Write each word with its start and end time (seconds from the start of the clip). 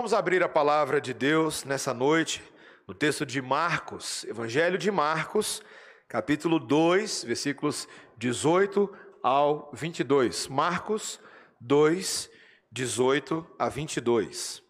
Vamos 0.00 0.14
abrir 0.14 0.42
a 0.42 0.48
palavra 0.48 0.98
de 0.98 1.12
Deus 1.12 1.62
nessa 1.62 1.92
noite, 1.92 2.42
no 2.88 2.94
texto 2.94 3.26
de 3.26 3.42
Marcos, 3.42 4.24
Evangelho 4.24 4.78
de 4.78 4.90
Marcos, 4.90 5.62
capítulo 6.08 6.58
2, 6.58 7.24
versículos 7.24 7.86
18 8.16 8.90
ao 9.22 9.70
22. 9.74 10.48
Marcos 10.48 11.20
2, 11.60 12.30
18 12.72 13.46
a 13.58 13.68
22. 13.68 14.62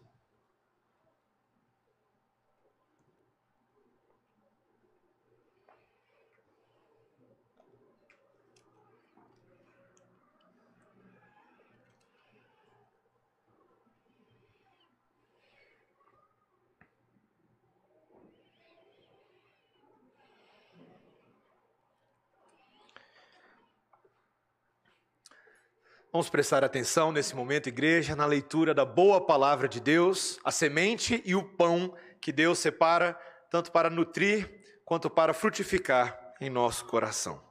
Vamos 26.13 26.29
prestar 26.29 26.61
atenção 26.61 27.09
nesse 27.09 27.33
momento, 27.33 27.69
igreja, 27.69 28.17
na 28.17 28.25
leitura 28.25 28.73
da 28.73 28.83
boa 28.83 29.25
palavra 29.25 29.65
de 29.65 29.79
Deus, 29.79 30.37
a 30.43 30.51
semente 30.51 31.21
e 31.23 31.33
o 31.33 31.41
pão 31.41 31.95
que 32.19 32.33
Deus 32.33 32.59
separa, 32.59 33.17
tanto 33.49 33.71
para 33.71 33.89
nutrir 33.89 34.61
quanto 34.83 35.09
para 35.09 35.33
frutificar 35.33 36.33
em 36.41 36.49
nosso 36.49 36.83
coração. 36.83 37.41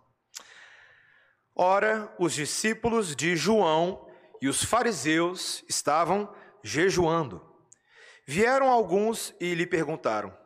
Ora, 1.57 2.15
os 2.19 2.35
discípulos 2.35 3.17
de 3.17 3.35
João 3.35 4.07
e 4.43 4.49
os 4.49 4.63
fariseus 4.63 5.65
estavam 5.67 6.31
jejuando. 6.63 7.43
Vieram 8.27 8.69
alguns 8.69 9.35
e 9.41 9.55
lhe 9.55 9.67
perguntaram: 9.67 10.37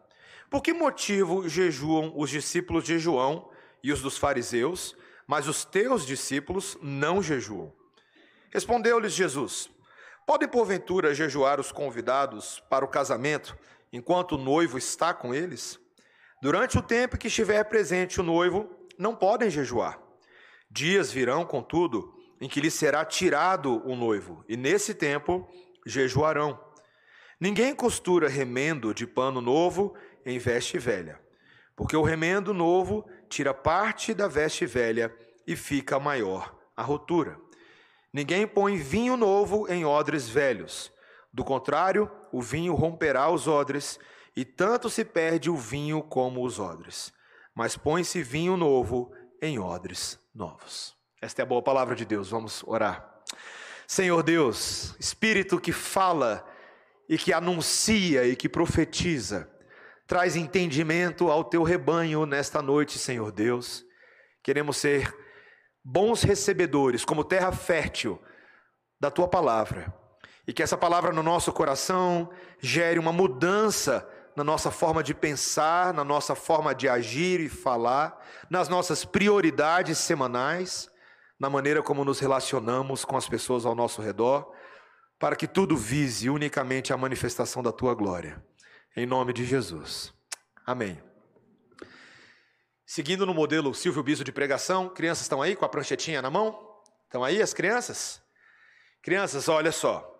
Por 0.48 0.62
que 0.62 0.72
motivo 0.72 1.48
jejuam 1.48 2.12
os 2.14 2.30
discípulos 2.30 2.84
de 2.84 2.96
João 2.96 3.50
e 3.82 3.90
os 3.90 4.00
dos 4.00 4.16
fariseus, 4.16 4.96
mas 5.26 5.48
os 5.48 5.64
teus 5.64 6.06
discípulos 6.06 6.78
não 6.80 7.20
jejuam? 7.20 7.74
Respondeu-lhes 8.54 9.12
Jesus: 9.12 9.68
Podem 10.24 10.48
porventura 10.48 11.12
jejuar 11.12 11.58
os 11.58 11.72
convidados 11.72 12.62
para 12.70 12.84
o 12.84 12.88
casamento 12.88 13.58
enquanto 13.92 14.36
o 14.36 14.38
noivo 14.38 14.78
está 14.78 15.12
com 15.12 15.34
eles? 15.34 15.80
Durante 16.40 16.78
o 16.78 16.82
tempo 16.82 17.18
que 17.18 17.26
estiver 17.26 17.64
presente 17.64 18.20
o 18.20 18.24
noivo, 18.24 18.70
não 18.96 19.16
podem 19.16 19.50
jejuar. 19.50 20.00
Dias 20.70 21.10
virão, 21.10 21.44
contudo, 21.44 22.14
em 22.40 22.48
que 22.48 22.60
lhes 22.60 22.74
será 22.74 23.04
tirado 23.04 23.82
o 23.88 23.96
noivo, 23.96 24.44
e 24.48 24.56
nesse 24.56 24.94
tempo 24.94 25.48
jejuarão. 25.84 26.62
Ninguém 27.40 27.74
costura 27.74 28.28
remendo 28.28 28.94
de 28.94 29.06
pano 29.06 29.40
novo 29.40 29.94
em 30.24 30.38
veste 30.38 30.78
velha, 30.78 31.20
porque 31.74 31.96
o 31.96 32.02
remendo 32.02 32.54
novo 32.54 33.04
tira 33.28 33.52
parte 33.52 34.14
da 34.14 34.28
veste 34.28 34.64
velha 34.64 35.12
e 35.46 35.56
fica 35.56 35.98
maior 35.98 36.54
a 36.76 36.82
rotura. 36.82 37.38
Ninguém 38.14 38.46
põe 38.46 38.76
vinho 38.76 39.16
novo 39.16 39.66
em 39.68 39.84
odres 39.84 40.28
velhos. 40.28 40.92
Do 41.32 41.42
contrário, 41.42 42.08
o 42.30 42.40
vinho 42.40 42.72
romperá 42.72 43.28
os 43.28 43.48
odres, 43.48 43.98
e 44.36 44.44
tanto 44.44 44.88
se 44.88 45.04
perde 45.04 45.50
o 45.50 45.56
vinho 45.56 46.00
como 46.00 46.44
os 46.44 46.60
odres. 46.60 47.12
Mas 47.52 47.76
põe-se 47.76 48.22
vinho 48.22 48.56
novo 48.56 49.12
em 49.42 49.58
odres 49.58 50.16
novos. 50.32 50.94
Esta 51.20 51.42
é 51.42 51.44
a 51.44 51.46
boa 51.46 51.60
palavra 51.60 51.96
de 51.96 52.04
Deus. 52.04 52.30
Vamos 52.30 52.62
orar. 52.68 53.20
Senhor 53.84 54.22
Deus, 54.22 54.94
Espírito 55.00 55.60
que 55.60 55.72
fala 55.72 56.48
e 57.08 57.18
que 57.18 57.32
anuncia 57.32 58.24
e 58.24 58.36
que 58.36 58.48
profetiza, 58.48 59.50
traz 60.06 60.36
entendimento 60.36 61.32
ao 61.32 61.42
teu 61.42 61.64
rebanho 61.64 62.26
nesta 62.26 62.62
noite, 62.62 62.96
Senhor 62.96 63.32
Deus. 63.32 63.84
Queremos 64.40 64.76
ser 64.76 65.12
bons 65.84 66.22
recebedores, 66.22 67.04
como 67.04 67.22
terra 67.22 67.52
fértil 67.52 68.20
da 68.98 69.10
tua 69.10 69.28
palavra. 69.28 69.92
E 70.46 70.52
que 70.52 70.62
essa 70.62 70.76
palavra 70.76 71.12
no 71.12 71.22
nosso 71.22 71.52
coração 71.52 72.30
gere 72.58 72.98
uma 72.98 73.12
mudança 73.12 74.08
na 74.36 74.42
nossa 74.42 74.70
forma 74.70 75.02
de 75.02 75.14
pensar, 75.14 75.94
na 75.94 76.02
nossa 76.02 76.34
forma 76.34 76.74
de 76.74 76.88
agir 76.88 77.40
e 77.40 77.48
falar, 77.48 78.20
nas 78.50 78.68
nossas 78.68 79.04
prioridades 79.04 79.98
semanais, 79.98 80.90
na 81.38 81.48
maneira 81.48 81.82
como 81.82 82.04
nos 82.04 82.18
relacionamos 82.18 83.04
com 83.04 83.16
as 83.16 83.28
pessoas 83.28 83.64
ao 83.64 83.74
nosso 83.74 84.02
redor, 84.02 84.52
para 85.18 85.36
que 85.36 85.46
tudo 85.46 85.76
vise 85.76 86.28
unicamente 86.28 86.92
a 86.92 86.96
manifestação 86.96 87.62
da 87.62 87.70
tua 87.70 87.94
glória. 87.94 88.42
Em 88.96 89.06
nome 89.06 89.32
de 89.32 89.44
Jesus. 89.44 90.12
Amém. 90.66 91.13
Seguindo 92.94 93.26
no 93.26 93.34
modelo 93.34 93.74
Silvio 93.74 94.04
Biso 94.04 94.22
de 94.22 94.30
pregação, 94.30 94.88
crianças 94.88 95.22
estão 95.22 95.42
aí 95.42 95.56
com 95.56 95.64
a 95.64 95.68
pranchetinha 95.68 96.22
na 96.22 96.30
mão? 96.30 96.56
Estão 97.06 97.24
aí 97.24 97.42
as 97.42 97.52
crianças? 97.52 98.22
Crianças, 99.02 99.48
olha 99.48 99.72
só. 99.72 100.16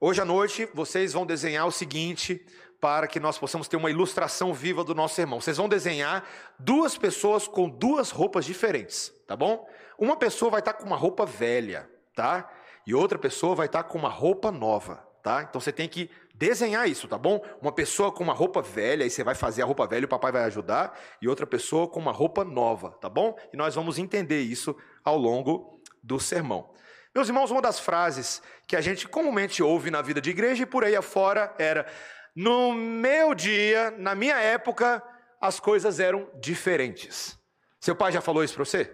Hoje 0.00 0.22
à 0.22 0.24
noite 0.24 0.66
vocês 0.72 1.12
vão 1.12 1.26
desenhar 1.26 1.66
o 1.66 1.70
seguinte 1.70 2.42
para 2.80 3.06
que 3.06 3.20
nós 3.20 3.36
possamos 3.36 3.68
ter 3.68 3.76
uma 3.76 3.90
ilustração 3.90 4.54
viva 4.54 4.82
do 4.82 4.94
nosso 4.94 5.20
irmão. 5.20 5.38
Vocês 5.38 5.58
vão 5.58 5.68
desenhar 5.68 6.24
duas 6.58 6.96
pessoas 6.96 7.46
com 7.46 7.68
duas 7.68 8.10
roupas 8.10 8.46
diferentes, 8.46 9.12
tá 9.28 9.36
bom? 9.36 9.68
Uma 9.98 10.16
pessoa 10.16 10.50
vai 10.50 10.60
estar 10.60 10.72
com 10.72 10.86
uma 10.86 10.96
roupa 10.96 11.26
velha, 11.26 11.90
tá? 12.16 12.50
E 12.86 12.94
outra 12.94 13.18
pessoa 13.18 13.54
vai 13.54 13.66
estar 13.66 13.82
com 13.82 13.98
uma 13.98 14.08
roupa 14.08 14.50
nova 14.50 15.06
tá? 15.24 15.42
Então 15.42 15.58
você 15.58 15.72
tem 15.72 15.88
que 15.88 16.10
desenhar 16.34 16.88
isso, 16.88 17.06
tá 17.06 17.16
bom? 17.16 17.40
Uma 17.62 17.70
pessoa 17.70 18.10
com 18.10 18.24
uma 18.24 18.34
roupa 18.34 18.60
velha, 18.60 19.04
e 19.04 19.10
você 19.10 19.22
vai 19.22 19.34
fazer 19.34 19.62
a 19.62 19.64
roupa 19.64 19.86
velha, 19.86 20.04
o 20.04 20.08
papai 20.08 20.32
vai 20.32 20.42
ajudar, 20.44 20.98
e 21.22 21.28
outra 21.28 21.46
pessoa 21.46 21.88
com 21.88 22.00
uma 22.00 22.12
roupa 22.12 22.44
nova, 22.44 22.90
tá 23.00 23.08
bom? 23.08 23.36
E 23.52 23.56
nós 23.56 23.74
vamos 23.74 23.98
entender 23.98 24.40
isso 24.40 24.76
ao 25.04 25.16
longo 25.16 25.80
do 26.02 26.18
sermão. 26.18 26.74
Meus 27.14 27.28
irmãos, 27.28 27.52
uma 27.52 27.62
das 27.62 27.78
frases 27.78 28.42
que 28.66 28.74
a 28.74 28.80
gente 28.80 29.06
comumente 29.06 29.62
ouve 29.62 29.88
na 29.90 30.02
vida 30.02 30.20
de 30.20 30.30
igreja 30.30 30.64
e 30.64 30.66
por 30.66 30.84
aí 30.84 30.96
afora 30.96 31.54
era: 31.56 31.86
no 32.34 32.72
meu 32.72 33.34
dia, 33.34 33.92
na 33.92 34.16
minha 34.16 34.36
época, 34.36 35.00
as 35.40 35.60
coisas 35.60 36.00
eram 36.00 36.28
diferentes. 36.40 37.38
Seu 37.80 37.94
pai 37.94 38.10
já 38.10 38.20
falou 38.20 38.42
isso 38.42 38.54
para 38.54 38.64
você? 38.64 38.90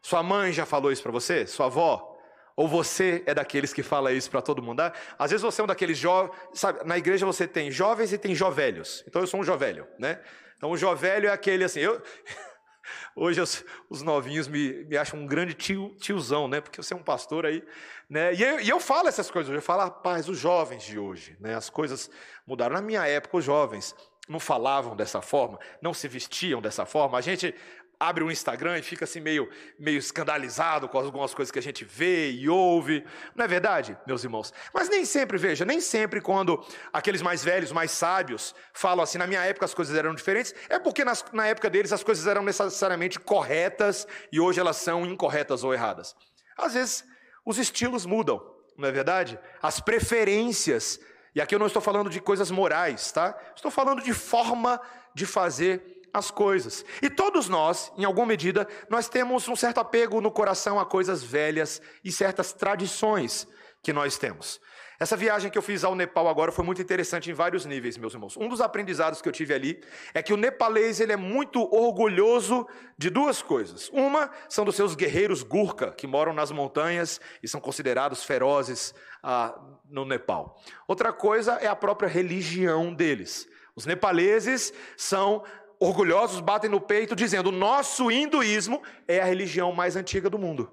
Sua 0.00 0.22
mãe 0.22 0.52
já 0.52 0.64
falou 0.64 0.92
isso 0.92 1.02
para 1.02 1.10
você? 1.10 1.46
Sua 1.48 1.66
avó? 1.66 2.15
Ou 2.56 2.66
você 2.66 3.22
é 3.26 3.34
daqueles 3.34 3.74
que 3.74 3.82
fala 3.82 4.12
isso 4.12 4.30
para 4.30 4.40
todo 4.40 4.62
mundo? 4.62 4.80
Ah, 4.80 4.92
às 5.18 5.30
vezes 5.30 5.42
você 5.42 5.60
é 5.60 5.64
um 5.64 5.66
daqueles 5.66 5.98
jovens, 5.98 6.34
sabe, 6.54 6.84
na 6.84 6.96
igreja 6.96 7.26
você 7.26 7.46
tem 7.46 7.70
jovens 7.70 8.12
e 8.14 8.18
tem 8.18 8.34
jovelhos. 8.34 9.04
Então 9.06 9.20
eu 9.20 9.26
sou 9.26 9.40
um 9.40 9.44
jovelho, 9.44 9.86
né? 9.98 10.20
Então 10.56 10.70
o 10.70 10.76
jovelho 10.76 11.28
é 11.28 11.32
aquele 11.32 11.64
assim, 11.64 11.80
eu 11.80 12.02
Hoje 13.14 13.40
os, 13.40 13.64
os, 13.90 14.02
novinhos 14.02 14.46
me, 14.46 14.84
me 14.84 14.96
acham 14.96 15.18
um 15.18 15.26
grande 15.26 15.54
tio, 15.54 15.94
tiozão, 15.98 16.46
né? 16.48 16.60
Porque 16.60 16.80
você 16.82 16.94
é 16.94 16.96
um 16.96 17.02
pastor 17.02 17.44
aí, 17.46 17.62
né? 18.08 18.34
E 18.34 18.42
eu, 18.42 18.60
e 18.60 18.68
eu 18.68 18.78
falo 18.78 19.08
essas 19.08 19.30
coisas, 19.30 19.52
eu 19.52 19.62
falo, 19.62 19.82
rapaz, 19.82 20.28
os 20.28 20.38
jovens 20.38 20.84
de 20.84 20.98
hoje, 20.98 21.36
né? 21.40 21.54
As 21.54 21.68
coisas 21.68 22.10
mudaram. 22.46 22.74
Na 22.74 22.82
minha 22.82 23.06
época, 23.06 23.38
os 23.38 23.44
jovens 23.44 23.94
não 24.28 24.40
falavam 24.40 24.96
dessa 24.96 25.20
forma, 25.20 25.58
não 25.80 25.94
se 25.94 26.08
vestiam 26.08 26.60
dessa 26.60 26.84
forma. 26.84 27.18
A 27.18 27.20
gente 27.20 27.54
abre 27.98 28.22
o 28.22 28.30
Instagram 28.30 28.78
e 28.78 28.82
fica 28.82 29.04
assim 29.04 29.20
meio, 29.20 29.48
meio 29.78 29.98
escandalizado 29.98 30.88
com 30.88 30.98
algumas 30.98 31.34
coisas 31.34 31.50
que 31.50 31.58
a 31.58 31.62
gente 31.62 31.84
vê 31.84 32.30
e 32.30 32.48
ouve. 32.48 33.04
Não 33.34 33.44
é 33.44 33.48
verdade, 33.48 33.96
meus 34.06 34.22
irmãos? 34.22 34.52
Mas 34.72 34.88
nem 34.88 35.04
sempre, 35.04 35.38
veja, 35.38 35.64
nem 35.64 35.80
sempre 35.80 36.20
quando 36.20 36.64
aqueles 36.92 37.22
mais 37.22 37.42
velhos, 37.42 37.72
mais 37.72 37.90
sábios, 37.90 38.54
falam 38.72 39.02
assim, 39.02 39.18
na 39.18 39.26
minha 39.26 39.42
época 39.44 39.64
as 39.64 39.74
coisas 39.74 39.96
eram 39.96 40.14
diferentes, 40.14 40.54
é 40.68 40.78
porque 40.78 41.04
nas, 41.04 41.24
na 41.32 41.46
época 41.46 41.70
deles 41.70 41.92
as 41.92 42.04
coisas 42.04 42.26
eram 42.26 42.42
necessariamente 42.42 43.18
corretas 43.18 44.06
e 44.30 44.38
hoje 44.38 44.60
elas 44.60 44.76
são 44.76 45.06
incorretas 45.06 45.64
ou 45.64 45.72
erradas. 45.72 46.14
Às 46.56 46.74
vezes 46.74 47.04
os 47.44 47.58
estilos 47.58 48.04
mudam, 48.04 48.42
não 48.76 48.88
é 48.88 48.92
verdade? 48.92 49.38
As 49.62 49.80
preferências. 49.80 51.00
E 51.34 51.40
aqui 51.40 51.54
eu 51.54 51.58
não 51.58 51.66
estou 51.66 51.82
falando 51.82 52.10
de 52.10 52.20
coisas 52.20 52.50
morais, 52.50 53.12
tá? 53.12 53.38
Estou 53.54 53.70
falando 53.70 54.02
de 54.02 54.12
forma 54.12 54.80
de 55.14 55.24
fazer 55.24 55.95
as 56.16 56.30
coisas. 56.30 56.84
E 57.02 57.10
todos 57.10 57.48
nós, 57.48 57.92
em 57.96 58.04
alguma 58.04 58.26
medida, 58.26 58.66
nós 58.88 59.08
temos 59.08 59.46
um 59.48 59.54
certo 59.54 59.78
apego 59.78 60.20
no 60.20 60.30
coração 60.30 60.80
a 60.80 60.86
coisas 60.86 61.22
velhas 61.22 61.80
e 62.02 62.10
certas 62.10 62.52
tradições 62.52 63.46
que 63.82 63.92
nós 63.92 64.16
temos. 64.16 64.60
Essa 64.98 65.14
viagem 65.14 65.50
que 65.50 65.58
eu 65.58 65.62
fiz 65.62 65.84
ao 65.84 65.94
Nepal 65.94 66.26
agora 66.26 66.50
foi 66.50 66.64
muito 66.64 66.80
interessante 66.80 67.30
em 67.30 67.34
vários 67.34 67.66
níveis, 67.66 67.98
meus 67.98 68.14
irmãos. 68.14 68.34
Um 68.34 68.48
dos 68.48 68.62
aprendizados 68.62 69.20
que 69.20 69.28
eu 69.28 69.32
tive 69.32 69.52
ali 69.52 69.84
é 70.14 70.22
que 70.22 70.32
o 70.32 70.38
nepalês 70.38 71.00
ele 71.00 71.12
é 71.12 71.18
muito 71.18 71.62
orgulhoso 71.70 72.66
de 72.96 73.10
duas 73.10 73.42
coisas. 73.42 73.90
Uma 73.90 74.30
são 74.48 74.64
dos 74.64 74.74
seus 74.74 74.94
guerreiros 74.94 75.42
Gurkha, 75.42 75.92
que 75.92 76.06
moram 76.06 76.32
nas 76.32 76.50
montanhas 76.50 77.20
e 77.42 77.48
são 77.48 77.60
considerados 77.60 78.24
ferozes 78.24 78.94
ah, 79.22 79.54
no 79.86 80.06
Nepal. 80.06 80.58
Outra 80.88 81.12
coisa 81.12 81.56
é 81.56 81.66
a 81.66 81.76
própria 81.76 82.08
religião 82.08 82.94
deles. 82.94 83.46
Os 83.76 83.84
nepaleses 83.84 84.72
são 84.96 85.44
orgulhosos 85.80 86.40
batem 86.40 86.70
no 86.70 86.80
peito 86.80 87.14
dizendo: 87.14 87.52
nosso 87.52 88.10
hinduísmo 88.10 88.82
é 89.06 89.20
a 89.20 89.24
religião 89.24 89.72
mais 89.72 89.96
antiga 89.96 90.30
do 90.30 90.38
mundo. 90.38 90.70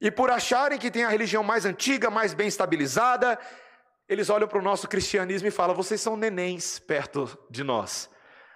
E 0.00 0.10
por 0.10 0.30
acharem 0.30 0.78
que 0.78 0.90
tem 0.90 1.04
a 1.04 1.08
religião 1.08 1.42
mais 1.42 1.64
antiga, 1.64 2.08
mais 2.10 2.32
bem 2.32 2.46
estabilizada, 2.46 3.38
eles 4.08 4.30
olham 4.30 4.48
para 4.48 4.58
o 4.58 4.62
nosso 4.62 4.88
cristianismo 4.88 5.48
e 5.48 5.50
falam: 5.52 5.74
vocês 5.74 6.00
são 6.00 6.16
nenéns 6.16 6.78
perto 6.78 7.36
de 7.50 7.64
nós. 7.64 8.08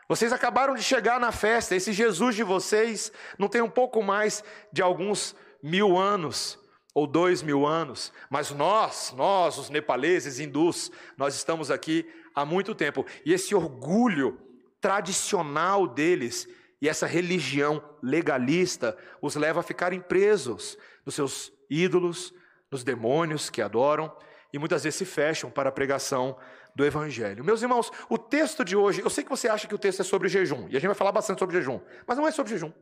Vocês 0.08 0.32
acabaram 0.32 0.74
de 0.74 0.82
chegar 0.82 1.18
na 1.18 1.32
festa, 1.32 1.74
esse 1.74 1.92
Jesus 1.92 2.36
de 2.36 2.42
vocês 2.42 3.12
não 3.38 3.48
tem 3.48 3.62
um 3.62 3.70
pouco 3.70 4.02
mais 4.02 4.44
de 4.72 4.82
alguns 4.82 5.34
mil 5.62 5.96
anos 5.96 6.58
ou 6.94 7.06
dois 7.06 7.40
mil 7.40 7.66
anos, 7.66 8.12
mas 8.28 8.50
nós, 8.50 9.14
nós, 9.16 9.56
os 9.56 9.70
nepaleses, 9.70 10.38
hindus, 10.38 10.90
nós 11.16 11.34
estamos 11.34 11.70
aqui 11.70 12.06
há 12.34 12.44
muito 12.44 12.74
tempo. 12.74 13.06
E 13.24 13.32
esse 13.32 13.54
orgulho 13.54 14.38
tradicional 14.82 15.86
deles 15.86 16.46
e 16.80 16.88
essa 16.88 17.06
religião 17.06 17.82
legalista 18.02 18.98
os 19.22 19.36
leva 19.36 19.60
a 19.60 19.62
ficarem 19.62 20.00
presos 20.00 20.76
nos 21.06 21.14
seus 21.14 21.52
ídolos, 21.70 22.34
nos 22.70 22.82
demônios 22.82 23.48
que 23.48 23.62
adoram 23.62 24.14
e 24.52 24.58
muitas 24.58 24.82
vezes 24.82 24.98
se 24.98 25.04
fecham 25.04 25.48
para 25.48 25.68
a 25.68 25.72
pregação 25.72 26.36
do 26.74 26.84
Evangelho. 26.84 27.44
Meus 27.44 27.62
irmãos, 27.62 27.90
o 28.08 28.18
texto 28.18 28.64
de 28.64 28.76
hoje, 28.76 29.00
eu 29.00 29.08
sei 29.08 29.22
que 29.22 29.30
você 29.30 29.48
acha 29.48 29.68
que 29.68 29.74
o 29.74 29.78
texto 29.78 30.00
é 30.00 30.04
sobre 30.04 30.28
jejum, 30.28 30.64
e 30.68 30.76
a 30.76 30.80
gente 30.80 30.88
vai 30.88 30.94
falar 30.94 31.12
bastante 31.12 31.38
sobre 31.38 31.56
jejum, 31.56 31.80
mas 32.06 32.18
não 32.18 32.26
é 32.26 32.30
sobre 32.30 32.52
jejum. 32.52 32.72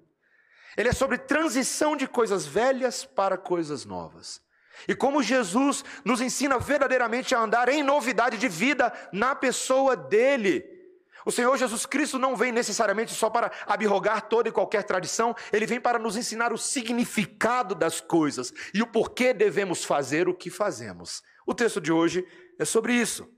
Ele 0.77 0.89
é 0.89 0.93
sobre 0.93 1.19
transição 1.19 1.97
de 1.97 2.09
coisas 2.09 2.47
velhas 2.47 3.05
para 3.05 3.37
coisas 3.37 3.85
novas. 3.85 4.41
E 4.89 4.95
como 4.95 5.23
Jesus 5.23 5.85
nos 6.05 6.21
ensina 6.21 6.59
verdadeiramente 6.59 7.35
a 7.35 7.41
andar 7.41 7.69
em 7.69 7.83
novidade 7.83 8.39
de 8.39 8.49
vida 8.49 8.93
na 9.13 9.35
pessoa 9.35 9.97
dele. 9.97 10.80
O 11.25 11.31
Senhor 11.31 11.57
Jesus 11.57 11.87
Cristo 11.87 12.19
não 12.19 12.37
vem 12.37 12.53
necessariamente 12.53 13.13
só 13.13 13.29
para 13.29 13.51
abrogar 13.67 14.23
toda 14.23 14.49
e 14.49 14.53
qualquer 14.53 14.85
tradição, 14.85 15.35
ele 15.53 15.67
vem 15.67 15.81
para 15.81 15.99
nos 15.99 16.17
ensinar 16.17 16.53
o 16.53 16.59
significado 16.59 17.75
das 17.75 18.01
coisas 18.01 18.53
e 18.73 18.83
o 18.83 18.87
porquê 18.87 19.33
devemos 19.33 19.85
fazer 19.85 20.29
o 20.29 20.35
que 20.35 20.51
fazemos. 20.51 21.23
O 21.47 21.55
texto 21.55 21.81
de 21.81 21.93
hoje 21.93 22.27
é 22.59 22.65
sobre 22.65 22.95
isso. 22.95 23.29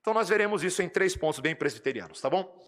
Então 0.00 0.14
nós 0.14 0.28
veremos 0.28 0.62
isso 0.62 0.82
em 0.82 0.88
três 0.88 1.16
pontos 1.16 1.40
bem 1.40 1.54
presbiterianos, 1.54 2.20
tá 2.20 2.30
bom? 2.30 2.64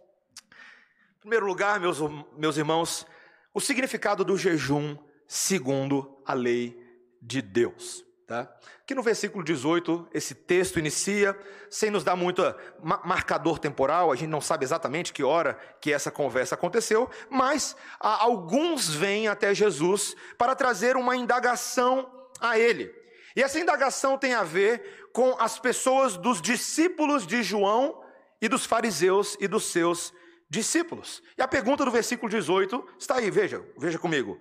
Em 1.16 1.20
primeiro 1.20 1.46
lugar, 1.46 1.78
meus, 1.78 1.98
meus 2.36 2.56
irmãos, 2.56 3.06
o 3.54 3.60
significado 3.60 4.24
do 4.24 4.36
jejum 4.36 4.96
segundo 5.26 6.20
a 6.26 6.32
lei 6.32 6.76
de 7.20 7.42
Deus. 7.42 8.07
Tá? 8.28 8.46
No 8.94 9.02
versículo 9.02 9.42
18, 9.42 10.06
esse 10.12 10.34
texto 10.34 10.78
inicia 10.78 11.34
sem 11.70 11.90
nos 11.90 12.04
dar 12.04 12.14
muito 12.14 12.42
marcador 12.82 13.58
temporal, 13.58 14.12
a 14.12 14.16
gente 14.16 14.28
não 14.28 14.42
sabe 14.42 14.66
exatamente 14.66 15.14
que 15.14 15.24
hora 15.24 15.58
que 15.80 15.90
essa 15.90 16.10
conversa 16.10 16.54
aconteceu, 16.54 17.08
mas 17.30 17.74
alguns 17.98 18.90
vêm 18.94 19.28
até 19.28 19.54
Jesus 19.54 20.14
para 20.36 20.54
trazer 20.54 20.94
uma 20.94 21.16
indagação 21.16 22.28
a 22.38 22.58
ele. 22.58 22.94
E 23.34 23.42
essa 23.42 23.58
indagação 23.58 24.18
tem 24.18 24.34
a 24.34 24.42
ver 24.42 25.08
com 25.10 25.34
as 25.40 25.58
pessoas 25.58 26.18
dos 26.18 26.42
discípulos 26.42 27.26
de 27.26 27.42
João 27.42 28.04
e 28.42 28.48
dos 28.48 28.66
fariseus 28.66 29.38
e 29.40 29.48
dos 29.48 29.72
seus 29.72 30.12
discípulos. 30.50 31.22
E 31.38 31.40
a 31.40 31.48
pergunta 31.48 31.82
do 31.82 31.90
versículo 31.90 32.28
18 32.28 32.86
está 32.98 33.16
aí, 33.16 33.30
veja, 33.30 33.64
veja 33.78 33.98
comigo. 33.98 34.38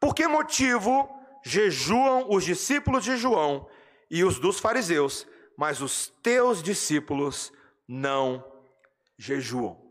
Por 0.00 0.14
que 0.14 0.26
motivo 0.26 1.17
jejuam 1.48 2.26
os 2.28 2.44
discípulos 2.44 3.02
de 3.04 3.16
João 3.16 3.68
e 4.10 4.22
os 4.22 4.38
dos 4.38 4.60
fariseus, 4.60 5.26
mas 5.56 5.80
os 5.80 6.12
teus 6.22 6.62
discípulos 6.62 7.50
não 7.88 8.44
jejuam? 9.16 9.88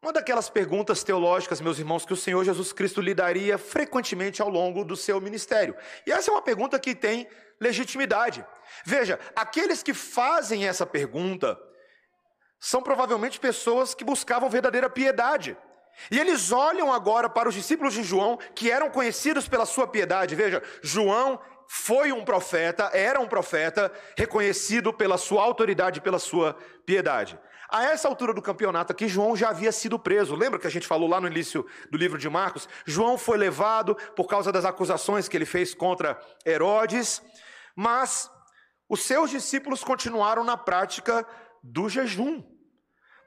Uma 0.00 0.12
daquelas 0.12 0.48
perguntas 0.48 1.02
teológicas, 1.02 1.60
meus 1.60 1.78
irmãos, 1.78 2.06
que 2.06 2.12
o 2.12 2.16
Senhor 2.16 2.44
Jesus 2.44 2.72
Cristo 2.72 3.00
lhe 3.00 3.14
daria 3.14 3.58
frequentemente 3.58 4.40
ao 4.40 4.48
longo 4.48 4.84
do 4.84 4.94
seu 4.94 5.20
ministério. 5.20 5.74
E 6.06 6.12
essa 6.12 6.30
é 6.30 6.34
uma 6.34 6.42
pergunta 6.42 6.78
que 6.78 6.94
tem 6.94 7.28
legitimidade. 7.60 8.46
Veja, 8.84 9.18
aqueles 9.34 9.82
que 9.82 9.92
fazem 9.92 10.68
essa 10.68 10.86
pergunta 10.86 11.58
são 12.60 12.80
provavelmente 12.80 13.40
pessoas 13.40 13.94
que 13.94 14.04
buscavam 14.04 14.48
verdadeira 14.48 14.88
piedade. 14.88 15.56
E 16.10 16.18
eles 16.18 16.52
olham 16.52 16.92
agora 16.92 17.28
para 17.28 17.48
os 17.48 17.54
discípulos 17.54 17.94
de 17.94 18.02
João, 18.02 18.38
que 18.54 18.70
eram 18.70 18.90
conhecidos 18.90 19.48
pela 19.48 19.66
sua 19.66 19.86
piedade. 19.86 20.34
Veja, 20.34 20.62
João 20.82 21.40
foi 21.66 22.12
um 22.12 22.24
profeta, 22.24 22.90
era 22.94 23.20
um 23.20 23.26
profeta, 23.26 23.92
reconhecido 24.16 24.92
pela 24.92 25.18
sua 25.18 25.42
autoridade, 25.42 26.00
pela 26.00 26.18
sua 26.18 26.56
piedade. 26.86 27.38
A 27.68 27.84
essa 27.84 28.08
altura 28.08 28.32
do 28.32 28.40
campeonato 28.40 28.92
aqui, 28.92 29.06
João 29.06 29.36
já 29.36 29.50
havia 29.50 29.70
sido 29.70 29.98
preso. 29.98 30.34
Lembra 30.34 30.58
que 30.58 30.66
a 30.66 30.70
gente 30.70 30.86
falou 30.86 31.06
lá 31.06 31.20
no 31.20 31.26
início 31.26 31.66
do 31.90 31.98
livro 31.98 32.16
de 32.16 32.28
Marcos? 32.30 32.66
João 32.86 33.18
foi 33.18 33.36
levado 33.36 33.94
por 34.16 34.26
causa 34.26 34.50
das 34.50 34.64
acusações 34.64 35.28
que 35.28 35.36
ele 35.36 35.44
fez 35.44 35.74
contra 35.74 36.18
Herodes, 36.46 37.20
mas 37.76 38.30
os 38.88 39.02
seus 39.02 39.28
discípulos 39.28 39.84
continuaram 39.84 40.42
na 40.42 40.56
prática 40.56 41.26
do 41.62 41.90
jejum. 41.90 42.42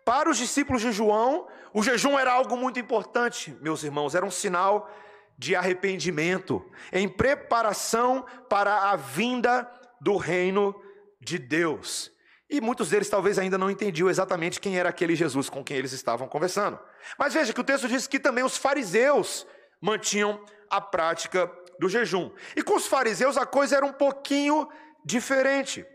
Para 0.06 0.30
os 0.30 0.38
discípulos 0.38 0.82
de 0.82 0.92
João, 0.92 1.48
o 1.74 1.84
jejum 1.84 2.18
era 2.18 2.34
algo 2.34 2.58
muito 2.58 2.80
importante, 2.80 3.56
meus 3.62 3.84
irmãos, 3.84 4.16
era 4.16 4.26
um 4.26 4.32
sinal 4.32 4.90
de 5.38 5.56
arrependimento, 5.56 6.64
em 6.92 7.08
preparação 7.08 8.26
para 8.50 8.92
a 8.92 8.96
vinda 8.96 9.70
do 10.00 10.18
reino 10.18 10.76
de 11.20 11.38
Deus. 11.38 12.12
E 12.50 12.60
muitos 12.60 12.90
deles 12.90 13.10
talvez 13.10 13.40
ainda 13.40 13.58
não 13.58 13.72
entendiam 13.72 14.10
exatamente 14.10 14.60
quem 14.60 14.78
era 14.78 14.90
aquele 14.90 15.16
Jesus 15.16 15.50
com 15.50 15.64
quem 15.64 15.78
eles 15.78 15.94
estavam 15.94 16.28
conversando. 16.28 16.78
Mas 17.18 17.34
veja 17.34 17.54
que 17.54 17.62
o 17.62 17.64
texto 17.64 17.88
diz 17.88 18.08
que 18.08 18.20
também 18.20 18.44
os 18.44 18.58
fariseus 18.58 19.48
mantinham 19.80 20.44
a 20.70 20.82
prática 20.82 21.50
do 21.80 21.88
jejum. 21.88 22.30
E 22.56 22.62
com 22.62 22.76
os 22.76 22.88
fariseus 22.88 23.38
a 23.38 23.46
coisa 23.46 23.78
era 23.78 23.86
um 23.86 23.94
pouquinho 23.94 24.68
diferente. 25.06 25.86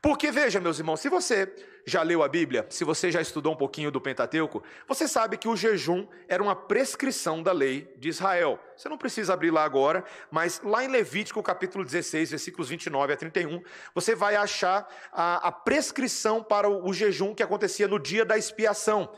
Porque 0.00 0.30
veja, 0.30 0.60
meus 0.60 0.78
irmãos, 0.78 1.00
se 1.00 1.08
você 1.08 1.46
já 1.88 2.02
leu 2.02 2.22
a 2.22 2.28
Bíblia, 2.28 2.66
se 2.70 2.84
você 2.84 3.10
já 3.10 3.20
estudou 3.20 3.52
um 3.52 3.56
pouquinho 3.56 3.90
do 3.90 4.00
Pentateuco, 4.00 4.62
você 4.86 5.08
sabe 5.08 5.36
que 5.36 5.48
o 5.48 5.56
jejum 5.56 6.06
era 6.28 6.42
uma 6.42 6.54
prescrição 6.54 7.42
da 7.42 7.50
lei 7.50 7.92
de 7.96 8.08
Israel. 8.08 8.60
Você 8.76 8.88
não 8.88 8.98
precisa 8.98 9.32
abrir 9.32 9.50
lá 9.50 9.64
agora, 9.64 10.04
mas 10.30 10.60
lá 10.62 10.84
em 10.84 10.88
Levítico, 10.88 11.42
capítulo 11.42 11.84
16, 11.84 12.30
versículos 12.30 12.68
29 12.68 13.12
a 13.12 13.16
31, 13.16 13.62
você 13.94 14.14
vai 14.14 14.36
achar 14.36 14.88
a, 15.12 15.48
a 15.48 15.50
prescrição 15.50 16.42
para 16.42 16.68
o, 16.68 16.88
o 16.88 16.92
jejum 16.92 17.34
que 17.34 17.42
acontecia 17.42 17.88
no 17.88 17.98
dia 17.98 18.24
da 18.24 18.38
expiação. 18.38 19.10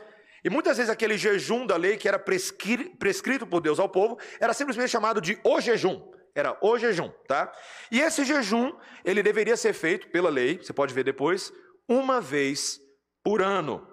E 0.43 0.49
muitas 0.49 0.77
vezes 0.77 0.89
aquele 0.89 1.17
jejum 1.17 1.67
da 1.67 1.77
lei 1.77 1.97
que 1.97 2.07
era 2.07 2.17
prescrito 2.17 3.45
por 3.45 3.61
Deus 3.61 3.79
ao 3.79 3.87
povo 3.87 4.17
era 4.39 4.53
simplesmente 4.53 4.89
chamado 4.89 5.21
de 5.21 5.39
o 5.43 5.61
jejum. 5.61 6.01
Era 6.33 6.57
o 6.61 6.77
jejum, 6.77 7.09
tá? 7.27 7.51
E 7.91 7.99
esse 7.99 8.23
jejum, 8.23 8.73
ele 9.03 9.21
deveria 9.21 9.57
ser 9.57 9.73
feito 9.73 10.07
pela 10.07 10.29
lei, 10.29 10.57
você 10.57 10.71
pode 10.71 10.93
ver 10.93 11.03
depois, 11.03 11.51
uma 11.91 12.21
vez 12.21 12.79
por 13.23 13.41
ano. 13.41 13.85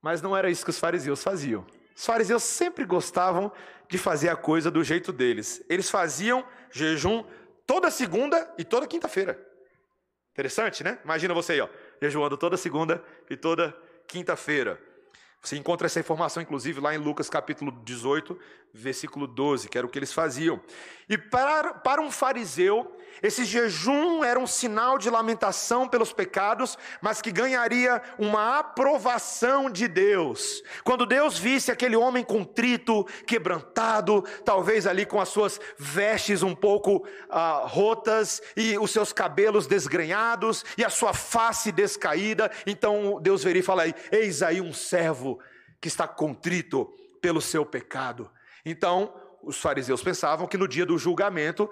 Mas 0.00 0.22
não 0.22 0.36
era 0.36 0.50
isso 0.50 0.64
que 0.64 0.70
os 0.70 0.78
fariseus 0.78 1.22
faziam. 1.22 1.66
Os 1.96 2.06
fariseus 2.06 2.42
sempre 2.42 2.84
gostavam 2.84 3.52
de 3.88 3.98
fazer 3.98 4.28
a 4.28 4.36
coisa 4.36 4.70
do 4.70 4.82
jeito 4.82 5.12
deles. 5.12 5.64
Eles 5.68 5.90
faziam 5.90 6.46
jejum 6.70 7.24
toda 7.66 7.90
segunda 7.90 8.52
e 8.56 8.64
toda 8.64 8.86
quinta-feira. 8.86 9.38
Interessante, 10.30 10.82
né? 10.82 10.98
Imagina 11.04 11.34
você 11.34 11.52
aí, 11.52 11.60
ó, 11.60 11.68
jejuando 12.00 12.36
toda 12.38 12.56
segunda 12.56 13.04
e 13.28 13.36
toda 13.36 13.76
quinta-feira. 14.08 14.80
Você 15.42 15.56
encontra 15.56 15.86
essa 15.86 15.98
informação, 15.98 16.40
inclusive, 16.40 16.80
lá 16.80 16.94
em 16.94 16.98
Lucas 16.98 17.28
capítulo 17.28 17.72
18, 17.84 18.38
versículo 18.72 19.26
12, 19.26 19.68
que 19.68 19.76
era 19.76 19.84
o 19.84 19.90
que 19.90 19.98
eles 19.98 20.12
faziam. 20.12 20.60
E 21.08 21.18
para, 21.18 21.74
para 21.74 22.00
um 22.00 22.12
fariseu, 22.12 22.96
esse 23.20 23.44
jejum 23.44 24.24
era 24.24 24.38
um 24.38 24.46
sinal 24.46 24.98
de 24.98 25.10
lamentação 25.10 25.88
pelos 25.88 26.12
pecados, 26.12 26.78
mas 27.00 27.20
que 27.20 27.30
ganharia 27.32 28.00
uma 28.18 28.60
aprovação 28.60 29.68
de 29.68 29.88
Deus. 29.88 30.62
Quando 30.84 31.04
Deus 31.04 31.38
visse 31.38 31.72
aquele 31.72 31.96
homem 31.96 32.24
contrito, 32.24 33.04
quebrantado, 33.26 34.24
talvez 34.44 34.86
ali 34.86 35.04
com 35.04 35.20
as 35.20 35.28
suas 35.28 35.60
vestes 35.76 36.42
um 36.42 36.54
pouco 36.54 37.06
ah, 37.28 37.64
rotas 37.66 38.40
e 38.56 38.78
os 38.78 38.92
seus 38.92 39.12
cabelos 39.12 39.66
desgrenhados 39.66 40.64
e 40.78 40.84
a 40.84 40.90
sua 40.90 41.12
face 41.12 41.72
descaída, 41.72 42.50
então 42.64 43.20
Deus 43.20 43.42
veria 43.42 43.60
e 43.60 43.64
falaria: 43.64 43.94
Eis 44.10 44.42
aí 44.42 44.60
um 44.60 44.72
servo 44.72 45.31
que 45.82 45.88
está 45.88 46.06
contrito 46.06 46.86
pelo 47.20 47.40
seu 47.40 47.66
pecado. 47.66 48.30
Então, 48.64 49.12
os 49.42 49.60
fariseus 49.60 50.00
pensavam 50.00 50.46
que 50.46 50.56
no 50.56 50.68
dia 50.68 50.86
do 50.86 50.96
julgamento, 50.96 51.68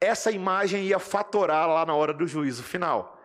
essa 0.00 0.30
imagem 0.30 0.84
ia 0.84 0.98
fatorar 0.98 1.68
lá 1.68 1.84
na 1.84 1.94
hora 1.94 2.14
do 2.14 2.26
juízo 2.26 2.62
final. 2.62 3.22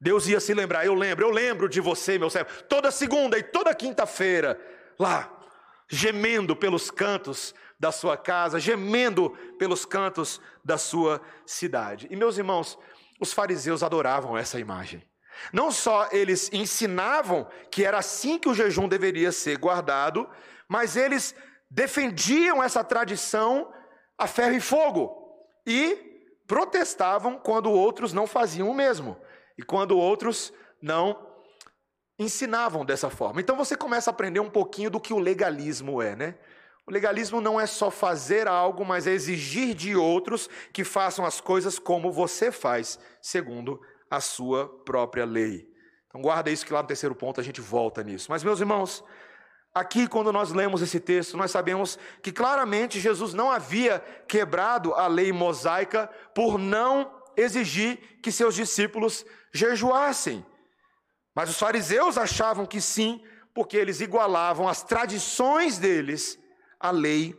Deus 0.00 0.26
ia 0.26 0.40
se 0.40 0.52
lembrar, 0.52 0.84
eu 0.84 0.94
lembro, 0.94 1.24
eu 1.24 1.30
lembro 1.30 1.68
de 1.68 1.80
você, 1.80 2.18
meu 2.18 2.28
servo, 2.28 2.50
toda 2.64 2.90
segunda 2.90 3.38
e 3.38 3.42
toda 3.42 3.72
quinta-feira, 3.72 4.60
lá, 4.98 5.32
gemendo 5.88 6.56
pelos 6.56 6.90
cantos 6.90 7.54
da 7.78 7.92
sua 7.92 8.16
casa, 8.16 8.58
gemendo 8.58 9.30
pelos 9.58 9.84
cantos 9.86 10.40
da 10.64 10.76
sua 10.76 11.20
cidade. 11.46 12.08
E 12.10 12.16
meus 12.16 12.36
irmãos, 12.36 12.76
os 13.20 13.32
fariseus 13.32 13.84
adoravam 13.84 14.36
essa 14.36 14.58
imagem. 14.58 15.06
Não 15.52 15.70
só 15.70 16.08
eles 16.12 16.50
ensinavam 16.52 17.46
que 17.70 17.84
era 17.84 17.98
assim 17.98 18.38
que 18.38 18.48
o 18.48 18.54
jejum 18.54 18.88
deveria 18.88 19.32
ser 19.32 19.58
guardado, 19.58 20.28
mas 20.68 20.96
eles 20.96 21.34
defendiam 21.70 22.62
essa 22.62 22.82
tradição 22.84 23.72
a 24.18 24.26
ferro 24.26 24.54
e 24.54 24.60
fogo 24.60 25.14
e 25.66 25.98
protestavam 26.46 27.38
quando 27.38 27.70
outros 27.70 28.12
não 28.12 28.26
faziam 28.26 28.70
o 28.70 28.74
mesmo. 28.74 29.16
e 29.58 29.62
quando 29.62 29.96
outros 29.96 30.52
não 30.82 31.26
ensinavam 32.18 32.84
dessa 32.84 33.10
forma. 33.10 33.40
Então 33.40 33.56
você 33.56 33.76
começa 33.76 34.10
a 34.10 34.12
aprender 34.12 34.40
um 34.40 34.50
pouquinho 34.50 34.90
do 34.90 35.00
que 35.00 35.14
o 35.14 35.18
legalismo 35.18 36.00
é, 36.02 36.14
né? 36.14 36.34
O 36.86 36.92
legalismo 36.92 37.40
não 37.40 37.60
é 37.60 37.66
só 37.66 37.90
fazer 37.90 38.46
algo, 38.46 38.84
mas 38.84 39.06
é 39.06 39.10
exigir 39.10 39.74
de 39.74 39.96
outros 39.96 40.48
que 40.72 40.84
façam 40.84 41.24
as 41.24 41.40
coisas 41.40 41.78
como 41.78 42.12
você 42.12 42.52
faz, 42.52 42.98
segundo 43.20 43.80
a 44.10 44.20
sua 44.20 44.68
própria 44.84 45.24
lei. 45.24 45.68
Então 46.08 46.20
guarda 46.20 46.50
isso 46.50 46.64
que 46.64 46.72
lá 46.72 46.82
no 46.82 46.88
terceiro 46.88 47.14
ponto 47.14 47.40
a 47.40 47.44
gente 47.44 47.60
volta 47.60 48.02
nisso. 48.02 48.30
Mas 48.30 48.42
meus 48.42 48.60
irmãos, 48.60 49.04
aqui 49.74 50.06
quando 50.06 50.32
nós 50.32 50.52
lemos 50.52 50.80
esse 50.80 50.98
texto, 50.98 51.36
nós 51.36 51.50
sabemos 51.50 51.98
que 52.22 52.32
claramente 52.32 53.00
Jesus 53.00 53.34
não 53.34 53.50
havia 53.50 54.00
quebrado 54.26 54.94
a 54.94 55.06
lei 55.06 55.32
mosaica 55.32 56.08
por 56.34 56.58
não 56.58 57.14
exigir 57.36 58.20
que 58.22 58.32
seus 58.32 58.54
discípulos 58.54 59.24
jejuassem. 59.52 60.44
Mas 61.34 61.50
os 61.50 61.58
fariseus 61.58 62.16
achavam 62.16 62.64
que 62.64 62.80
sim, 62.80 63.22
porque 63.54 63.76
eles 63.76 64.00
igualavam 64.00 64.66
as 64.66 64.82
tradições 64.82 65.76
deles 65.76 66.38
à 66.80 66.90
lei 66.90 67.34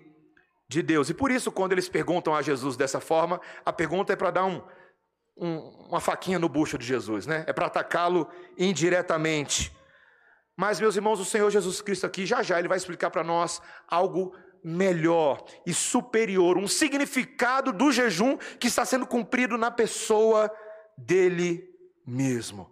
de 0.69 0.83
Deus. 0.83 1.09
E 1.09 1.13
por 1.13 1.31
isso, 1.31 1.51
quando 1.51 1.71
eles 1.71 1.89
perguntam 1.89 2.36
a 2.36 2.41
Jesus 2.41 2.77
dessa 2.77 3.00
forma, 3.00 3.41
a 3.65 3.74
pergunta 3.74 4.13
é 4.13 4.15
para 4.15 4.29
dar 4.29 4.45
um, 4.45 4.62
um, 5.39 5.58
uma 5.89 6.00
faquinha 6.00 6.39
no 6.39 6.50
bucho 6.50 6.77
de 6.77 6.86
Jesus, 6.86 7.25
né? 7.25 7.44
É 7.48 7.53
para 7.53 7.67
atacá-lo 7.67 8.27
indiretamente. 8.58 9.75
Mas, 10.56 10.79
meus 10.79 10.96
irmãos, 10.96 11.20
o 11.20 11.25
Senhor 11.25 11.50
Jesus 11.51 11.82
Cristo 11.82 12.06
aqui, 12.06 12.25
já 12.25 12.41
já, 12.41 12.58
ele 12.58 12.67
vai 12.67 12.77
explicar 12.77 13.12
para 13.12 13.24
nós 13.24 13.62
algo 13.88 14.36
melhor 14.63 15.46
e 15.65 15.74
superior, 15.74 16.58
um 16.58 16.67
significado 16.67 17.72
do 17.72 17.91
jejum 17.91 18.38
que 18.60 18.67
está 18.67 18.84
sendo 18.84 19.06
cumprido 19.06 19.58
na 19.58 19.70
pessoa 19.70 20.51
dele 20.98 21.63
mesmo. 22.06 22.72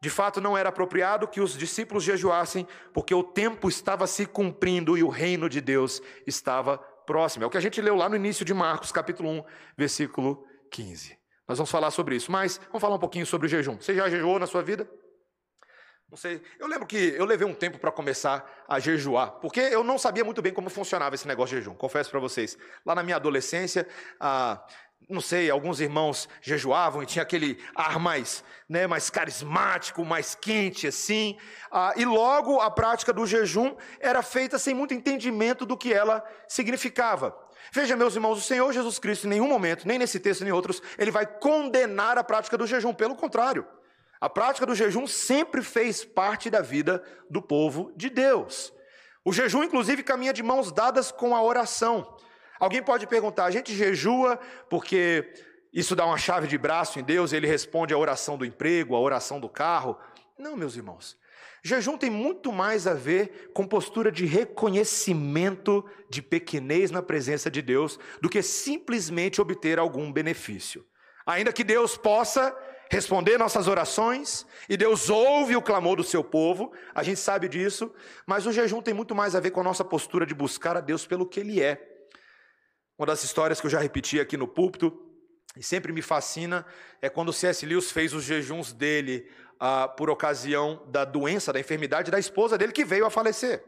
De 0.00 0.08
fato, 0.08 0.40
não 0.40 0.56
era 0.56 0.70
apropriado 0.70 1.28
que 1.28 1.40
os 1.40 1.58
discípulos 1.58 2.04
jejuassem, 2.04 2.66
porque 2.94 3.14
o 3.14 3.22
tempo 3.22 3.68
estava 3.68 4.06
se 4.06 4.24
cumprindo 4.24 4.96
e 4.96 5.02
o 5.02 5.08
reino 5.08 5.48
de 5.48 5.60
Deus 5.60 6.00
estava 6.26 6.78
próximo. 6.78 7.44
É 7.44 7.46
o 7.46 7.50
que 7.50 7.58
a 7.58 7.60
gente 7.60 7.82
leu 7.82 7.96
lá 7.96 8.08
no 8.08 8.16
início 8.16 8.44
de 8.44 8.54
Marcos, 8.54 8.92
capítulo 8.92 9.28
1, 9.28 9.44
versículo 9.76 10.46
15. 10.70 11.19
Nós 11.50 11.58
vamos 11.58 11.72
falar 11.72 11.90
sobre 11.90 12.14
isso, 12.14 12.30
mas 12.30 12.60
vamos 12.68 12.80
falar 12.80 12.94
um 12.94 13.00
pouquinho 13.00 13.26
sobre 13.26 13.48
o 13.48 13.50
jejum. 13.50 13.74
Você 13.74 13.92
já 13.92 14.08
jejuou 14.08 14.38
na 14.38 14.46
sua 14.46 14.62
vida? 14.62 14.88
Não 16.08 16.16
sei. 16.16 16.40
Eu 16.60 16.68
lembro 16.68 16.86
que 16.86 16.96
eu 16.96 17.24
levei 17.24 17.44
um 17.44 17.52
tempo 17.52 17.76
para 17.76 17.90
começar 17.90 18.48
a 18.68 18.78
jejuar, 18.78 19.32
porque 19.40 19.58
eu 19.58 19.82
não 19.82 19.98
sabia 19.98 20.24
muito 20.24 20.40
bem 20.40 20.52
como 20.52 20.70
funcionava 20.70 21.16
esse 21.16 21.26
negócio 21.26 21.56
de 21.56 21.64
jejum. 21.64 21.74
Confesso 21.74 22.08
para 22.08 22.20
vocês. 22.20 22.56
Lá 22.86 22.94
na 22.94 23.02
minha 23.02 23.16
adolescência, 23.16 23.84
ah, 24.20 24.64
não 25.08 25.20
sei, 25.20 25.50
alguns 25.50 25.80
irmãos 25.80 26.28
jejuavam 26.40 27.02
e 27.02 27.06
tinha 27.06 27.24
aquele 27.24 27.60
ar 27.74 27.98
mais, 27.98 28.44
né, 28.68 28.86
mais 28.86 29.10
carismático, 29.10 30.04
mais 30.04 30.36
quente 30.36 30.86
assim. 30.86 31.36
Ah, 31.68 31.94
e 31.96 32.04
logo 32.04 32.60
a 32.60 32.70
prática 32.70 33.12
do 33.12 33.26
jejum 33.26 33.74
era 33.98 34.22
feita 34.22 34.56
sem 34.56 34.72
muito 34.72 34.94
entendimento 34.94 35.66
do 35.66 35.76
que 35.76 35.92
ela 35.92 36.24
significava. 36.46 37.36
Veja, 37.72 37.96
meus 37.96 38.14
irmãos, 38.14 38.38
o 38.38 38.42
Senhor 38.42 38.72
Jesus 38.72 38.98
Cristo, 38.98 39.26
em 39.26 39.30
nenhum 39.30 39.48
momento, 39.48 39.86
nem 39.86 39.98
nesse 39.98 40.18
texto 40.18 40.42
nem 40.42 40.52
outros, 40.52 40.82
ele 40.98 41.10
vai 41.10 41.26
condenar 41.26 42.18
a 42.18 42.24
prática 42.24 42.58
do 42.58 42.66
jejum. 42.66 42.92
Pelo 42.92 43.14
contrário, 43.14 43.66
a 44.20 44.28
prática 44.28 44.66
do 44.66 44.74
jejum 44.74 45.06
sempre 45.06 45.62
fez 45.62 46.04
parte 46.04 46.50
da 46.50 46.60
vida 46.60 47.02
do 47.28 47.40
povo 47.40 47.92
de 47.96 48.10
Deus. 48.10 48.72
O 49.24 49.32
jejum, 49.32 49.62
inclusive, 49.62 50.02
caminha 50.02 50.32
de 50.32 50.42
mãos 50.42 50.72
dadas 50.72 51.12
com 51.12 51.36
a 51.36 51.42
oração. 51.42 52.16
Alguém 52.58 52.82
pode 52.82 53.06
perguntar: 53.06 53.44
a 53.44 53.50
gente 53.50 53.74
jejua 53.74 54.38
porque 54.68 55.32
isso 55.72 55.94
dá 55.94 56.04
uma 56.04 56.18
chave 56.18 56.48
de 56.48 56.58
braço 56.58 56.98
em 56.98 57.02
Deus, 57.04 57.32
ele 57.32 57.46
responde 57.46 57.94
a 57.94 57.98
oração 57.98 58.36
do 58.36 58.44
emprego, 58.44 58.96
a 58.96 59.00
oração 59.00 59.38
do 59.38 59.48
carro? 59.48 59.96
Não, 60.38 60.56
meus 60.56 60.74
irmãos. 60.74 61.16
Jejum 61.62 61.98
tem 61.98 62.10
muito 62.10 62.52
mais 62.52 62.86
a 62.86 62.94
ver 62.94 63.50
com 63.52 63.66
postura 63.66 64.10
de 64.10 64.24
reconhecimento 64.24 65.84
de 66.08 66.22
pequenez 66.22 66.90
na 66.90 67.02
presença 67.02 67.50
de 67.50 67.60
Deus 67.60 67.98
do 68.20 68.28
que 68.28 68.42
simplesmente 68.42 69.40
obter 69.40 69.78
algum 69.78 70.10
benefício. 70.10 70.86
Ainda 71.26 71.52
que 71.52 71.62
Deus 71.62 71.96
possa 71.96 72.56
responder 72.90 73.38
nossas 73.38 73.68
orações, 73.68 74.44
e 74.68 74.76
Deus 74.76 75.08
ouve 75.08 75.54
o 75.54 75.62
clamor 75.62 75.96
do 75.96 76.02
seu 76.02 76.24
povo, 76.24 76.72
a 76.92 77.04
gente 77.04 77.20
sabe 77.20 77.48
disso, 77.48 77.94
mas 78.26 78.46
o 78.46 78.52
jejum 78.52 78.82
tem 78.82 78.92
muito 78.92 79.14
mais 79.14 79.36
a 79.36 79.40
ver 79.40 79.52
com 79.52 79.60
a 79.60 79.64
nossa 79.64 79.84
postura 79.84 80.26
de 80.26 80.34
buscar 80.34 80.76
a 80.76 80.80
Deus 80.80 81.06
pelo 81.06 81.24
que 81.24 81.38
Ele 81.38 81.62
é. 81.62 81.80
Uma 82.98 83.06
das 83.06 83.22
histórias 83.22 83.60
que 83.60 83.66
eu 83.66 83.70
já 83.70 83.78
repeti 83.78 84.18
aqui 84.18 84.36
no 84.36 84.48
púlpito, 84.48 84.92
e 85.56 85.62
sempre 85.62 85.92
me 85.92 86.02
fascina, 86.02 86.66
é 87.00 87.08
quando 87.08 87.32
C.S. 87.32 87.64
Lewis 87.64 87.92
fez 87.92 88.12
os 88.12 88.24
jejuns 88.24 88.72
dele 88.72 89.28
ah, 89.60 89.86
por 89.86 90.08
ocasião 90.08 90.82
da 90.88 91.04
doença, 91.04 91.52
da 91.52 91.60
enfermidade 91.60 92.10
da 92.10 92.18
esposa 92.18 92.56
dele 92.56 92.72
que 92.72 92.84
veio 92.84 93.04
a 93.04 93.10
falecer. 93.10 93.62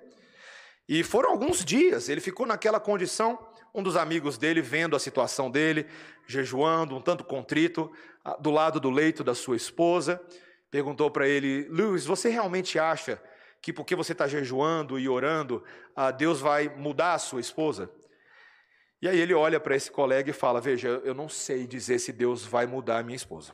E 0.89 1.05
foram 1.05 1.31
alguns 1.31 1.65
dias, 1.65 2.09
ele 2.09 2.21
ficou 2.21 2.47
naquela 2.47 2.81
condição, 2.81 3.39
um 3.75 3.83
dos 3.83 3.97
amigos 3.97 4.37
dele 4.37 4.61
vendo 4.61 4.97
a 4.97 4.99
situação 4.99 5.51
dele, 5.51 5.87
jejuando, 6.27 6.97
um 6.97 7.01
tanto 7.01 7.25
contrito, 7.25 7.91
do 8.41 8.51
lado 8.51 8.81
do 8.81 8.91
leito 8.91 9.23
da 9.23 9.35
sua 9.35 9.57
esposa, 9.57 10.21
perguntou 10.71 11.11
para 11.11 11.29
ele: 11.29 11.69
Lewis, 11.71 12.05
você 12.05 12.29
realmente 12.29 12.79
acha 12.79 13.21
que 13.61 13.73
porque 13.73 13.95
você 13.95 14.13
está 14.13 14.27
jejuando 14.27 14.99
e 14.99 15.09
orando, 15.09 15.63
Deus 16.19 16.41
vai 16.41 16.69
mudar 16.69 17.15
a 17.15 17.19
sua 17.19 17.41
esposa? 17.41 17.91
E 19.01 19.09
aí 19.09 19.19
ele 19.19 19.35
olha 19.35 19.59
para 19.59 19.75
esse 19.75 19.91
colega 19.91 20.31
e 20.31 20.33
fala: 20.33 20.61
Veja, 20.61 20.89
eu 21.05 21.15
não 21.15 21.29
sei 21.29 21.67
dizer 21.67 21.99
se 21.99 22.13
Deus 22.13 22.45
vai 22.45 22.67
mudar 22.67 22.99
a 22.99 23.03
minha 23.03 23.17
esposa, 23.17 23.53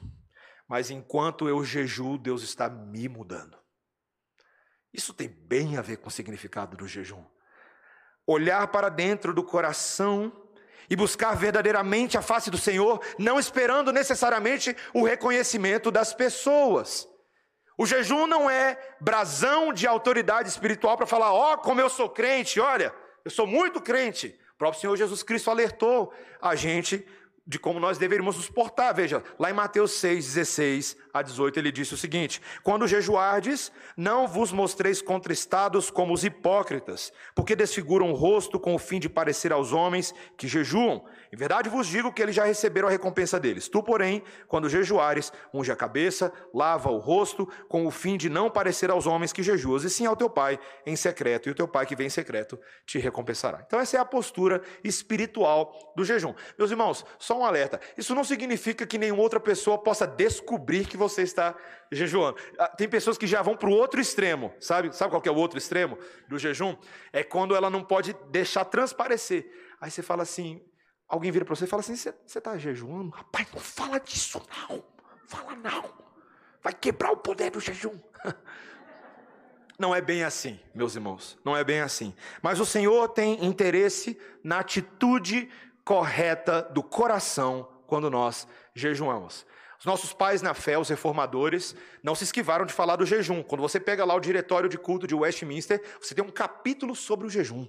mas 0.68 0.90
enquanto 0.90 1.48
eu 1.48 1.64
jejuo, 1.64 2.18
Deus 2.18 2.42
está 2.42 2.68
me 2.68 3.08
mudando. 3.08 3.56
Isso 4.92 5.14
tem 5.14 5.28
bem 5.28 5.78
a 5.78 5.82
ver 5.82 5.96
com 5.96 6.08
o 6.08 6.12
significado 6.12 6.76
do 6.76 6.86
jejum. 6.86 7.24
Olhar 8.26 8.68
para 8.68 8.90
dentro 8.90 9.32
do 9.32 9.42
coração 9.42 10.30
e 10.90 10.94
buscar 10.94 11.34
verdadeiramente 11.34 12.18
a 12.18 12.22
face 12.22 12.50
do 12.50 12.58
Senhor, 12.58 13.00
não 13.18 13.38
esperando 13.38 13.92
necessariamente 13.92 14.76
o 14.92 15.02
reconhecimento 15.02 15.90
das 15.90 16.12
pessoas. 16.12 17.08
O 17.76 17.86
jejum 17.86 18.26
não 18.26 18.50
é 18.50 18.78
brasão 19.00 19.72
de 19.72 19.86
autoridade 19.86 20.48
espiritual 20.48 20.96
para 20.96 21.06
falar: 21.06 21.32
ó, 21.32 21.54
oh, 21.54 21.58
como 21.58 21.80
eu 21.80 21.88
sou 21.88 22.10
crente, 22.10 22.60
olha, 22.60 22.94
eu 23.24 23.30
sou 23.30 23.46
muito 23.46 23.80
crente. 23.80 24.38
O 24.54 24.58
próprio 24.58 24.80
Senhor 24.80 24.96
Jesus 24.96 25.22
Cristo 25.22 25.50
alertou 25.50 26.12
a 26.42 26.54
gente 26.54 27.06
de 27.48 27.58
como 27.58 27.80
nós 27.80 27.96
deveríamos 27.96 28.36
nos 28.36 28.50
portar. 28.50 28.94
Veja, 28.94 29.24
lá 29.38 29.50
em 29.50 29.54
Mateus 29.54 29.92
6, 29.92 30.34
16 30.34 30.96
a 31.14 31.22
18, 31.22 31.58
ele 31.58 31.72
disse 31.72 31.94
o 31.94 31.96
seguinte: 31.96 32.42
Quando 32.62 32.86
jejuardes, 32.86 33.72
não 33.96 34.28
vos 34.28 34.52
mostreis 34.52 35.00
contristados 35.00 35.90
como 35.90 36.12
os 36.12 36.24
hipócritas, 36.24 37.10
porque 37.34 37.56
desfiguram 37.56 38.10
o 38.10 38.14
rosto 38.14 38.60
com 38.60 38.74
o 38.74 38.78
fim 38.78 39.00
de 39.00 39.08
parecer 39.08 39.50
aos 39.50 39.72
homens 39.72 40.14
que 40.36 40.46
jejuam. 40.46 41.02
Em 41.32 41.36
verdade 41.36 41.70
vos 41.70 41.86
digo 41.86 42.12
que 42.12 42.22
eles 42.22 42.34
já 42.34 42.44
receberam 42.44 42.88
a 42.88 42.90
recompensa 42.90 43.40
deles. 43.40 43.68
Tu, 43.68 43.82
porém, 43.82 44.22
quando 44.46 44.68
jejuares, 44.68 45.32
unge 45.52 45.72
a 45.72 45.76
cabeça, 45.76 46.30
lava 46.52 46.90
o 46.90 46.98
rosto, 46.98 47.46
com 47.68 47.86
o 47.86 47.90
fim 47.90 48.18
de 48.18 48.28
não 48.28 48.50
parecer 48.50 48.90
aos 48.90 49.06
homens 49.06 49.32
que 49.32 49.42
jejuas, 49.42 49.84
e 49.84 49.90
sim 49.90 50.04
ao 50.04 50.16
teu 50.16 50.28
pai 50.28 50.58
em 50.84 50.96
secreto, 50.96 51.48
e 51.48 51.52
o 51.52 51.54
teu 51.54 51.66
pai 51.66 51.86
que 51.86 51.96
vem 51.96 52.08
em 52.08 52.10
secreto 52.10 52.58
te 52.84 52.98
recompensará. 52.98 53.62
Então, 53.66 53.80
essa 53.80 53.96
é 53.96 54.00
a 54.00 54.04
postura 54.04 54.62
espiritual 54.84 55.92
do 55.96 56.04
jejum. 56.04 56.34
Meus 56.58 56.70
irmãos, 56.70 57.04
só 57.18 57.37
um 57.38 57.44
alerta: 57.44 57.80
isso 57.96 58.14
não 58.14 58.24
significa 58.24 58.86
que 58.86 58.98
nenhuma 58.98 59.22
outra 59.22 59.40
pessoa 59.40 59.78
possa 59.78 60.06
descobrir 60.06 60.86
que 60.86 60.96
você 60.96 61.22
está 61.22 61.54
jejuando. 61.90 62.36
Ah, 62.58 62.68
tem 62.68 62.88
pessoas 62.88 63.16
que 63.16 63.26
já 63.26 63.40
vão 63.42 63.56
para 63.56 63.68
o 63.68 63.72
outro 63.72 64.00
extremo, 64.00 64.52
sabe? 64.60 64.94
Sabe 64.94 65.10
qual 65.10 65.22
é 65.24 65.30
o 65.30 65.36
outro 65.36 65.58
extremo 65.58 65.98
do 66.28 66.38
jejum? 66.38 66.76
É 67.12 67.22
quando 67.22 67.54
ela 67.54 67.70
não 67.70 67.82
pode 67.82 68.14
deixar 68.30 68.64
transparecer. 68.64 69.50
Aí 69.80 69.90
você 69.90 70.02
fala 70.02 70.24
assim, 70.24 70.60
Alguém 71.08 71.30
vira 71.30 71.44
para 71.44 71.56
você 71.56 71.64
e 71.64 71.68
fala 71.68 71.80
assim: 71.80 71.96
você 71.96 72.12
está 72.26 72.58
jejuando? 72.58 73.10
Rapaz, 73.10 73.48
não 73.52 73.60
fala 73.60 73.98
disso 73.98 74.42
não. 74.68 74.84
Fala 75.26 75.56
não. 75.56 75.90
Vai 76.62 76.74
quebrar 76.74 77.10
o 77.12 77.16
poder 77.16 77.50
do 77.50 77.60
jejum. 77.60 77.98
Não 79.78 79.94
é 79.94 80.00
bem 80.00 80.24
assim, 80.24 80.58
meus 80.74 80.96
irmãos. 80.96 81.38
Não 81.44 81.56
é 81.56 81.62
bem 81.62 81.80
assim. 81.80 82.12
Mas 82.42 82.58
o 82.58 82.66
Senhor 82.66 83.08
tem 83.10 83.44
interesse 83.44 84.18
na 84.42 84.58
atitude 84.58 85.48
correta 85.88 86.60
do 86.70 86.82
coração 86.82 87.66
quando 87.86 88.10
nós 88.10 88.46
jejuamos. 88.74 89.46
Os 89.78 89.86
nossos 89.86 90.12
pais 90.12 90.42
na 90.42 90.52
fé, 90.52 90.78
os 90.78 90.90
reformadores, 90.90 91.74
não 92.02 92.14
se 92.14 92.24
esquivaram 92.24 92.66
de 92.66 92.74
falar 92.74 92.96
do 92.96 93.06
jejum. 93.06 93.42
Quando 93.42 93.62
você 93.62 93.80
pega 93.80 94.04
lá 94.04 94.14
o 94.14 94.20
diretório 94.20 94.68
de 94.68 94.76
culto 94.76 95.06
de 95.06 95.14
Westminster, 95.14 95.82
você 95.98 96.14
tem 96.14 96.22
um 96.22 96.28
capítulo 96.28 96.94
sobre 96.94 97.26
o 97.26 97.30
jejum. 97.30 97.66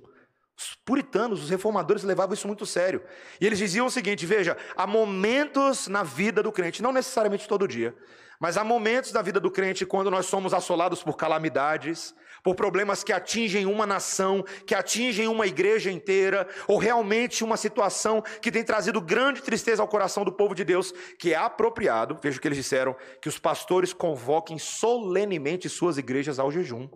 Os 0.57 0.75
puritanos, 0.83 1.41
os 1.41 1.49
reformadores 1.49 2.03
levavam 2.03 2.33
isso 2.33 2.45
muito 2.45 2.65
sério. 2.65 3.01
E 3.39 3.45
eles 3.47 3.57
diziam 3.57 3.85
o 3.85 3.91
seguinte: 3.91 4.25
veja, 4.25 4.57
há 4.75 4.85
momentos 4.85 5.88
na 5.88 6.03
vida 6.03 6.43
do 6.43 6.51
crente, 6.51 6.83
não 6.83 6.91
necessariamente 6.91 7.47
todo 7.47 7.65
dia, 7.69 7.95
Mas 8.38 8.57
há 8.57 8.65
momentos 8.65 9.13
da 9.13 9.21
vida 9.21 9.39
do 9.39 9.49
crente 9.49 9.85
quando 9.85 10.11
nós 10.11 10.25
somos 10.25 10.53
assolados 10.53 11.01
por 11.01 11.15
calamidades, 11.15 12.13
por 12.43 12.55
problemas 12.55 13.03
que 13.03 13.13
atingem 13.13 13.65
uma 13.65 13.86
nação, 13.86 14.43
que 14.65 14.75
atingem 14.75 15.27
uma 15.27 15.48
igreja 15.48 15.91
inteira, 15.91 16.48
ou 16.67 16.77
realmente 16.77 17.43
uma 17.43 17.58
situação 17.58 18.22
que 18.41 18.51
tem 18.51 18.63
trazido 18.63 19.01
grande 19.01 19.41
tristeza 19.41 19.81
ao 19.81 19.88
coração 19.88 20.24
do 20.24 20.31
povo 20.31 20.55
de 20.55 20.63
Deus, 20.63 20.91
que 21.17 21.34
é 21.34 21.38
apropriado, 21.38 22.17
veja 22.22 22.38
o 22.38 22.41
que 22.41 22.48
eles 22.48 22.58
disseram, 22.58 22.96
que 23.22 23.29
os 23.29 23.39
pastores 23.39 23.93
convoquem 23.93 24.58
solenemente 24.58 25.69
suas 25.69 25.98
igrejas 25.98 26.39
ao 26.39 26.51
jejum. 26.51 26.89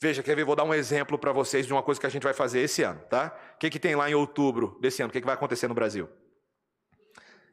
Veja, 0.00 0.22
quer 0.22 0.34
ver? 0.34 0.44
Vou 0.44 0.56
dar 0.56 0.64
um 0.64 0.72
exemplo 0.72 1.18
para 1.18 1.30
vocês 1.30 1.66
de 1.66 1.72
uma 1.74 1.82
coisa 1.82 2.00
que 2.00 2.06
a 2.06 2.10
gente 2.10 2.22
vai 2.22 2.32
fazer 2.32 2.60
esse 2.60 2.82
ano, 2.82 3.00
tá? 3.10 3.36
O 3.54 3.58
que, 3.58 3.68
que 3.68 3.78
tem 3.78 3.94
lá 3.94 4.08
em 4.08 4.14
outubro 4.14 4.78
desse 4.80 5.02
ano? 5.02 5.10
O 5.10 5.12
que, 5.12 5.20
que 5.20 5.26
vai 5.26 5.34
acontecer 5.34 5.68
no 5.68 5.74
Brasil? 5.74 6.08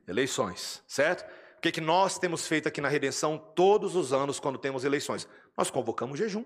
Eleições, 0.08 0.82
certo? 0.88 1.30
O 1.58 1.62
que, 1.62 1.74
que 1.74 1.82
nós 1.82 2.18
temos 2.18 2.48
feito 2.48 2.66
aqui 2.66 2.80
na 2.80 2.88
Redenção 2.88 3.38
todos 3.38 3.98
os 3.98 4.14
anos 4.14 4.40
quando 4.40 4.58
temos 4.58 4.86
eleições? 4.86 5.28
Nós 5.58 5.70
convocamos 5.70 6.18
jejum. 6.18 6.46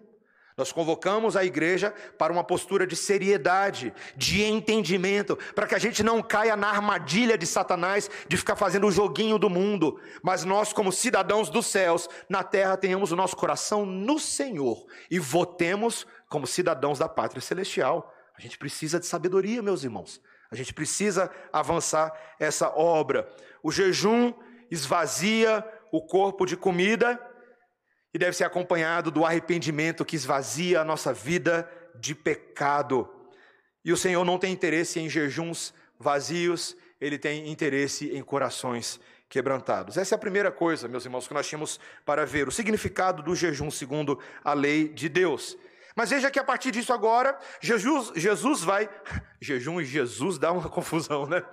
Nós 0.57 0.71
convocamos 0.71 1.37
a 1.37 1.45
igreja 1.45 1.93
para 2.17 2.31
uma 2.31 2.43
postura 2.43 2.85
de 2.85 2.95
seriedade, 2.95 3.93
de 4.15 4.43
entendimento, 4.43 5.37
para 5.55 5.65
que 5.65 5.75
a 5.75 5.79
gente 5.79 6.03
não 6.03 6.21
caia 6.21 6.55
na 6.55 6.67
armadilha 6.67 7.37
de 7.37 7.47
Satanás 7.47 8.09
de 8.27 8.37
ficar 8.37 8.55
fazendo 8.55 8.87
o 8.87 8.91
joguinho 8.91 9.37
do 9.37 9.49
mundo, 9.49 9.99
mas 10.21 10.43
nós, 10.43 10.73
como 10.73 10.91
cidadãos 10.91 11.49
dos 11.49 11.67
céus, 11.67 12.09
na 12.27 12.43
terra, 12.43 12.77
tenhamos 12.77 13.11
o 13.11 13.15
nosso 13.15 13.35
coração 13.35 13.85
no 13.85 14.19
Senhor 14.19 14.85
e 15.09 15.19
votemos 15.19 16.05
como 16.29 16.45
cidadãos 16.45 16.99
da 16.99 17.07
pátria 17.07 17.41
celestial. 17.41 18.13
A 18.37 18.41
gente 18.41 18.57
precisa 18.57 18.99
de 18.99 19.05
sabedoria, 19.05 19.61
meus 19.61 19.83
irmãos. 19.83 20.21
A 20.51 20.55
gente 20.55 20.73
precisa 20.73 21.31
avançar 21.53 22.11
essa 22.37 22.69
obra. 22.69 23.29
O 23.63 23.71
jejum 23.71 24.33
esvazia 24.69 25.65
o 25.91 26.01
corpo 26.01 26.45
de 26.45 26.57
comida 26.57 27.19
e 28.13 28.19
deve 28.19 28.35
ser 28.35 28.43
acompanhado 28.43 29.09
do 29.09 29.25
arrependimento 29.25 30.05
que 30.05 30.15
esvazia 30.15 30.81
a 30.81 30.85
nossa 30.85 31.13
vida 31.13 31.69
de 31.95 32.13
pecado. 32.13 33.09
E 33.83 33.91
o 33.91 33.97
Senhor 33.97 34.23
não 34.25 34.37
tem 34.37 34.51
interesse 34.51 34.99
em 34.99 35.09
jejuns 35.09 35.73
vazios, 35.99 36.75
ele 36.99 37.17
tem 37.17 37.49
interesse 37.49 38.15
em 38.15 38.21
corações 38.21 38.99
quebrantados. 39.29 39.97
Essa 39.97 40.15
é 40.15 40.17
a 40.17 40.19
primeira 40.19 40.51
coisa, 40.51 40.87
meus 40.87 41.05
irmãos, 41.05 41.27
que 41.27 41.33
nós 41.33 41.47
tínhamos 41.47 41.79
para 42.05 42.25
ver, 42.25 42.47
o 42.47 42.51
significado 42.51 43.23
do 43.23 43.33
jejum 43.33 43.71
segundo 43.71 44.19
a 44.43 44.53
lei 44.53 44.89
de 44.89 45.07
Deus. 45.07 45.57
Mas 45.95 46.09
veja 46.09 46.29
que 46.29 46.39
a 46.39 46.43
partir 46.43 46.71
disso 46.71 46.93
agora, 46.93 47.37
Jesus, 47.61 48.11
Jesus 48.15 48.61
vai. 48.61 48.89
Jejum 49.41 49.81
e 49.81 49.85
Jesus 49.85 50.37
dá 50.37 50.51
uma 50.51 50.67
confusão, 50.69 51.25
né? 51.25 51.43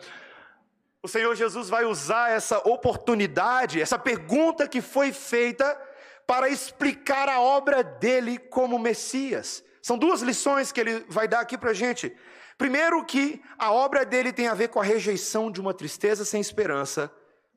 O 1.03 1.09
Senhor 1.09 1.35
Jesus 1.35 1.69
vai 1.69 1.85
usar 1.85 2.31
essa 2.31 2.59
oportunidade, 2.59 3.81
essa 3.81 3.99
pergunta 3.99 4.67
que 4.67 4.81
foi 4.81 5.13
feita 5.13 5.81
para 6.29 6.51
explicar 6.51 7.27
a 7.27 7.41
obra 7.41 7.83
dele 7.83 8.39
como 8.39 8.79
Messias. 8.79 9.65
São 9.81 9.97
duas 9.97 10.21
lições 10.21 10.71
que 10.71 10.79
ele 10.79 11.07
vai 11.09 11.27
dar 11.27 11.41
aqui 11.41 11.57
para 11.57 11.71
a 11.71 11.75
gente. 11.75 12.15
Primeiro, 12.59 13.03
que 13.07 13.43
a 13.59 13.73
obra 13.73 14.05
dele 14.05 14.31
tem 14.31 14.47
a 14.47 14.53
ver 14.53 14.69
com 14.69 14.79
a 14.79 14.85
rejeição 14.85 15.51
de 15.51 15.59
uma 15.59 15.73
tristeza 15.73 16.27
sem 16.27 16.39
esperança 16.39 17.11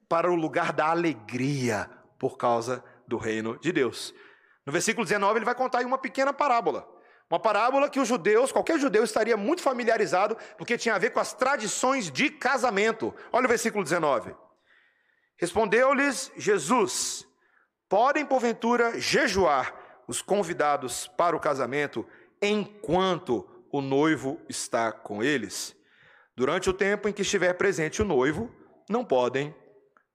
para 0.08 0.32
o 0.32 0.36
lugar 0.36 0.72
da 0.72 0.88
alegria 0.88 1.90
por 2.18 2.38
causa 2.38 2.82
do 3.06 3.18
reino 3.18 3.60
de 3.60 3.74
Deus. 3.74 4.14
No 4.66 4.72
versículo 4.72 5.06
19, 5.06 5.40
ele 5.40 5.46
vai 5.46 5.56
contar 5.56 5.86
uma 5.86 5.98
pequena 5.98 6.32
parábola. 6.32 6.88
Uma 7.30 7.42
parábola 7.42 7.90
que 7.90 8.00
os 8.00 8.08
judeus, 8.08 8.54
qualquer 8.54 8.80
judeu 8.80 9.04
estaria 9.04 9.36
muito 9.36 9.62
familiarizado, 9.62 10.38
porque 10.58 10.78
tinha 10.78 10.96
a 10.96 11.00
ver 11.00 11.10
com 11.10 11.20
as 11.20 11.34
tradições 11.34 12.10
de 12.10 12.30
casamento. 12.30 13.14
Olha 13.34 13.46
o 13.46 13.50
versículo 13.50 13.84
19. 13.84 14.34
Respondeu-lhes 15.38 16.32
Jesus: 16.38 17.28
podem, 17.92 18.26
porventura, 18.26 18.98
jejuar 19.02 19.76
os 20.08 20.22
convidados 20.22 21.08
para 21.08 21.36
o 21.36 21.40
casamento 21.42 22.08
enquanto 22.42 23.46
o 23.70 23.82
noivo 23.82 24.40
está 24.48 24.94
com 24.94 25.22
eles. 25.22 25.76
Durante 26.34 26.70
o 26.70 26.74
tempo 26.74 27.10
em 27.10 27.12
que 27.12 27.22
estiver 27.22 27.52
presente 27.56 28.02
o 28.02 28.06
noivo, 28.06 28.50
não 28.90 29.04
podem 29.04 29.54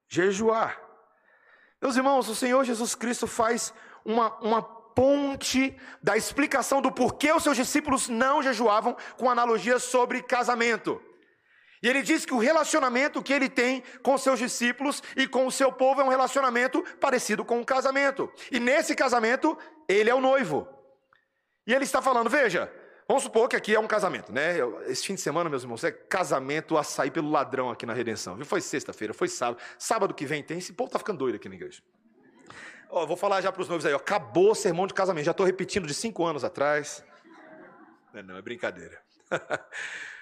jejuar. 0.09 0.81
Meus 1.79 1.97
irmãos, 1.97 2.31
o 2.31 2.35
Senhor 2.35 2.65
Jesus 2.65 2.95
Cristo 2.95 3.27
faz 3.27 3.75
uma, 4.03 4.35
uma 4.39 4.63
ponte 4.63 5.79
da 6.03 6.17
explicação 6.17 6.81
do 6.81 6.91
porquê 6.91 7.31
os 7.31 7.43
seus 7.43 7.59
discípulos 7.59 8.09
não 8.09 8.43
jejuavam 8.43 8.97
com 9.19 9.29
analogias 9.29 9.83
sobre 9.83 10.23
casamento. 10.23 10.99
E 11.83 11.89
ele 11.89 12.03
diz 12.03 12.25
que 12.25 12.33
o 12.33 12.39
relacionamento 12.39 13.23
que 13.23 13.33
ele 13.33 13.49
tem 13.49 13.83
com 14.03 14.17
seus 14.17 14.39
discípulos 14.39 15.03
e 15.17 15.27
com 15.27 15.47
o 15.47 15.53
seu 15.53 15.71
povo 15.71 16.01
é 16.01 16.05
um 16.05 16.09
relacionamento 16.09 16.83
parecido 17.01 17.45
com 17.45 17.59
um 17.59 17.65
casamento. 17.65 18.31
E 18.51 18.59
nesse 18.59 18.95
casamento, 18.95 19.57
ele 19.89 20.11
é 20.11 20.15
o 20.15 20.21
noivo. 20.21 20.67
E 21.67 21.75
ele 21.75 21.85
está 21.85 22.01
falando, 22.01 22.31
veja, 22.31 22.73
vamos 23.07 23.25
supor 23.25 23.49
que 23.49 23.57
aqui 23.57 23.75
é 23.75 23.81
um 23.81 23.87
casamento, 23.87 24.33
né? 24.33 24.57
Esse 24.87 25.07
fim 25.07 25.15
de 25.15 25.21
semana, 25.21 25.51
meus 25.51 25.63
irmãos, 25.63 25.85
é 25.85 25.91
casamento 25.91 26.79
a 26.79 26.83
sair 26.83 27.11
pelo 27.11 27.31
ladrão 27.31 27.71
aqui 27.71 27.85
na 27.85 27.93
redenção. 27.93 28.43
Foi 28.45 28.61
sexta-feira, 28.61 29.13
foi 29.13 29.29
sábado. 29.29 29.61
Sábado 29.79 30.15
que 30.15 30.25
vem 30.25 30.43
tem, 30.43 30.59
esse 30.59 30.73
povo 30.73 30.89
está 30.89 30.99
ficando 30.99 31.19
doido 31.19 31.37
aqui 31.37 31.49
na 31.49 31.57
igreja. 31.57 31.83
Ó, 32.89 33.05
vou 33.05 33.17
falar 33.17 33.41
já 33.41 33.51
para 33.51 33.61
os 33.61 33.69
noivos 33.69 33.85
aí, 33.85 33.93
ó, 33.93 33.97
acabou 33.97 34.53
o 34.53 34.55
sermão 34.55 34.87
de 34.87 34.95
casamento. 34.95 35.25
Já 35.25 35.33
estou 35.33 35.45
repetindo 35.45 35.87
de 35.87 35.95
cinco 35.95 36.25
anos 36.25 36.45
atrás. 36.45 37.05
Não, 38.15 38.23
não 38.23 38.37
é 38.37 38.43
brincadeira. 38.43 38.99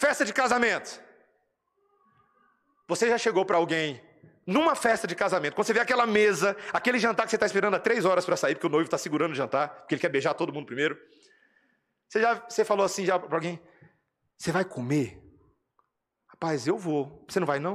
Festa 0.00 0.24
de 0.24 0.32
casamento. 0.32 0.98
Você 2.88 3.06
já 3.10 3.18
chegou 3.18 3.44
para 3.44 3.58
alguém 3.58 4.02
numa 4.46 4.74
festa 4.74 5.06
de 5.06 5.14
casamento, 5.14 5.54
quando 5.54 5.66
você 5.66 5.74
vê 5.74 5.80
aquela 5.80 6.06
mesa, 6.06 6.56
aquele 6.72 6.98
jantar 6.98 7.26
que 7.26 7.30
você 7.30 7.36
está 7.36 7.44
esperando 7.44 7.74
há 7.74 7.78
três 7.78 8.06
horas 8.06 8.24
para 8.24 8.34
sair, 8.34 8.54
porque 8.54 8.66
o 8.66 8.70
noivo 8.70 8.86
está 8.86 8.96
segurando 8.96 9.32
o 9.32 9.34
jantar, 9.34 9.68
porque 9.68 9.94
ele 9.94 10.00
quer 10.00 10.08
beijar 10.08 10.32
todo 10.32 10.54
mundo 10.54 10.64
primeiro. 10.64 10.98
Você 12.08 12.18
já 12.18 12.34
você 12.48 12.64
falou 12.64 12.86
assim 12.86 13.04
já 13.04 13.18
para 13.18 13.36
alguém: 13.36 13.60
Você 14.38 14.50
vai 14.50 14.64
comer? 14.64 15.22
Rapaz, 16.28 16.66
eu 16.66 16.78
vou. 16.78 17.22
Você 17.28 17.38
não 17.38 17.46
vai 17.46 17.58
não? 17.58 17.74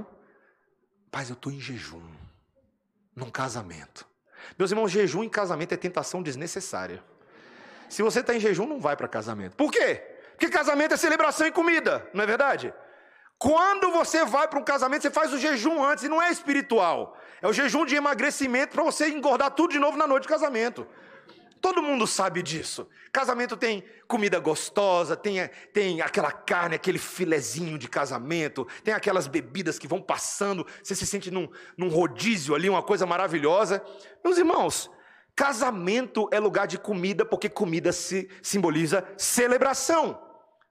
Rapaz, 1.06 1.30
eu 1.30 1.36
estou 1.36 1.52
em 1.52 1.60
jejum, 1.60 2.02
num 3.16 3.30
casamento. 3.30 4.04
Meus 4.58 4.72
irmãos, 4.72 4.92
jejum 4.92 5.24
em 5.24 5.30
casamento 5.30 5.76
é 5.76 5.78
tentação 5.78 6.24
desnecessária. 6.24 7.04
Se 7.88 8.02
você 8.02 8.22
está 8.22 8.34
em 8.34 8.40
jejum, 8.40 8.66
não 8.66 8.82
vai 8.82 8.98
para 8.98 9.08
casamento. 9.08 9.56
Por 9.56 9.72
quê? 9.72 10.15
Porque 10.36 10.50
casamento 10.50 10.94
é 10.94 10.98
celebração 10.98 11.48
e 11.48 11.52
comida, 11.52 12.08
não 12.14 12.24
é 12.24 12.28
verdade? 12.28 12.74
Quando 13.38 13.92
você 13.92 14.26
vai 14.26 14.48
para 14.48 14.60
um 14.60 14.64
casamento, 14.64 15.04
você 15.04 15.10
faz 15.10 15.34
o 15.34 15.38
jejum 15.38 15.84
antes, 15.84 16.04
e 16.04 16.10
não 16.10 16.22
é 16.22 16.30
espiritual. 16.30 17.18
É 17.42 17.48
o 17.48 17.54
jejum 17.54 17.86
de 17.86 17.96
emagrecimento 17.96 18.74
para 18.74 18.84
você 18.84 19.10
engordar 19.10 19.52
tudo 19.52 19.72
de 19.72 19.80
novo 19.80 19.98
na 19.98 20.06
noite 20.06 20.24
de 20.24 20.30
casamento. 20.30 20.86
Todo 21.62 21.82
mundo 21.82 22.06
sabe 22.06 22.44
disso. 22.44 22.88
Casamento 23.12 23.56
tem 23.56 23.84
comida 24.08 24.40
gostosa, 24.40 25.16
tem, 25.16 25.50
tem 25.74 26.02
aquela 26.02 26.32
carne, 26.32 26.76
aquele 26.76 27.00
filezinho 27.00 27.78
de 27.78 27.88
casamento, 27.88 28.68
tem 28.84 28.94
aquelas 28.94 29.26
bebidas 29.26 29.80
que 29.80 29.88
vão 29.88 30.02
passando, 30.02 30.68
você 30.84 30.94
se 30.94 31.08
sente 31.08 31.32
num, 31.32 31.50
num 31.78 31.88
rodízio 31.88 32.56
ali, 32.56 32.70
uma 32.70 32.84
coisa 32.84 33.06
maravilhosa. 33.06 33.84
Meus 34.24 34.38
irmãos, 34.38 34.92
casamento 35.34 36.28
é 36.32 36.40
lugar 36.40 36.68
de 36.68 36.78
comida, 36.78 37.26
porque 37.26 37.50
comida 37.50 37.92
se 37.92 38.30
simboliza 38.44 39.04
celebração 39.18 40.25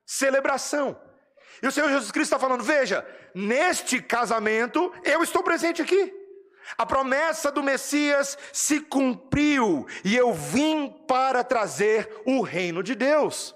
celebração. 0.06 1.00
E 1.62 1.66
o 1.66 1.72
Senhor 1.72 1.88
Jesus 1.88 2.10
Cristo 2.10 2.34
está 2.34 2.38
falando: 2.38 2.64
veja, 2.64 3.06
neste 3.34 4.02
casamento 4.02 4.92
eu 5.04 5.22
estou 5.22 5.42
presente 5.42 5.80
aqui. 5.80 6.12
A 6.78 6.86
promessa 6.86 7.52
do 7.52 7.62
Messias 7.62 8.38
se 8.52 8.80
cumpriu 8.80 9.86
e 10.02 10.16
eu 10.16 10.32
vim 10.32 10.88
para 11.06 11.44
trazer 11.44 12.22
o 12.24 12.40
reino 12.40 12.82
de 12.82 12.94
Deus. 12.94 13.54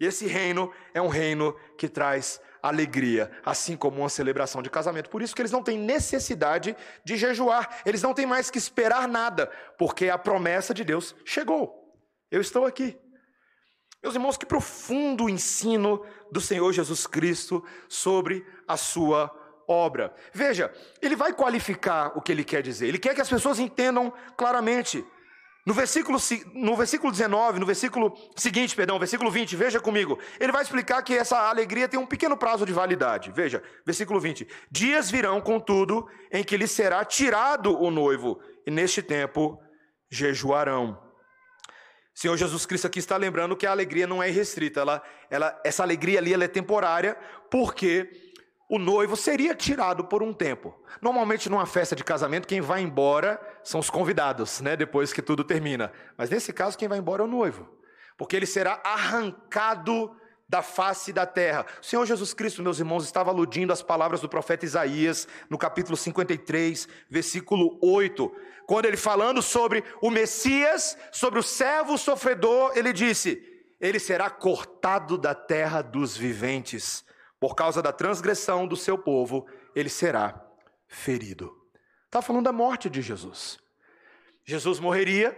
E 0.00 0.06
esse 0.06 0.26
reino 0.26 0.72
é 0.94 1.02
um 1.02 1.08
reino 1.08 1.56
que 1.76 1.88
traz 1.88 2.40
alegria, 2.62 3.30
assim 3.44 3.76
como 3.76 4.00
uma 4.00 4.08
celebração 4.08 4.62
de 4.62 4.70
casamento. 4.70 5.10
Por 5.10 5.22
isso 5.22 5.34
que 5.34 5.42
eles 5.42 5.52
não 5.52 5.62
têm 5.62 5.78
necessidade 5.78 6.76
de 7.04 7.16
jejuar, 7.16 7.82
eles 7.84 8.02
não 8.02 8.14
têm 8.14 8.26
mais 8.26 8.50
que 8.50 8.58
esperar 8.58 9.08
nada, 9.08 9.50
porque 9.76 10.08
a 10.08 10.18
promessa 10.18 10.72
de 10.72 10.84
Deus 10.84 11.14
chegou. 11.24 11.96
Eu 12.30 12.40
estou 12.40 12.64
aqui. 12.64 12.96
Meus 14.02 14.14
irmãos, 14.14 14.36
que 14.36 14.46
profundo 14.46 15.28
ensino 15.28 16.04
do 16.30 16.40
Senhor 16.40 16.72
Jesus 16.72 17.06
Cristo 17.06 17.64
sobre 17.88 18.46
a 18.66 18.76
sua 18.76 19.34
obra. 19.66 20.14
Veja, 20.32 20.72
ele 21.02 21.16
vai 21.16 21.32
qualificar 21.32 22.16
o 22.16 22.22
que 22.22 22.32
ele 22.32 22.44
quer 22.44 22.62
dizer. 22.62 22.86
Ele 22.86 22.98
quer 22.98 23.14
que 23.14 23.20
as 23.20 23.28
pessoas 23.28 23.58
entendam 23.58 24.12
claramente. 24.36 25.04
No 25.66 25.74
versículo, 25.74 26.18
no 26.54 26.74
versículo 26.76 27.12
19, 27.12 27.58
no 27.58 27.66
versículo 27.66 28.16
seguinte, 28.34 28.74
perdão, 28.74 28.98
versículo 28.98 29.30
20, 29.30 29.54
veja 29.54 29.78
comigo. 29.78 30.18
Ele 30.40 30.52
vai 30.52 30.62
explicar 30.62 31.02
que 31.02 31.14
essa 31.14 31.36
alegria 31.50 31.86
tem 31.86 32.00
um 32.00 32.06
pequeno 32.06 32.38
prazo 32.38 32.64
de 32.64 32.72
validade. 32.72 33.30
Veja, 33.32 33.62
versículo 33.84 34.18
20. 34.18 34.48
Dias 34.70 35.10
virão, 35.10 35.42
contudo, 35.42 36.08
em 36.32 36.42
que 36.42 36.56
lhe 36.56 36.66
será 36.66 37.04
tirado 37.04 37.78
o 37.78 37.90
noivo, 37.90 38.40
e 38.66 38.70
neste 38.70 39.02
tempo 39.02 39.60
jejuarão. 40.10 41.07
Senhor 42.18 42.36
Jesus 42.36 42.66
Cristo 42.66 42.84
aqui 42.84 42.98
está 42.98 43.16
lembrando 43.16 43.56
que 43.56 43.64
a 43.64 43.70
alegria 43.70 44.04
não 44.04 44.20
é 44.20 44.28
irrestrita, 44.28 44.80
ela, 44.80 45.00
ela, 45.30 45.60
essa 45.64 45.84
alegria 45.84 46.18
ali 46.18 46.34
ela 46.34 46.42
é 46.42 46.48
temporária, 46.48 47.16
porque 47.48 48.10
o 48.68 48.76
noivo 48.76 49.14
seria 49.14 49.54
tirado 49.54 50.02
por 50.02 50.20
um 50.20 50.32
tempo. 50.32 50.74
Normalmente, 51.00 51.48
numa 51.48 51.64
festa 51.64 51.94
de 51.94 52.02
casamento, 52.02 52.48
quem 52.48 52.60
vai 52.60 52.80
embora 52.80 53.40
são 53.62 53.78
os 53.78 53.88
convidados, 53.88 54.60
né? 54.60 54.76
Depois 54.76 55.12
que 55.12 55.22
tudo 55.22 55.44
termina. 55.44 55.92
Mas 56.16 56.28
nesse 56.28 56.52
caso, 56.52 56.76
quem 56.76 56.88
vai 56.88 56.98
embora 56.98 57.22
é 57.22 57.24
o 57.24 57.28
noivo, 57.28 57.68
porque 58.16 58.34
ele 58.34 58.46
será 58.46 58.80
arrancado 58.82 60.10
da 60.48 60.62
face 60.62 61.12
da 61.12 61.26
terra. 61.26 61.66
O 61.80 61.84
Senhor 61.84 62.06
Jesus 62.06 62.32
Cristo, 62.32 62.62
meus 62.62 62.78
irmãos, 62.78 63.04
estava 63.04 63.30
aludindo 63.30 63.72
às 63.72 63.82
palavras 63.82 64.20
do 64.20 64.28
profeta 64.28 64.64
Isaías, 64.64 65.28
no 65.50 65.58
capítulo 65.58 65.96
53, 65.96 66.88
versículo 67.10 67.78
8, 67.82 68.34
quando 68.66 68.86
ele 68.86 68.96
falando 68.96 69.42
sobre 69.42 69.84
o 70.00 70.10
Messias, 70.10 70.96
sobre 71.12 71.38
o 71.38 71.42
servo 71.42 71.98
sofredor, 71.98 72.72
ele 72.76 72.92
disse: 72.92 73.42
Ele 73.80 73.98
será 73.98 74.28
cortado 74.30 75.18
da 75.18 75.34
terra 75.34 75.82
dos 75.82 76.16
viventes 76.16 77.04
por 77.40 77.54
causa 77.54 77.80
da 77.80 77.92
transgressão 77.92 78.66
do 78.66 78.76
seu 78.76 78.98
povo, 78.98 79.46
ele 79.74 79.88
será 79.88 80.44
ferido. 80.86 81.56
Está 82.06 82.20
falando 82.20 82.44
da 82.44 82.52
morte 82.52 82.90
de 82.90 83.00
Jesus. 83.00 83.58
Jesus 84.44 84.80
morreria 84.80 85.36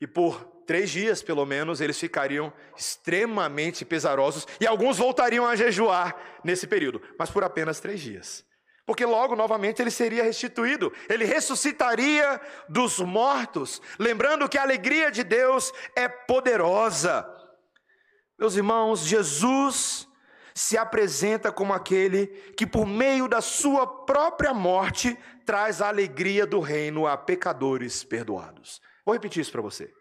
e 0.00 0.06
por 0.06 0.59
três 0.70 0.88
dias, 0.88 1.20
pelo 1.20 1.44
menos, 1.44 1.80
eles 1.80 1.98
ficariam 1.98 2.52
extremamente 2.76 3.84
pesarosos 3.84 4.46
e 4.60 4.68
alguns 4.68 4.98
voltariam 4.98 5.44
a 5.44 5.56
jejuar 5.56 6.16
nesse 6.44 6.64
período, 6.64 7.02
mas 7.18 7.28
por 7.28 7.42
apenas 7.42 7.80
três 7.80 7.98
dias. 7.98 8.46
Porque 8.86 9.04
logo 9.04 9.34
novamente 9.34 9.82
ele 9.82 9.90
seria 9.90 10.22
restituído, 10.22 10.92
ele 11.08 11.24
ressuscitaria 11.24 12.40
dos 12.68 13.00
mortos, 13.00 13.82
lembrando 13.98 14.48
que 14.48 14.56
a 14.56 14.62
alegria 14.62 15.10
de 15.10 15.24
Deus 15.24 15.72
é 15.96 16.06
poderosa. 16.06 17.28
Meus 18.38 18.54
irmãos, 18.54 19.00
Jesus 19.00 20.06
se 20.54 20.78
apresenta 20.78 21.50
como 21.50 21.72
aquele 21.72 22.28
que, 22.56 22.64
por 22.64 22.86
meio 22.86 23.26
da 23.26 23.40
sua 23.40 24.04
própria 24.04 24.54
morte, 24.54 25.18
traz 25.44 25.82
a 25.82 25.88
alegria 25.88 26.46
do 26.46 26.60
reino 26.60 27.08
a 27.08 27.16
pecadores 27.16 28.04
perdoados. 28.04 28.80
Vou 29.04 29.12
repetir 29.12 29.40
isso 29.40 29.50
para 29.50 29.62
você. 29.62 29.92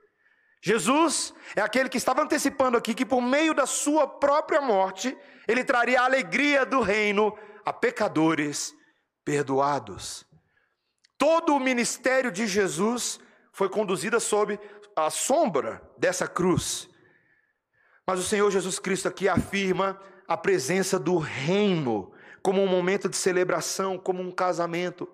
Jesus 0.61 1.33
é 1.55 1.61
aquele 1.61 1.89
que 1.89 1.97
estava 1.97 2.21
antecipando 2.21 2.77
aqui 2.77 2.93
que, 2.93 3.05
por 3.05 3.21
meio 3.21 3.53
da 3.53 3.65
sua 3.65 4.07
própria 4.07 4.61
morte, 4.61 5.17
ele 5.47 5.63
traria 5.63 6.01
a 6.01 6.05
alegria 6.05 6.65
do 6.65 6.81
reino 6.81 7.37
a 7.65 7.71
pecadores 7.71 8.73
perdoados. 9.23 10.25
Todo 11.17 11.55
o 11.55 11.59
ministério 11.59 12.31
de 12.31 12.47
Jesus 12.47 13.19
foi 13.51 13.69
conduzido 13.69 14.19
sob 14.19 14.59
a 14.95 15.09
sombra 15.09 15.81
dessa 15.97 16.27
cruz. 16.27 16.89
Mas 18.05 18.19
o 18.19 18.23
Senhor 18.23 18.49
Jesus 18.51 18.79
Cristo 18.79 19.07
aqui 19.07 19.29
afirma 19.29 19.99
a 20.27 20.35
presença 20.35 20.99
do 20.99 21.17
reino 21.17 22.11
como 22.41 22.61
um 22.61 22.67
momento 22.67 23.07
de 23.09 23.15
celebração, 23.15 23.97
como 23.97 24.21
um 24.21 24.31
casamento. 24.31 25.07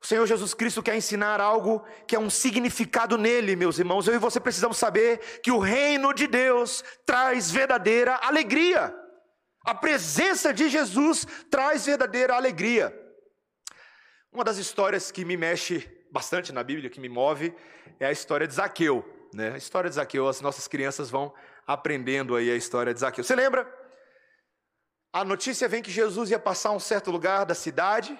O 0.00 0.06
Senhor 0.06 0.26
Jesus 0.26 0.54
Cristo 0.54 0.82
quer 0.82 0.96
ensinar 0.96 1.40
algo 1.40 1.84
que 2.06 2.14
é 2.14 2.18
um 2.18 2.30
significado 2.30 3.18
nele, 3.18 3.56
meus 3.56 3.78
irmãos. 3.78 4.06
Eu 4.06 4.14
e 4.14 4.18
você 4.18 4.38
precisamos 4.38 4.78
saber 4.78 5.40
que 5.42 5.50
o 5.50 5.58
reino 5.58 6.12
de 6.14 6.26
Deus 6.26 6.84
traz 7.04 7.50
verdadeira 7.50 8.14
alegria. 8.22 8.94
A 9.64 9.74
presença 9.74 10.54
de 10.54 10.68
Jesus 10.68 11.26
traz 11.50 11.84
verdadeira 11.84 12.34
alegria. 12.34 12.96
Uma 14.32 14.44
das 14.44 14.56
histórias 14.56 15.10
que 15.10 15.24
me 15.24 15.36
mexe 15.36 15.90
bastante 16.12 16.52
na 16.52 16.62
Bíblia, 16.62 16.88
que 16.88 17.00
me 17.00 17.08
move, 17.08 17.54
é 17.98 18.06
a 18.06 18.12
história 18.12 18.46
de 18.46 18.54
Zaqueu. 18.54 19.04
Né? 19.34 19.52
A 19.52 19.58
história 19.58 19.90
de 19.90 19.96
Zaqueu, 19.96 20.28
as 20.28 20.40
nossas 20.40 20.68
crianças 20.68 21.10
vão 21.10 21.34
aprendendo 21.66 22.36
aí 22.36 22.50
a 22.50 22.56
história 22.56 22.94
de 22.94 23.00
Zaqueu. 23.00 23.24
Você 23.24 23.34
lembra? 23.34 23.70
A 25.12 25.24
notícia 25.24 25.68
vem 25.68 25.82
que 25.82 25.90
Jesus 25.90 26.30
ia 26.30 26.38
passar 26.38 26.70
um 26.70 26.78
certo 26.78 27.10
lugar 27.10 27.44
da 27.44 27.54
cidade 27.54 28.18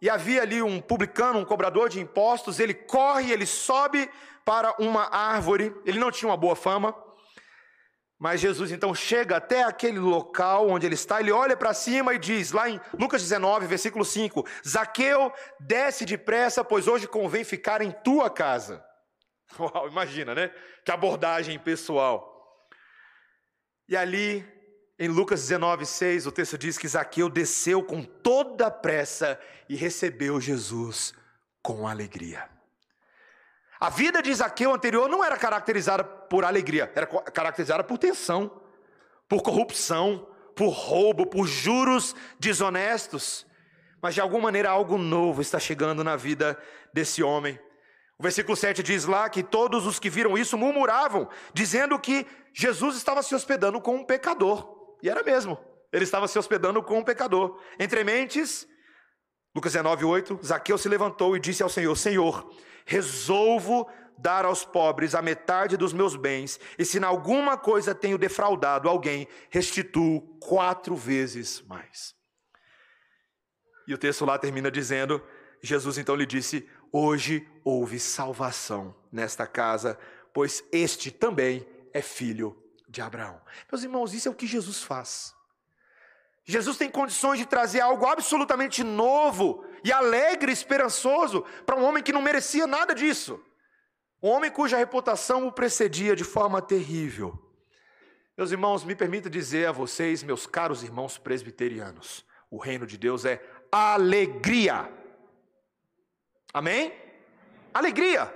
e 0.00 0.08
havia 0.08 0.42
ali 0.42 0.62
um 0.62 0.80
publicano, 0.80 1.38
um 1.38 1.44
cobrador 1.44 1.88
de 1.88 2.00
impostos. 2.00 2.58
Ele 2.58 2.72
corre, 2.72 3.32
ele 3.32 3.46
sobe 3.46 4.10
para 4.44 4.74
uma 4.78 5.14
árvore. 5.14 5.74
Ele 5.84 5.98
não 5.98 6.10
tinha 6.10 6.28
uma 6.30 6.36
boa 6.36 6.56
fama, 6.56 6.94
mas 8.18 8.40
Jesus 8.40 8.70
então 8.70 8.94
chega 8.94 9.36
até 9.36 9.62
aquele 9.62 9.98
local 9.98 10.68
onde 10.68 10.86
ele 10.86 10.94
está. 10.94 11.20
Ele 11.20 11.32
olha 11.32 11.56
para 11.56 11.74
cima 11.74 12.14
e 12.14 12.18
diz, 12.18 12.52
lá 12.52 12.68
em 12.68 12.80
Lucas 12.98 13.22
19, 13.22 13.66
versículo 13.66 14.04
5: 14.04 14.46
Zaqueu, 14.66 15.32
desce 15.58 16.04
depressa, 16.04 16.64
pois 16.64 16.86
hoje 16.88 17.06
convém 17.06 17.44
ficar 17.44 17.82
em 17.82 17.90
tua 17.90 18.30
casa. 18.30 18.84
Uau, 19.58 19.88
imagina, 19.88 20.34
né? 20.34 20.52
Que 20.84 20.92
abordagem 20.92 21.58
pessoal. 21.58 22.28
E 23.88 23.96
ali, 23.96 24.46
em 25.02 25.08
Lucas 25.08 25.40
19, 25.40 25.86
6, 25.86 26.26
o 26.26 26.30
texto 26.30 26.58
diz 26.58 26.76
que 26.76 26.86
Zaqueu 26.86 27.30
desceu 27.30 27.82
com 27.82 28.02
toda 28.02 28.66
a 28.66 28.70
pressa 28.70 29.40
e 29.66 29.74
recebeu 29.74 30.38
Jesus 30.38 31.14
com 31.62 31.88
alegria. 31.88 32.46
A 33.80 33.88
vida 33.88 34.20
de 34.20 34.34
Zaqueu 34.34 34.74
anterior 34.74 35.08
não 35.08 35.24
era 35.24 35.38
caracterizada 35.38 36.04
por 36.04 36.44
alegria, 36.44 36.92
era 36.94 37.06
caracterizada 37.06 37.82
por 37.82 37.96
tensão, 37.96 38.60
por 39.26 39.42
corrupção, 39.42 40.28
por 40.54 40.68
roubo, 40.68 41.24
por 41.24 41.46
juros 41.46 42.14
desonestos. 42.38 43.46
Mas 44.02 44.12
de 44.12 44.20
alguma 44.20 44.42
maneira 44.42 44.68
algo 44.68 44.98
novo 44.98 45.40
está 45.40 45.58
chegando 45.58 46.04
na 46.04 46.14
vida 46.14 46.58
desse 46.92 47.22
homem. 47.22 47.58
O 48.18 48.22
versículo 48.22 48.54
7 48.54 48.82
diz 48.82 49.06
lá 49.06 49.30
que 49.30 49.42
todos 49.42 49.86
os 49.86 49.98
que 49.98 50.10
viram 50.10 50.36
isso 50.36 50.58
murmuravam, 50.58 51.26
dizendo 51.54 51.98
que 51.98 52.26
Jesus 52.52 52.96
estava 52.96 53.22
se 53.22 53.34
hospedando 53.34 53.80
com 53.80 53.96
um 53.96 54.04
pecador. 54.04 54.79
E 55.02 55.08
era 55.08 55.22
mesmo, 55.22 55.58
ele 55.92 56.04
estava 56.04 56.28
se 56.28 56.38
hospedando 56.38 56.82
com 56.82 56.98
um 56.98 57.04
pecador. 57.04 57.60
Entre 57.78 58.04
mentes, 58.04 58.66
Lucas 59.54 59.72
19, 59.72 60.04
8, 60.04 60.40
Zaqueu 60.44 60.78
se 60.78 60.88
levantou 60.88 61.36
e 61.36 61.40
disse 61.40 61.62
ao 61.62 61.68
Senhor: 61.68 61.96
Senhor, 61.96 62.54
resolvo 62.84 63.88
dar 64.18 64.44
aos 64.44 64.64
pobres 64.64 65.14
a 65.14 65.22
metade 65.22 65.76
dos 65.76 65.92
meus 65.92 66.14
bens, 66.14 66.60
e 66.78 66.84
se 66.84 66.98
em 66.98 67.04
alguma 67.04 67.56
coisa 67.56 67.94
tenho 67.94 68.18
defraudado 68.18 68.88
alguém, 68.88 69.26
restituo 69.48 70.20
quatro 70.38 70.94
vezes 70.94 71.62
mais. 71.62 72.14
E 73.88 73.94
o 73.94 73.98
texto 73.98 74.24
lá 74.24 74.38
termina 74.38 74.70
dizendo: 74.70 75.20
Jesus 75.62 75.98
então 75.98 76.14
lhe 76.14 76.26
disse: 76.26 76.68
Hoje 76.92 77.48
houve 77.64 77.98
salvação 77.98 78.94
nesta 79.10 79.46
casa, 79.46 79.98
pois 80.32 80.62
este 80.70 81.10
também 81.10 81.66
é 81.92 82.00
filho 82.00 82.56
de 82.90 83.00
Abraão. 83.00 83.40
Meus 83.70 83.84
irmãos, 83.84 84.12
isso 84.12 84.28
é 84.28 84.30
o 84.30 84.34
que 84.34 84.46
Jesus 84.46 84.82
faz. 84.82 85.34
Jesus 86.44 86.76
tem 86.76 86.90
condições 86.90 87.38
de 87.38 87.46
trazer 87.46 87.80
algo 87.80 88.04
absolutamente 88.06 88.82
novo 88.82 89.64
e 89.84 89.92
alegre, 89.92 90.50
esperançoso, 90.50 91.44
para 91.64 91.76
um 91.76 91.84
homem 91.84 92.02
que 92.02 92.12
não 92.12 92.20
merecia 92.20 92.66
nada 92.66 92.92
disso. 92.94 93.40
Um 94.20 94.28
homem 94.28 94.50
cuja 94.50 94.76
reputação 94.76 95.46
o 95.46 95.52
precedia 95.52 96.16
de 96.16 96.24
forma 96.24 96.60
terrível. 96.60 97.38
Meus 98.36 98.50
irmãos, 98.50 98.84
me 98.84 98.96
permita 98.96 99.30
dizer 99.30 99.68
a 99.68 99.72
vocês, 99.72 100.22
meus 100.22 100.46
caros 100.46 100.82
irmãos 100.82 101.16
presbiterianos, 101.16 102.24
o 102.50 102.58
reino 102.58 102.86
de 102.86 102.98
Deus 102.98 103.24
é 103.24 103.40
alegria. 103.70 104.90
Amém? 106.52 106.92
Alegria. 107.72 108.34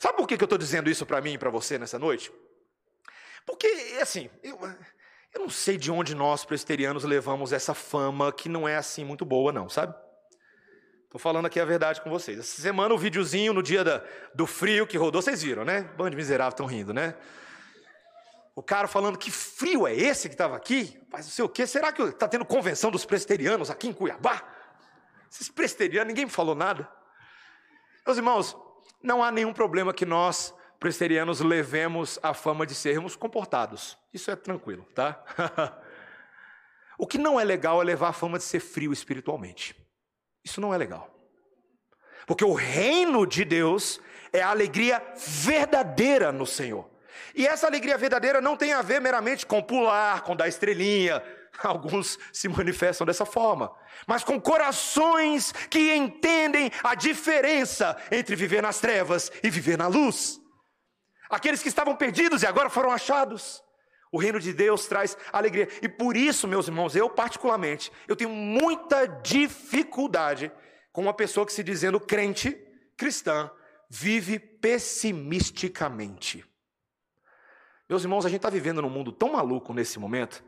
Sabe 0.00 0.16
por 0.16 0.26
que 0.26 0.34
eu 0.34 0.44
estou 0.44 0.58
dizendo 0.58 0.90
isso 0.90 1.06
para 1.06 1.20
mim 1.20 1.34
e 1.34 1.38
para 1.38 1.50
você 1.50 1.78
nessa 1.78 1.98
noite? 1.98 2.32
Porque, 3.46 3.66
assim, 4.00 4.30
eu, 4.42 4.58
eu 5.34 5.40
não 5.40 5.50
sei 5.50 5.76
de 5.76 5.90
onde 5.90 6.14
nós 6.14 6.44
presbiterianos 6.44 7.04
levamos 7.04 7.52
essa 7.52 7.74
fama 7.74 8.32
que 8.32 8.48
não 8.48 8.68
é 8.68 8.76
assim 8.76 9.04
muito 9.04 9.24
boa, 9.24 9.52
não, 9.52 9.68
sabe? 9.68 9.94
Estou 11.04 11.20
falando 11.20 11.46
aqui 11.46 11.60
a 11.60 11.64
verdade 11.64 12.00
com 12.00 12.08
vocês. 12.08 12.38
Essa 12.38 12.62
semana 12.62 12.94
o 12.94 12.98
videozinho 12.98 13.52
no 13.52 13.62
dia 13.62 13.84
da, 13.84 14.02
do 14.34 14.46
frio 14.46 14.86
que 14.86 14.96
rodou, 14.96 15.20
vocês 15.20 15.42
viram, 15.42 15.64
né? 15.64 15.82
Bando 15.96 16.10
de 16.10 16.16
miserável 16.16 16.50
estão 16.50 16.66
rindo, 16.66 16.94
né? 16.94 17.14
O 18.54 18.62
cara 18.62 18.86
falando 18.86 19.18
que 19.18 19.30
frio 19.30 19.86
é 19.86 19.94
esse 19.94 20.28
que 20.28 20.34
estava 20.34 20.56
aqui? 20.56 20.98
Mas 21.10 21.26
não 21.26 21.32
sei 21.32 21.44
o 21.44 21.48
quê. 21.48 21.66
Será 21.66 21.92
que 21.92 22.02
está 22.02 22.28
tendo 22.28 22.44
convenção 22.44 22.90
dos 22.90 23.04
presbiterianos 23.04 23.70
aqui 23.70 23.88
em 23.88 23.92
Cuiabá? 23.92 24.42
Esses 25.30 25.48
presbiterianos, 25.48 26.08
ninguém 26.08 26.26
me 26.26 26.30
falou 26.30 26.54
nada. 26.54 26.88
Meus 28.06 28.18
irmãos, 28.18 28.56
não 29.02 29.22
há 29.22 29.30
nenhum 29.30 29.52
problema 29.52 29.94
que 29.94 30.04
nós, 30.04 30.54
presterianos, 30.82 31.40
levemos 31.40 32.18
a 32.22 32.34
fama 32.34 32.66
de 32.66 32.74
sermos 32.74 33.14
comportados. 33.14 33.96
Isso 34.12 34.32
é 34.32 34.36
tranquilo, 34.36 34.84
tá? 34.94 35.22
o 36.98 37.06
que 37.06 37.16
não 37.16 37.38
é 37.38 37.44
legal 37.44 37.80
é 37.80 37.84
levar 37.84 38.08
a 38.08 38.12
fama 38.12 38.36
de 38.36 38.44
ser 38.44 38.58
frio 38.58 38.92
espiritualmente. 38.92 39.76
Isso 40.44 40.60
não 40.60 40.74
é 40.74 40.76
legal. 40.76 41.08
Porque 42.26 42.44
o 42.44 42.52
reino 42.52 43.24
de 43.24 43.44
Deus 43.44 44.00
é 44.32 44.42
a 44.42 44.50
alegria 44.50 45.00
verdadeira 45.16 46.32
no 46.32 46.46
Senhor. 46.46 46.90
E 47.32 47.46
essa 47.46 47.68
alegria 47.68 47.96
verdadeira 47.96 48.40
não 48.40 48.56
tem 48.56 48.72
a 48.72 48.82
ver 48.82 49.00
meramente 49.00 49.46
com 49.46 49.62
pular, 49.62 50.22
com 50.22 50.34
dar 50.34 50.48
estrelinha, 50.48 51.22
Alguns 51.62 52.18
se 52.32 52.48
manifestam 52.48 53.06
dessa 53.06 53.24
forma, 53.24 53.70
mas 54.06 54.24
com 54.24 54.40
corações 54.40 55.52
que 55.70 55.94
entendem 55.94 56.70
a 56.82 56.94
diferença 56.94 57.96
entre 58.10 58.34
viver 58.34 58.62
nas 58.62 58.80
trevas 58.80 59.30
e 59.42 59.50
viver 59.50 59.76
na 59.76 59.86
luz. 59.86 60.41
Aqueles 61.32 61.62
que 61.62 61.68
estavam 61.68 61.96
perdidos 61.96 62.42
e 62.42 62.46
agora 62.46 62.68
foram 62.68 62.90
achados. 62.90 63.64
O 64.12 64.18
reino 64.18 64.38
de 64.38 64.52
Deus 64.52 64.86
traz 64.86 65.16
alegria. 65.32 65.66
E 65.80 65.88
por 65.88 66.14
isso, 66.14 66.46
meus 66.46 66.68
irmãos, 66.68 66.94
eu 66.94 67.08
particularmente, 67.08 67.90
eu 68.06 68.14
tenho 68.14 68.28
muita 68.28 69.06
dificuldade 69.06 70.52
com 70.92 71.00
uma 71.00 71.14
pessoa 71.14 71.46
que 71.46 71.52
se 71.54 71.64
dizendo 71.64 71.98
crente, 71.98 72.54
cristã, 72.98 73.50
vive 73.88 74.38
pessimisticamente. 74.38 76.44
Meus 77.88 78.02
irmãos, 78.02 78.26
a 78.26 78.28
gente 78.28 78.40
está 78.40 78.50
vivendo 78.50 78.82
num 78.82 78.90
mundo 78.90 79.10
tão 79.10 79.32
maluco 79.32 79.72
nesse 79.72 79.98
momento 79.98 80.44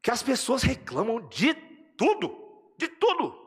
que 0.00 0.10
as 0.10 0.22
pessoas 0.22 0.62
reclamam 0.62 1.28
de 1.28 1.52
tudo, 1.98 2.72
de 2.78 2.88
tudo. 2.88 3.43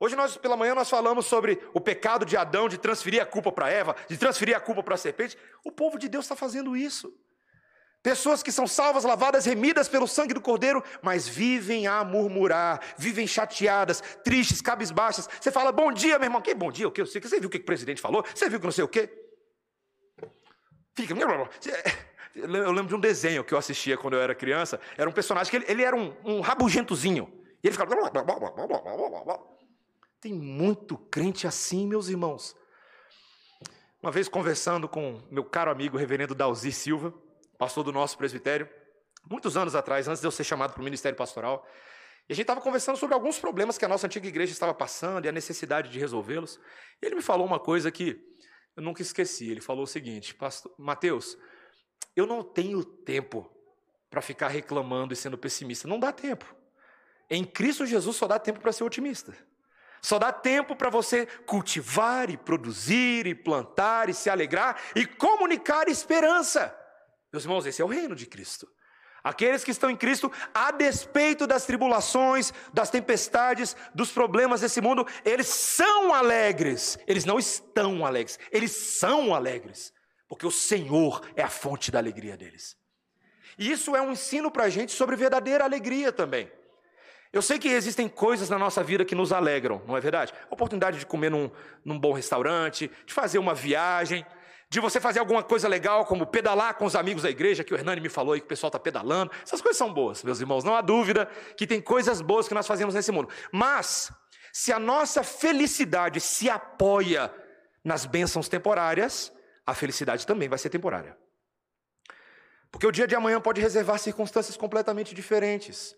Hoje 0.00 0.16
nós 0.16 0.34
pela 0.38 0.56
manhã 0.56 0.74
nós 0.74 0.88
falamos 0.88 1.26
sobre 1.26 1.62
o 1.74 1.80
pecado 1.80 2.24
de 2.24 2.34
Adão 2.34 2.70
de 2.70 2.78
transferir 2.78 3.20
a 3.20 3.26
culpa 3.26 3.52
para 3.52 3.68
Eva, 3.68 3.94
de 4.08 4.16
transferir 4.16 4.56
a 4.56 4.60
culpa 4.60 4.82
para 4.82 4.94
a 4.94 4.98
serpente. 4.98 5.36
O 5.62 5.70
povo 5.70 5.98
de 5.98 6.08
Deus 6.08 6.24
está 6.24 6.34
fazendo 6.34 6.74
isso. 6.74 7.12
Pessoas 8.02 8.42
que 8.42 8.50
são 8.50 8.66
salvas, 8.66 9.04
lavadas, 9.04 9.44
remidas 9.44 9.86
pelo 9.86 10.08
sangue 10.08 10.32
do 10.32 10.40
Cordeiro, 10.40 10.82
mas 11.02 11.28
vivem 11.28 11.86
a 11.86 12.02
murmurar, 12.02 12.80
vivem 12.96 13.26
chateadas, 13.26 14.02
tristes, 14.24 14.62
cabisbaixas. 14.62 15.28
Você 15.38 15.52
fala, 15.52 15.70
bom 15.70 15.92
dia, 15.92 16.18
meu 16.18 16.28
irmão. 16.28 16.40
Que 16.40 16.54
bom 16.54 16.72
dia? 16.72 16.88
O 16.88 16.90
que? 16.90 17.04
Você 17.04 17.20
viu 17.38 17.48
o 17.48 17.50
que 17.50 17.58
o 17.58 17.64
presidente 17.64 18.00
falou? 18.00 18.24
Você 18.34 18.48
viu 18.48 18.58
que 18.58 18.64
não 18.64 18.72
sei 18.72 18.84
o 18.84 18.88
quê? 18.88 19.10
Fica. 20.94 21.14
Eu 22.34 22.72
lembro 22.72 22.86
de 22.86 22.94
um 22.94 23.00
desenho 23.00 23.44
que 23.44 23.52
eu 23.52 23.58
assistia 23.58 23.98
quando 23.98 24.14
eu 24.14 24.22
era 24.22 24.34
criança. 24.34 24.80
Era 24.96 25.10
um 25.10 25.12
personagem 25.12 25.50
que 25.50 25.56
ele, 25.58 25.66
ele 25.68 25.82
era 25.82 25.94
um, 25.94 26.16
um 26.24 26.40
rabugentozinho. 26.40 27.30
E 27.62 27.68
ele 27.68 27.76
ficava. 27.76 27.94
Tem 30.20 30.34
muito 30.34 30.98
crente 30.98 31.46
assim, 31.46 31.86
meus 31.86 32.08
irmãos. 32.08 32.54
Uma 34.02 34.12
vez 34.12 34.28
conversando 34.28 34.86
com 34.86 35.22
meu 35.30 35.44
caro 35.44 35.70
amigo, 35.70 35.96
reverendo 35.96 36.34
Dalzi 36.34 36.72
Silva, 36.72 37.14
pastor 37.56 37.84
do 37.84 37.92
nosso 37.92 38.18
presbitério, 38.18 38.68
muitos 39.30 39.56
anos 39.56 39.74
atrás, 39.74 40.08
antes 40.08 40.20
de 40.20 40.26
eu 40.26 40.30
ser 40.30 40.44
chamado 40.44 40.72
para 40.74 40.80
o 40.80 40.84
ministério 40.84 41.16
pastoral. 41.16 41.66
E 42.28 42.32
a 42.32 42.36
gente 42.36 42.44
estava 42.44 42.60
conversando 42.60 42.98
sobre 42.98 43.14
alguns 43.14 43.38
problemas 43.38 43.78
que 43.78 43.84
a 43.84 43.88
nossa 43.88 44.06
antiga 44.06 44.28
igreja 44.28 44.52
estava 44.52 44.74
passando 44.74 45.24
e 45.24 45.28
a 45.28 45.32
necessidade 45.32 45.90
de 45.90 45.98
resolvê-los. 45.98 46.60
E 47.00 47.06
ele 47.06 47.14
me 47.14 47.22
falou 47.22 47.46
uma 47.46 47.58
coisa 47.58 47.90
que 47.90 48.22
eu 48.76 48.82
nunca 48.82 49.00
esqueci. 49.00 49.50
Ele 49.50 49.62
falou 49.62 49.84
o 49.84 49.86
seguinte: 49.86 50.36
Mateus, 50.78 51.36
eu 52.14 52.26
não 52.26 52.42
tenho 52.42 52.84
tempo 52.84 53.50
para 54.10 54.20
ficar 54.20 54.48
reclamando 54.48 55.14
e 55.14 55.16
sendo 55.16 55.38
pessimista. 55.38 55.88
Não 55.88 55.98
dá 55.98 56.12
tempo. 56.12 56.54
Em 57.30 57.42
Cristo 57.42 57.86
Jesus 57.86 58.16
só 58.16 58.26
dá 58.26 58.38
tempo 58.38 58.60
para 58.60 58.72
ser 58.72 58.84
otimista. 58.84 59.34
Só 60.02 60.18
dá 60.18 60.32
tempo 60.32 60.74
para 60.74 60.90
você 60.90 61.26
cultivar 61.46 62.30
e 62.30 62.36
produzir 62.36 63.26
e 63.26 63.34
plantar 63.34 64.08
e 64.08 64.14
se 64.14 64.30
alegrar 64.30 64.80
e 64.94 65.06
comunicar 65.06 65.88
esperança. 65.88 66.74
Meus 67.32 67.44
irmãos, 67.44 67.66
esse 67.66 67.80
é 67.82 67.84
o 67.84 67.88
reino 67.88 68.14
de 68.14 68.26
Cristo. 68.26 68.68
Aqueles 69.22 69.62
que 69.62 69.70
estão 69.70 69.90
em 69.90 69.96
Cristo, 69.96 70.32
a 70.54 70.70
despeito 70.70 71.46
das 71.46 71.66
tribulações, 71.66 72.52
das 72.72 72.88
tempestades, 72.88 73.76
dos 73.94 74.10
problemas 74.10 74.62
desse 74.62 74.80
mundo, 74.80 75.06
eles 75.24 75.46
são 75.46 76.14
alegres. 76.14 76.98
Eles 77.06 77.26
não 77.26 77.38
estão 77.38 78.06
alegres, 78.06 78.38
eles 78.50 78.72
são 78.72 79.34
alegres, 79.34 79.92
porque 80.26 80.46
o 80.46 80.50
Senhor 80.50 81.20
é 81.36 81.42
a 81.42 81.50
fonte 81.50 81.90
da 81.90 81.98
alegria 81.98 82.36
deles. 82.36 82.76
E 83.58 83.70
isso 83.70 83.94
é 83.94 84.00
um 84.00 84.12
ensino 84.12 84.50
para 84.50 84.64
a 84.64 84.70
gente 84.70 84.92
sobre 84.92 85.16
verdadeira 85.16 85.64
alegria 85.64 86.10
também. 86.10 86.50
Eu 87.32 87.42
sei 87.42 87.58
que 87.58 87.68
existem 87.68 88.08
coisas 88.08 88.48
na 88.48 88.58
nossa 88.58 88.82
vida 88.82 89.04
que 89.04 89.14
nos 89.14 89.32
alegram, 89.32 89.80
não 89.86 89.96
é 89.96 90.00
verdade? 90.00 90.32
A 90.50 90.54
oportunidade 90.54 90.98
de 90.98 91.06
comer 91.06 91.30
num, 91.30 91.48
num 91.84 91.98
bom 91.98 92.12
restaurante, 92.12 92.90
de 93.06 93.14
fazer 93.14 93.38
uma 93.38 93.54
viagem, 93.54 94.26
de 94.68 94.80
você 94.80 95.00
fazer 95.00 95.20
alguma 95.20 95.42
coisa 95.42 95.68
legal, 95.68 96.04
como 96.04 96.26
pedalar 96.26 96.74
com 96.74 96.84
os 96.84 96.96
amigos 96.96 97.22
da 97.22 97.30
igreja, 97.30 97.62
que 97.62 97.72
o 97.72 97.76
Hernani 97.76 98.00
me 98.00 98.08
falou 98.08 98.34
aí 98.34 98.40
que 98.40 98.46
o 98.46 98.48
pessoal 98.48 98.68
está 98.68 98.80
pedalando. 98.80 99.30
Essas 99.44 99.60
coisas 99.60 99.76
são 99.76 99.92
boas, 99.92 100.24
meus 100.24 100.40
irmãos, 100.40 100.64
não 100.64 100.74
há 100.74 100.80
dúvida 100.80 101.26
que 101.56 101.66
tem 101.66 101.80
coisas 101.80 102.20
boas 102.20 102.48
que 102.48 102.54
nós 102.54 102.66
fazemos 102.66 102.94
nesse 102.94 103.12
mundo. 103.12 103.28
Mas, 103.52 104.12
se 104.52 104.72
a 104.72 104.78
nossa 104.78 105.22
felicidade 105.22 106.20
se 106.20 106.50
apoia 106.50 107.32
nas 107.84 108.06
bênçãos 108.06 108.48
temporárias, 108.48 109.32
a 109.64 109.74
felicidade 109.74 110.26
também 110.26 110.48
vai 110.48 110.58
ser 110.58 110.68
temporária. 110.70 111.16
Porque 112.70 112.86
o 112.86 112.92
dia 112.92 113.06
de 113.06 113.14
amanhã 113.14 113.40
pode 113.40 113.60
reservar 113.60 113.98
circunstâncias 113.98 114.56
completamente 114.56 115.14
diferentes. 115.14 115.94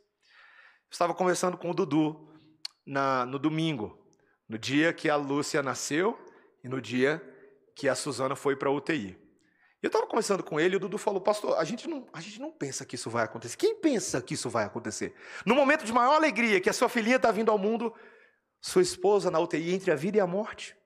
Estava 0.92 1.14
conversando 1.14 1.56
com 1.56 1.70
o 1.70 1.74
Dudu 1.74 2.28
na, 2.84 3.24
no 3.24 3.38
domingo, 3.38 3.98
no 4.46 4.58
dia 4.58 4.92
que 4.92 5.08
a 5.08 5.16
Lúcia 5.16 5.62
nasceu 5.62 6.22
e 6.62 6.68
no 6.68 6.82
dia 6.82 7.20
que 7.74 7.88
a 7.88 7.94
Suzana 7.94 8.36
foi 8.36 8.54
para 8.54 8.68
a 8.68 8.72
UTI. 8.72 9.18
Eu 9.82 9.86
estava 9.86 10.06
conversando 10.06 10.44
com 10.44 10.60
ele 10.60 10.74
e 10.74 10.76
o 10.76 10.80
Dudu 10.80 10.98
falou, 10.98 11.18
pastor, 11.18 11.56
a 11.58 11.64
gente, 11.64 11.88
não, 11.88 12.06
a 12.12 12.20
gente 12.20 12.38
não 12.38 12.52
pensa 12.52 12.84
que 12.84 12.94
isso 12.94 13.08
vai 13.08 13.24
acontecer. 13.24 13.56
Quem 13.56 13.74
pensa 13.80 14.20
que 14.20 14.34
isso 14.34 14.50
vai 14.50 14.66
acontecer? 14.66 15.14
No 15.46 15.54
momento 15.54 15.86
de 15.86 15.92
maior 15.94 16.14
alegria, 16.14 16.60
que 16.60 16.68
a 16.68 16.74
sua 16.74 16.90
filhinha 16.90 17.16
está 17.16 17.32
vindo 17.32 17.50
ao 17.50 17.56
mundo, 17.56 17.92
sua 18.60 18.82
esposa 18.82 19.30
na 19.30 19.40
UTI 19.40 19.72
entre 19.72 19.90
a 19.90 19.96
vida 19.96 20.18
e 20.18 20.20
a 20.20 20.26
morte. 20.26 20.76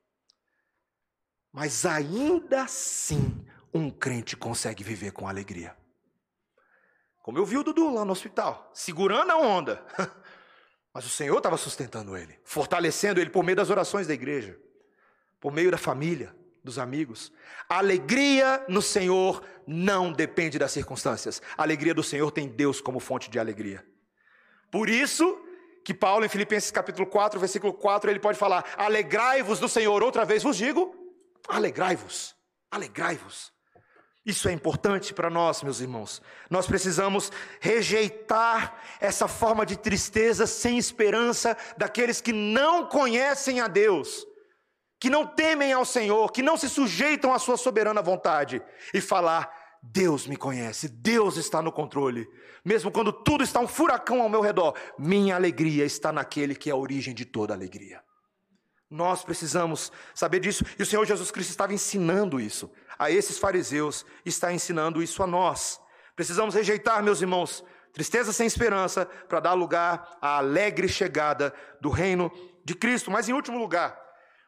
Mas 1.52 1.84
ainda 1.84 2.62
assim, 2.62 3.44
um 3.74 3.90
crente 3.90 4.36
consegue 4.36 4.84
viver 4.84 5.10
com 5.10 5.26
alegria. 5.26 5.76
Como 7.26 7.38
eu 7.38 7.44
vi 7.44 7.58
o 7.58 7.64
Dudu 7.64 7.92
lá 7.92 8.04
no 8.04 8.12
hospital, 8.12 8.70
segurando 8.72 9.32
a 9.32 9.36
onda. 9.36 9.84
Mas 10.94 11.04
o 11.04 11.08
Senhor 11.08 11.36
estava 11.36 11.56
sustentando 11.56 12.16
ele, 12.16 12.38
fortalecendo 12.44 13.20
ele 13.20 13.30
por 13.30 13.42
meio 13.42 13.56
das 13.56 13.68
orações 13.68 14.06
da 14.06 14.14
igreja, 14.14 14.56
por 15.40 15.52
meio 15.52 15.68
da 15.68 15.76
família, 15.76 16.32
dos 16.62 16.78
amigos. 16.78 17.32
A 17.68 17.78
alegria 17.78 18.64
no 18.68 18.80
Senhor 18.80 19.42
não 19.66 20.12
depende 20.12 20.56
das 20.56 20.70
circunstâncias. 20.70 21.42
A 21.58 21.64
alegria 21.64 21.92
do 21.92 22.02
Senhor 22.04 22.30
tem 22.30 22.46
Deus 22.46 22.80
como 22.80 23.00
fonte 23.00 23.28
de 23.28 23.40
alegria. 23.40 23.84
Por 24.70 24.88
isso 24.88 25.44
que 25.84 25.92
Paulo 25.92 26.24
em 26.24 26.28
Filipenses 26.28 26.70
capítulo 26.70 27.08
4, 27.08 27.40
versículo 27.40 27.72
4, 27.72 28.08
ele 28.08 28.20
pode 28.20 28.38
falar: 28.38 28.64
"Alegrai-vos 28.76 29.58
do 29.58 29.68
Senhor". 29.68 30.00
Outra 30.00 30.24
vez 30.24 30.44
vos 30.44 30.56
digo: 30.56 30.94
alegrai-vos. 31.48 32.36
Alegrai-vos. 32.70 33.55
Isso 34.26 34.48
é 34.48 34.52
importante 34.52 35.14
para 35.14 35.30
nós, 35.30 35.62
meus 35.62 35.80
irmãos. 35.80 36.20
Nós 36.50 36.66
precisamos 36.66 37.30
rejeitar 37.60 38.76
essa 39.00 39.28
forma 39.28 39.64
de 39.64 39.78
tristeza 39.78 40.46
sem 40.46 40.76
esperança 40.76 41.56
daqueles 41.78 42.20
que 42.20 42.32
não 42.32 42.86
conhecem 42.86 43.60
a 43.60 43.68
Deus 43.68 44.26
que 44.98 45.10
não 45.10 45.26
temem 45.26 45.72
ao 45.72 45.84
Senhor, 45.84 46.32
que 46.32 46.42
não 46.42 46.56
se 46.56 46.68
sujeitam 46.68 47.32
à 47.32 47.38
sua 47.38 47.56
soberana 47.56 48.02
vontade, 48.02 48.62
e 48.94 49.00
falar: 49.00 49.50
Deus 49.82 50.26
me 50.26 50.36
conhece, 50.36 50.88
Deus 50.88 51.36
está 51.36 51.60
no 51.62 51.72
controle. 51.72 52.26
Mesmo 52.64 52.90
quando 52.90 53.12
tudo 53.12 53.44
está 53.44 53.60
um 53.60 53.68
furacão 53.68 54.22
ao 54.22 54.28
meu 54.28 54.40
redor, 54.40 54.74
minha 54.98 55.36
alegria 55.36 55.84
está 55.84 56.12
naquele 56.12 56.54
que 56.54 56.70
é 56.70 56.72
a 56.72 56.76
origem 56.76 57.14
de 57.14 57.24
toda 57.24 57.54
alegria. 57.54 58.02
Nós 58.88 59.24
precisamos 59.24 59.90
saber 60.14 60.40
disso, 60.40 60.64
e 60.78 60.82
o 60.82 60.86
Senhor 60.86 61.04
Jesus 61.04 61.30
Cristo 61.30 61.50
estava 61.50 61.74
ensinando 61.74 62.40
isso 62.40 62.70
a 62.98 63.10
esses 63.10 63.38
fariseus, 63.38 64.06
está 64.24 64.52
ensinando 64.52 65.02
isso 65.02 65.22
a 65.22 65.26
nós. 65.26 65.80
Precisamos 66.14 66.54
rejeitar, 66.54 67.02
meus 67.02 67.20
irmãos, 67.20 67.64
tristeza 67.92 68.32
sem 68.32 68.46
esperança, 68.46 69.04
para 69.04 69.40
dar 69.40 69.54
lugar 69.54 70.16
à 70.20 70.38
alegre 70.38 70.88
chegada 70.88 71.52
do 71.80 71.90
reino 71.90 72.30
de 72.64 72.74
Cristo. 72.74 73.10
Mas, 73.10 73.28
em 73.28 73.32
último 73.32 73.58
lugar, 73.58 73.98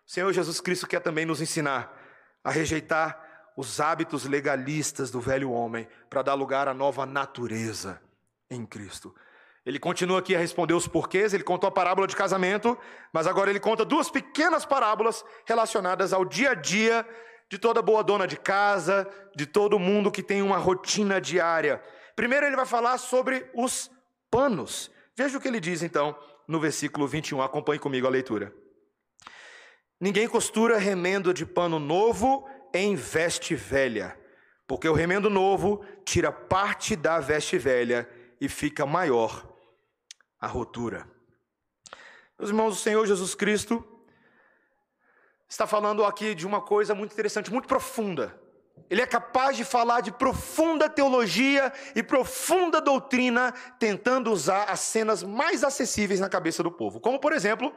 o 0.07 0.11
Senhor 0.11 0.33
Jesus 0.33 0.61
Cristo 0.61 0.87
quer 0.87 1.01
também 1.01 1.27
nos 1.27 1.40
ensinar 1.40 1.92
a 2.42 2.51
rejeitar 2.51 3.53
os 3.57 3.81
hábitos 3.81 4.24
legalistas 4.24 5.11
do 5.11 5.20
velho 5.20 5.51
homem 5.51 5.88
para 6.09 6.22
dar 6.22 6.35
lugar 6.35 6.68
à 6.68 6.74
nova 6.74 7.05
natureza 7.05 8.01
em 8.48 8.64
Cristo. 8.64 9.12
Ele 9.64 9.79
continua 9.79 10.18
aqui 10.18 10.35
a 10.35 10.38
responder 10.38 10.75
os 10.75 10.88
porquês, 10.88 11.35
ele 11.35 11.42
contou 11.42 11.68
a 11.68 11.71
parábola 11.71 12.07
de 12.07 12.16
casamento, 12.16 12.77
mas 13.12 13.27
agora 13.27 13.51
ele 13.51 13.61
conta 13.61 13.85
duas 13.85 14.11
pequenas 14.11 14.64
parábolas 14.64 15.25
relacionadas 15.44 16.12
ao 16.12 16.25
dia 16.25 16.51
a 16.51 16.55
dia 16.55 17.07
de 17.51 17.59
toda 17.59 17.83
boa 17.83 18.03
dona 18.03 18.27
de 18.27 18.37
casa, 18.37 19.09
de 19.35 19.47
todo 19.47 19.79
mundo 19.79 20.11
que 20.11 20.23
tem 20.23 20.42
uma 20.42 20.59
rotina 20.59 21.21
diária. 21.21 21.83
Primeiro 22.14 22.47
ele 22.47 22.57
vai 22.57 22.66
falar 22.66 22.99
sobre 22.99 23.51
os 23.55 23.90
panos. 24.31 24.90
Veja 25.16 25.38
o 25.38 25.40
que 25.40 25.49
ele 25.49 25.61
diz 25.61 25.83
então 25.83 26.16
no 26.49 26.59
versículo 26.59 27.07
21, 27.07 27.42
acompanhe 27.42 27.79
comigo 27.79 28.07
a 28.07 28.11
leitura. 28.11 28.53
Ninguém 30.01 30.27
costura 30.27 30.79
remendo 30.79 31.35
de 31.35 31.44
pano 31.44 31.79
novo 31.79 32.49
em 32.73 32.94
veste 32.94 33.55
velha, 33.55 34.18
porque 34.66 34.88
o 34.88 34.94
remendo 34.94 35.29
novo 35.29 35.85
tira 36.05 36.33
parte 36.33 36.97
da 36.97 37.21
veste 37.21 37.59
velha 37.59 38.09
e 38.40 38.49
fica 38.49 38.87
maior 38.87 39.48
a 40.40 40.46
rotura. 40.46 41.09
Meus 42.38 42.51
irmãos, 42.51 42.77
o 42.77 42.81
Senhor 42.81 43.05
Jesus 43.07 43.35
Cristo 43.35 43.85
está 45.48 45.66
falando 45.66 46.05
aqui 46.05 46.35
de 46.35 46.46
uma 46.46 46.61
coisa 46.61 46.94
muito 46.94 47.12
interessante, 47.12 47.51
muito 47.51 47.66
profunda. 47.66 48.38
Ele 48.88 49.03
é 49.03 49.07
capaz 49.07 49.57
de 49.57 49.64
falar 49.64 50.01
de 50.01 50.12
profunda 50.12 50.88
teologia 50.88 51.72
e 51.94 52.03
profunda 52.03 52.81
doutrina, 52.81 53.53
tentando 53.79 54.31
usar 54.31 54.64
as 54.64 54.81
cenas 54.81 55.22
mais 55.22 55.64
acessíveis 55.64 56.20
na 56.20 56.29
cabeça 56.29 56.62
do 56.62 56.70
povo. 56.70 57.01
Como, 57.01 57.18
por 57.18 57.33
exemplo, 57.33 57.74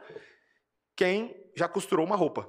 quem 0.96 1.36
já 1.56 1.68
costurou 1.68 2.06
uma 2.06 2.16
roupa. 2.16 2.48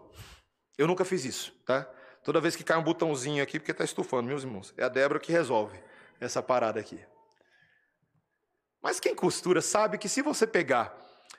Eu 0.78 0.88
nunca 0.88 1.04
fiz 1.04 1.26
isso, 1.26 1.52
tá? 1.66 1.90
Toda 2.24 2.40
vez 2.40 2.56
que 2.56 2.64
cai 2.64 2.78
um 2.78 2.84
botãozinho 2.84 3.44
aqui, 3.44 3.60
porque 3.60 3.72
está 3.72 3.84
estufando, 3.84 4.28
meus 4.28 4.44
irmãos. 4.44 4.74
É 4.78 4.84
a 4.84 4.90
Débora 4.90 5.20
que 5.20 5.32
resolve. 5.32 5.78
essa 6.20 6.42
parada 6.42 6.80
aqui. 6.80 7.04
Mas 8.84 9.00
quem 9.00 9.16
costura 9.16 9.62
sabe 9.62 9.98
que 9.98 10.10
se 10.10 10.22
você 10.22 10.46
pegar 10.46 10.94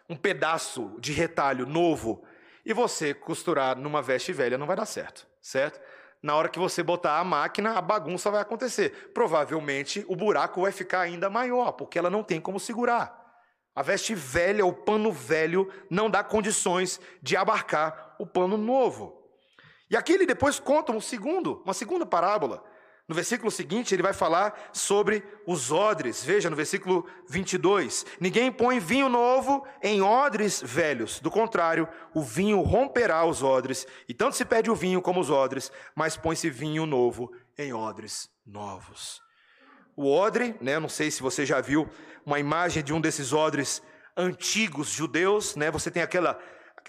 um 0.08 0.16
pedaço 0.16 0.96
de 0.98 1.12
retalho 1.12 1.66
novo 1.66 2.24
e 2.64 2.72
você 2.72 3.12
costurar 3.12 3.76
numa 3.76 4.00
veste 4.00 4.32
velha, 4.32 4.56
não 4.56 4.66
vai 4.66 4.74
dar 4.74 4.86
certo, 4.86 5.26
certo? 5.42 5.78
Na 6.22 6.34
hora 6.34 6.48
que 6.48 6.58
você 6.58 6.82
botar 6.82 7.18
a 7.18 7.24
máquina, 7.24 7.76
a 7.76 7.82
bagunça 7.82 8.30
vai 8.30 8.40
acontecer. 8.40 9.12
Provavelmente 9.12 10.02
o 10.08 10.16
buraco 10.16 10.62
vai 10.62 10.72
ficar 10.72 11.02
ainda 11.02 11.28
maior, 11.28 11.72
porque 11.72 11.98
ela 11.98 12.08
não 12.08 12.22
tem 12.22 12.40
como 12.40 12.58
segurar. 12.58 13.22
A 13.74 13.82
veste 13.82 14.14
velha, 14.14 14.64
o 14.64 14.72
pano 14.72 15.12
velho, 15.12 15.70
não 15.90 16.08
dá 16.08 16.24
condições 16.24 16.98
de 17.20 17.36
abarcar 17.36 18.16
o 18.18 18.26
pano 18.26 18.56
novo. 18.56 19.22
E 19.90 19.96
aqui 19.96 20.14
ele 20.14 20.24
depois 20.24 20.58
conta 20.58 20.92
um 20.92 21.00
segundo, 21.00 21.60
uma 21.62 21.74
segunda 21.74 22.06
parábola. 22.06 22.64
No 23.06 23.14
versículo 23.14 23.50
seguinte, 23.50 23.94
ele 23.94 24.02
vai 24.02 24.14
falar 24.14 24.70
sobre 24.72 25.22
os 25.46 25.70
odres. 25.70 26.24
Veja 26.24 26.48
no 26.48 26.56
versículo 26.56 27.06
22. 27.28 28.06
Ninguém 28.18 28.50
põe 28.50 28.80
vinho 28.80 29.10
novo 29.10 29.66
em 29.82 30.00
odres 30.00 30.62
velhos. 30.64 31.20
Do 31.20 31.30
contrário, 31.30 31.86
o 32.14 32.22
vinho 32.22 32.62
romperá 32.62 33.24
os 33.26 33.42
odres. 33.42 33.86
E 34.08 34.14
tanto 34.14 34.36
se 34.36 34.44
perde 34.44 34.70
o 34.70 34.74
vinho 34.74 35.02
como 35.02 35.20
os 35.20 35.28
odres, 35.28 35.70
mas 35.94 36.16
põe-se 36.16 36.48
vinho 36.48 36.86
novo 36.86 37.30
em 37.58 37.74
odres 37.74 38.30
novos. 38.46 39.22
O 39.94 40.10
odre, 40.10 40.56
né, 40.60 40.78
não 40.78 40.88
sei 40.88 41.10
se 41.10 41.22
você 41.22 41.44
já 41.44 41.60
viu 41.60 41.88
uma 42.24 42.40
imagem 42.40 42.82
de 42.82 42.92
um 42.92 43.00
desses 43.00 43.34
odres 43.34 43.82
antigos 44.16 44.88
judeus, 44.88 45.56
né? 45.56 45.70
Você 45.70 45.90
tem 45.90 46.02
aquela, 46.02 46.38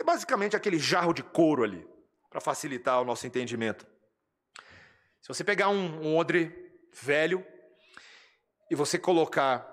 basicamente 0.06 0.56
aquele 0.56 0.80
jarro 0.80 1.13
de 1.13 1.21
couro 1.21 1.63
ali, 1.63 1.86
para 2.30 2.39
facilitar 2.39 3.01
o 3.01 3.06
nosso 3.06 3.28
entendimento. 3.28 3.86
Se 5.26 5.30
você 5.30 5.44
pegar 5.44 5.70
um, 5.70 6.04
um 6.04 6.16
odre 6.16 6.56
velho 6.94 7.44
e 8.70 8.76
você 8.76 9.00
colocar 9.00 9.66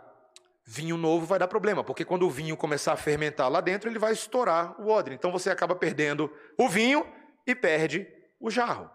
vinho 0.64 0.96
novo, 0.96 1.26
vai 1.26 1.38
dar 1.38 1.46
problema, 1.46 1.84
porque 1.84 2.06
quando 2.06 2.26
o 2.26 2.30
vinho 2.30 2.56
começar 2.56 2.94
a 2.94 2.96
fermentar 2.96 3.50
lá 3.50 3.60
dentro, 3.60 3.90
ele 3.90 3.98
vai 3.98 4.14
estourar 4.14 4.80
o 4.80 4.88
odre. 4.88 5.14
Então 5.14 5.30
você 5.30 5.50
acaba 5.50 5.74
perdendo 5.74 6.32
o 6.56 6.70
vinho 6.70 7.06
e 7.46 7.54
perde 7.54 8.08
o 8.40 8.50
jarro. 8.50 8.90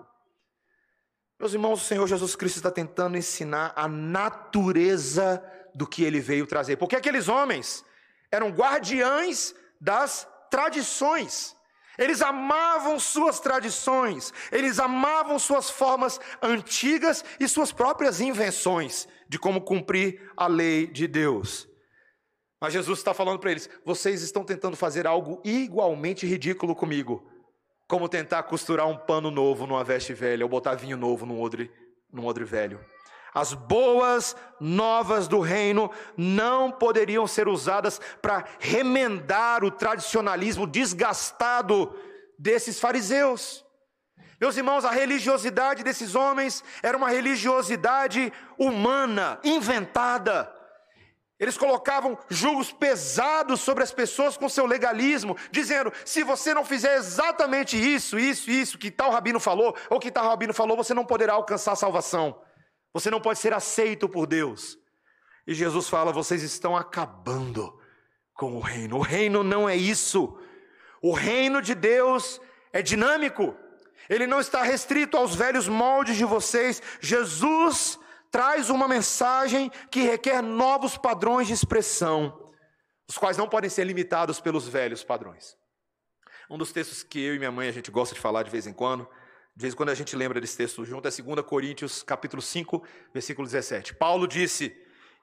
Meus 1.39 1.53
irmãos, 1.53 1.79
o 1.79 1.85
Senhor 1.85 2.07
Jesus 2.07 2.35
Cristo 2.35 2.57
está 2.57 2.71
tentando 2.71 3.19
ensinar 3.19 3.71
a 3.75 3.87
natureza 3.87 5.39
do 5.75 5.85
que 5.85 6.03
ele 6.03 6.19
veio 6.19 6.47
trazer, 6.47 6.75
porque 6.77 6.95
aqueles 6.95 7.27
homens 7.27 7.85
eram 8.31 8.49
guardiães 8.49 9.53
das 9.79 10.27
tradições. 10.49 11.55
Eles 11.97 12.21
amavam 12.21 12.99
suas 12.99 13.39
tradições, 13.39 14.31
eles 14.51 14.79
amavam 14.79 15.39
suas 15.39 15.69
formas 15.69 16.19
antigas 16.41 17.25
e 17.39 17.47
suas 17.47 17.71
próprias 17.71 18.21
invenções 18.21 19.07
de 19.27 19.39
como 19.39 19.61
cumprir 19.61 20.31
a 20.37 20.47
lei 20.47 20.85
de 20.85 21.07
Deus. 21.07 21.67
Mas 22.59 22.73
Jesus 22.73 22.99
está 22.99 23.13
falando 23.13 23.39
para 23.39 23.51
eles: 23.51 23.69
vocês 23.85 24.21
estão 24.21 24.43
tentando 24.43 24.75
fazer 24.75 25.07
algo 25.07 25.41
igualmente 25.43 26.25
ridículo 26.25 26.75
comigo, 26.75 27.27
como 27.87 28.09
tentar 28.09 28.43
costurar 28.43 28.87
um 28.87 28.97
pano 28.97 29.31
novo 29.31 29.65
numa 29.65 29.83
veste 29.83 30.13
velha 30.13 30.45
ou 30.45 30.49
botar 30.49 30.75
vinho 30.75 30.97
novo 30.97 31.25
num 31.25 31.41
odre, 31.41 31.71
num 32.11 32.25
odre 32.25 32.43
velho. 32.43 32.79
As 33.33 33.53
boas 33.53 34.35
novas 34.59 35.27
do 35.27 35.39
reino 35.39 35.91
não 36.15 36.71
poderiam 36.71 37.27
ser 37.27 37.47
usadas 37.47 37.99
para 38.21 38.45
remendar 38.59 39.63
o 39.63 39.71
tradicionalismo 39.71 40.65
desgastado 40.65 41.93
desses 42.37 42.79
fariseus. 42.79 43.65
Meus 44.39 44.55
irmãos, 44.55 44.85
a 44.85 44.91
religiosidade 44.91 45.83
desses 45.83 46.13
homens 46.13 46.63
era 46.83 46.95
uma 46.95 47.09
religiosidade 47.09 48.31
humana, 48.57 49.39
inventada. 49.43 50.53
Eles 51.39 51.57
colocavam 51.57 52.17
julgos 52.29 52.71
pesados 52.71 53.61
sobre 53.61 53.83
as 53.83 53.91
pessoas 53.91 54.37
com 54.37 54.49
seu 54.49 54.65
legalismo, 54.65 55.37
dizendo: 55.51 55.91
se 56.03 56.23
você 56.23 56.53
não 56.53 56.65
fizer 56.65 56.97
exatamente 56.97 57.77
isso, 57.77 58.17
isso, 58.17 58.49
isso 58.49 58.77
que 58.77 58.89
tal 58.89 59.11
rabino 59.11 59.39
falou, 59.39 59.75
ou 59.89 59.99
que 59.99 60.11
tal 60.11 60.27
rabino 60.27 60.53
falou, 60.53 60.75
você 60.75 60.93
não 60.93 61.05
poderá 61.05 61.33
alcançar 61.33 61.73
a 61.73 61.75
salvação. 61.75 62.39
Você 62.93 63.09
não 63.09 63.21
pode 63.21 63.39
ser 63.39 63.53
aceito 63.53 64.07
por 64.07 64.25
Deus. 64.25 64.77
E 65.45 65.53
Jesus 65.53 65.87
fala: 65.87 66.11
vocês 66.11 66.43
estão 66.43 66.75
acabando 66.75 67.79
com 68.33 68.55
o 68.55 68.59
reino. 68.59 68.97
O 68.97 69.01
reino 69.01 69.43
não 69.43 69.67
é 69.67 69.75
isso. 69.75 70.37
O 71.01 71.13
reino 71.13 71.61
de 71.61 71.73
Deus 71.75 72.41
é 72.73 72.81
dinâmico. 72.81 73.55
Ele 74.09 74.27
não 74.27 74.39
está 74.39 74.61
restrito 74.61 75.17
aos 75.17 75.35
velhos 75.35 75.67
moldes 75.67 76.15
de 76.15 76.25
vocês. 76.25 76.81
Jesus 77.01 77.99
traz 78.31 78.69
uma 78.69 78.87
mensagem 78.87 79.71
que 79.91 80.01
requer 80.01 80.41
novos 80.41 80.97
padrões 80.97 81.47
de 81.47 81.53
expressão, 81.53 82.51
os 83.07 83.17
quais 83.17 83.37
não 83.37 83.47
podem 83.47 83.69
ser 83.69 83.83
limitados 83.85 84.39
pelos 84.39 84.67
velhos 84.67 85.03
padrões. 85.03 85.57
Um 86.49 86.57
dos 86.57 86.71
textos 86.71 87.03
que 87.03 87.19
eu 87.19 87.35
e 87.35 87.39
minha 87.39 87.51
mãe 87.51 87.67
a 87.67 87.71
gente 87.71 87.91
gosta 87.91 88.15
de 88.15 88.21
falar 88.21 88.43
de 88.43 88.49
vez 88.49 88.67
em 88.67 88.73
quando 88.73 89.07
de 89.57 89.63
vez 89.63 89.73
em 89.73 89.77
quando 89.77 89.89
a 89.89 89.95
gente 89.95 90.15
lembra 90.15 90.39
desse 90.39 90.55
texto 90.55 90.85
junto, 90.85 91.07
é 91.07 91.11
2 91.11 91.41
Coríntios, 91.43 92.03
capítulo 92.03 92.43
5, 92.43 92.83
versículo 93.11 93.47
17. 93.47 93.95
Paulo 93.95 94.27
disse: 94.27 94.71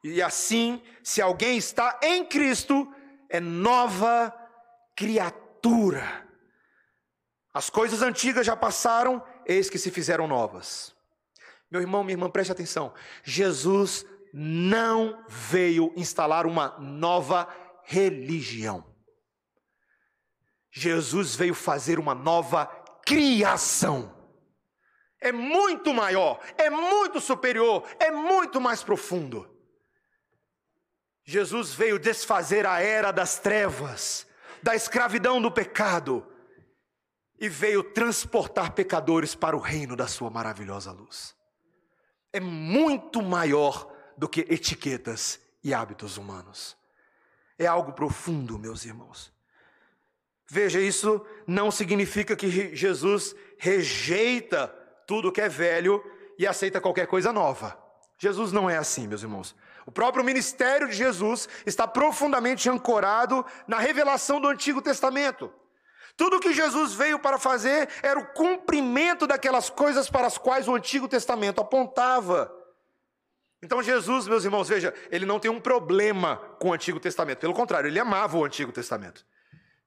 E 0.03 0.20
assim, 0.20 0.83
se 1.05 1.23
alguém 1.23 1.57
está 1.57 2.01
em 2.03 2.27
Cristo, 2.27 2.92
é 3.29 3.38
nova 3.38 4.35
criatura. 4.97 6.27
As 7.55 7.70
coisas 7.70 8.03
antigas 8.03 8.44
já 8.44 8.57
passaram, 8.57 9.25
eis 9.47 9.70
que 9.70 9.79
se 9.79 9.88
fizeram 9.88 10.27
novas. 10.27 10.92
Meu 11.70 11.81
irmão, 11.81 12.03
minha 12.03 12.14
irmã, 12.14 12.29
preste 12.29 12.51
atenção. 12.51 12.92
Jesus 13.23 14.05
não 14.33 15.25
veio 15.29 15.92
instalar 15.94 16.44
uma 16.44 16.77
nova 16.81 17.49
religião. 17.85 18.85
Jesus 20.73 21.37
veio 21.37 21.55
fazer 21.55 22.01
uma 22.01 22.16
nova 22.16 22.66
criação 23.07 24.23
é 25.20 25.33
muito 25.33 25.92
maior, 25.94 26.40
é 26.57 26.68
muito 26.68 27.20
superior, 27.20 27.85
é 27.98 28.11
muito 28.11 28.61
mais 28.61 28.83
profundo. 28.83 29.48
Jesus 31.24 31.72
veio 31.72 31.98
desfazer 31.98 32.66
a 32.66 32.81
era 32.81 33.11
das 33.11 33.38
trevas, 33.38 34.27
da 34.62 34.74
escravidão 34.74 35.40
do 35.40 35.50
pecado, 35.50 36.27
e 37.38 37.48
veio 37.48 37.83
transportar 37.83 38.72
pecadores 38.72 39.35
para 39.35 39.57
o 39.57 39.61
reino 39.61 39.96
da 39.96 40.07
sua 40.07 40.31
maravilhosa 40.31 40.92
luz. 40.92 41.35
É 42.33 42.40
muito 42.40 43.22
maior 43.22 43.92
do 44.16 44.29
que 44.29 44.40
etiquetas 44.42 45.40
e 45.62 45.72
hábitos 45.72 46.16
humanos. 46.16 46.77
É 47.59 47.66
algo 47.66 47.92
profundo, 47.92 48.59
meus 48.59 48.85
irmãos. 48.85 49.33
Veja, 50.48 50.81
isso 50.81 51.24
não 51.46 51.70
significa 51.70 52.37
que 52.37 52.74
Jesus 52.77 53.35
rejeita 53.59 54.74
tudo 55.07 55.33
que 55.33 55.40
é 55.40 55.49
velho 55.49 56.03
e 56.38 56.47
aceita 56.47 56.81
qualquer 56.81 57.07
coisa 57.07 57.33
nova. 57.33 57.79
Jesus 58.19 58.53
não 58.53 58.69
é 58.69 58.77
assim, 58.77 59.07
meus 59.07 59.23
irmãos. 59.23 59.55
O 59.87 59.93
próprio 59.93 60.25
ministério 60.25 60.88
de 60.88 60.95
Jesus 60.95 61.49
está 61.67 61.87
profundamente 61.87 62.69
ancorado 62.71 63.45
na 63.67 63.79
revelação 63.79 64.40
do 64.40 64.49
Antigo 64.49 64.81
Testamento. 64.81 65.53
Tudo 66.17 66.40
que 66.40 66.55
Jesus 66.55 66.95
veio 66.95 67.19
para 67.19 67.38
fazer 67.38 67.88
era 68.03 68.19
o 68.19 68.27
cumprimento 68.27 69.27
daquelas 69.27 69.69
coisas 69.69 70.09
para 70.09 70.27
as 70.27 70.38
quais 70.38 70.69
o 70.69 70.75
Antigo 70.75 71.09
Testamento 71.09 71.61
apontava. 71.61 72.53
Então, 73.62 73.83
Jesus, 73.83 74.29
meus 74.29 74.45
irmãos, 74.45 74.69
veja, 74.69 74.95
ele 75.11 75.27
não 75.27 75.40
tem 75.40 75.51
um 75.51 75.61
problema 75.61 76.37
com 76.61 76.69
o 76.69 76.73
Antigo 76.73 77.01
Testamento, 77.01 77.38
pelo 77.38 77.55
contrário, 77.55 77.88
ele 77.88 77.99
amava 77.99 78.37
o 78.37 78.45
Antigo 78.45 78.71
Testamento. 78.71 79.25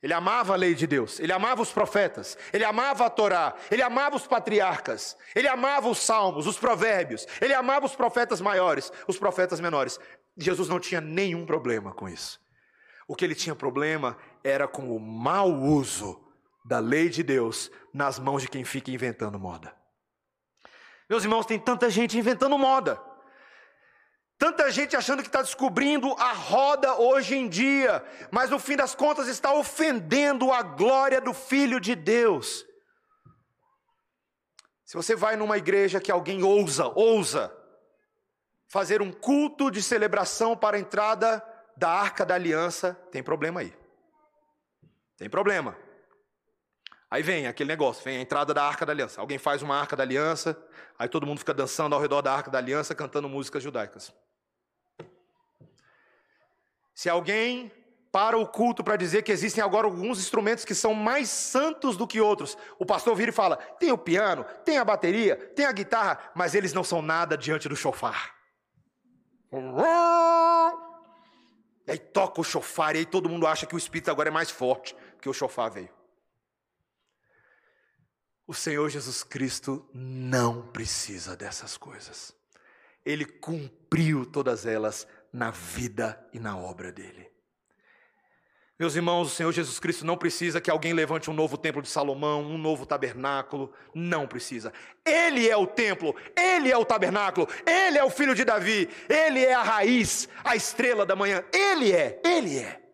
Ele 0.02 0.14
amava 0.14 0.54
a 0.54 0.56
lei 0.56 0.76
de 0.76 0.86
Deus, 0.86 1.20
ele 1.20 1.32
amava 1.32 1.62
os 1.62 1.72
profetas, 1.72 2.38
ele 2.54 2.64
amava 2.64 3.06
a 3.06 3.10
Torá, 3.10 3.56
ele 3.72 3.82
amava 3.82 4.16
os 4.16 4.28
patriarcas, 4.28 5.18
ele 5.36 5.48
amava 5.48 5.90
os 5.90 5.98
salmos, 5.98 6.46
os 6.46 6.58
provérbios, 6.58 7.26
ele 7.42 7.54
amava 7.54 7.86
os 7.86 7.96
profetas 7.96 8.40
maiores, 8.40 8.92
os 9.08 9.18
profetas 9.18 9.60
menores. 9.60 10.00
Jesus 10.38 10.70
não 10.70 10.80
tinha 10.80 11.02
nenhum 11.02 11.48
problema 11.48 11.94
com 11.94 12.08
isso. 12.08 12.40
O 13.08 13.16
que 13.16 13.26
ele 13.26 13.34
tinha 13.34 13.56
problema 13.56 14.18
era 14.44 14.68
com 14.68 14.96
o 14.96 15.00
mau 15.00 15.52
uso 15.52 16.24
da 16.64 16.78
lei 16.78 17.10
de 17.10 17.24
Deus 17.24 17.72
nas 17.94 18.20
mãos 18.20 18.42
de 18.42 18.50
quem 18.50 18.64
fica 18.64 18.92
inventando 18.92 19.40
moda. 19.40 19.74
Meus 21.10 21.24
irmãos, 21.24 21.46
tem 21.46 21.58
tanta 21.58 21.90
gente 21.90 22.18
inventando 22.18 22.58
moda. 22.58 23.02
Tanta 24.38 24.70
gente 24.70 24.96
achando 24.96 25.24
que 25.24 25.30
está 25.30 25.42
descobrindo 25.42 26.14
a 26.20 26.32
roda 26.32 26.96
hoje 27.00 27.36
em 27.36 27.50
dia, 27.50 28.04
mas 28.32 28.52
no 28.52 28.60
fim 28.60 28.76
das 28.76 28.94
contas 28.94 29.28
está 29.28 29.52
ofendendo 29.52 30.52
a 30.52 30.62
glória 30.62 31.20
do 31.20 31.34
Filho 31.34 31.80
de 31.80 31.96
Deus. 31.96 32.64
Se 34.86 34.96
você 34.96 35.16
vai 35.16 35.36
numa 35.36 35.58
igreja 35.58 36.00
que 36.00 36.12
alguém 36.12 36.44
ousa, 36.44 36.88
ousa, 36.88 37.52
fazer 38.68 39.02
um 39.02 39.12
culto 39.12 39.72
de 39.72 39.82
celebração 39.82 40.56
para 40.56 40.78
a 40.78 40.80
entrada 40.80 41.44
da 41.76 41.90
arca 41.90 42.26
da 42.26 42.36
aliança, 42.36 42.94
tem 43.12 43.24
problema 43.24 43.62
aí. 43.62 43.74
Tem 45.18 45.28
problema. 45.28 45.76
Aí 47.10 47.24
vem 47.24 47.48
aquele 47.48 47.70
negócio, 47.70 48.04
vem 48.04 48.18
a 48.18 48.22
entrada 48.22 48.54
da 48.54 48.64
Arca 48.64 48.86
da 48.86 48.92
Aliança. 48.92 49.22
Alguém 49.22 49.38
faz 49.38 49.62
uma 49.62 49.80
Arca 49.80 49.96
da 49.96 50.04
Aliança, 50.04 50.58
aí 51.00 51.08
todo 51.08 51.26
mundo 51.26 51.40
fica 51.40 51.54
dançando 51.54 51.96
ao 51.96 52.02
redor 52.02 52.22
da 52.22 52.34
Arca 52.34 52.52
da 52.52 52.58
Aliança, 52.58 52.94
cantando 52.94 53.30
músicas 53.30 53.64
judaicas. 53.64 54.14
Se 56.94 57.10
alguém 57.10 57.72
para 58.12 58.38
o 58.38 58.48
culto 58.48 58.84
para 58.84 58.96
dizer 58.96 59.22
que 59.22 59.32
existem 59.32 59.64
agora 59.64 59.86
alguns 59.86 60.20
instrumentos 60.20 60.66
que 60.66 60.76
são 60.76 60.94
mais 60.94 61.30
santos 61.30 61.96
do 61.96 62.08
que 62.08 62.20
outros, 62.20 62.58
o 62.80 62.86
pastor 62.86 63.16
vira 63.16 63.30
e 63.30 63.34
fala: 63.34 63.56
tem 63.56 63.92
o 63.92 63.98
piano, 63.98 64.44
tem 64.66 64.78
a 64.78 64.84
bateria, 64.84 65.38
tem 65.56 65.66
a 65.66 65.72
guitarra, 65.72 66.32
mas 66.36 66.56
eles 66.56 66.74
não 66.74 66.84
são 66.84 67.02
nada 67.02 67.38
diante 67.38 67.70
do 67.70 67.76
chofar. 67.76 68.36
E 71.88 71.92
aí 71.92 72.00
toca 72.00 72.42
o 72.42 72.44
chofar, 72.44 72.96
e 72.96 73.00
aí 73.00 73.06
todo 73.06 73.30
mundo 73.30 73.48
acha 73.48 73.66
que 73.66 73.76
o 73.76 73.78
espírito 73.78 74.12
agora 74.12 74.28
é 74.28 74.32
mais 74.32 74.50
forte, 74.50 74.94
porque 75.14 75.30
o 75.30 75.34
chofar 75.34 75.70
veio. 75.70 75.97
O 78.48 78.54
Senhor 78.54 78.90
Jesus 78.90 79.24
Cristo 79.24 79.86
não 79.94 80.62
precisa 80.62 81.36
dessas 81.36 81.76
coisas. 81.76 82.34
Ele 83.06 83.26
cumpriu 83.26 84.26
todas 84.26 84.66
elas 84.66 85.06
na 85.34 85.52
vida 85.52 86.18
e 86.32 86.40
na 86.40 86.58
obra 86.58 86.90
dele. 86.90 87.30
Meus 88.80 88.96
irmãos, 88.96 89.28
o 89.28 89.36
Senhor 89.36 89.52
Jesus 89.52 89.80
Cristo 89.80 90.06
não 90.06 90.16
precisa 90.16 90.62
que 90.62 90.72
alguém 90.72 90.94
levante 90.94 91.30
um 91.30 91.34
novo 91.34 91.58
templo 91.58 91.82
de 91.82 91.90
Salomão, 91.90 92.42
um 92.42 92.58
novo 92.58 92.86
tabernáculo. 92.86 93.74
Não 93.94 94.26
precisa. 94.28 94.72
Ele 95.04 95.50
é 95.50 95.58
o 95.58 95.68
templo, 95.68 96.16
ele 96.38 96.72
é 96.72 96.78
o 96.78 96.86
tabernáculo, 96.86 97.50
ele 97.66 97.98
é 97.98 98.04
o 98.04 98.10
filho 98.10 98.36
de 98.36 98.46
Davi, 98.46 98.88
ele 99.10 99.44
é 99.44 99.54
a 99.54 99.64
raiz, 99.64 100.30
a 100.44 100.56
estrela 100.56 101.06
da 101.06 101.16
manhã. 101.16 101.44
Ele 101.52 101.92
é, 101.92 102.22
ele 102.24 102.60
é. 102.60 102.87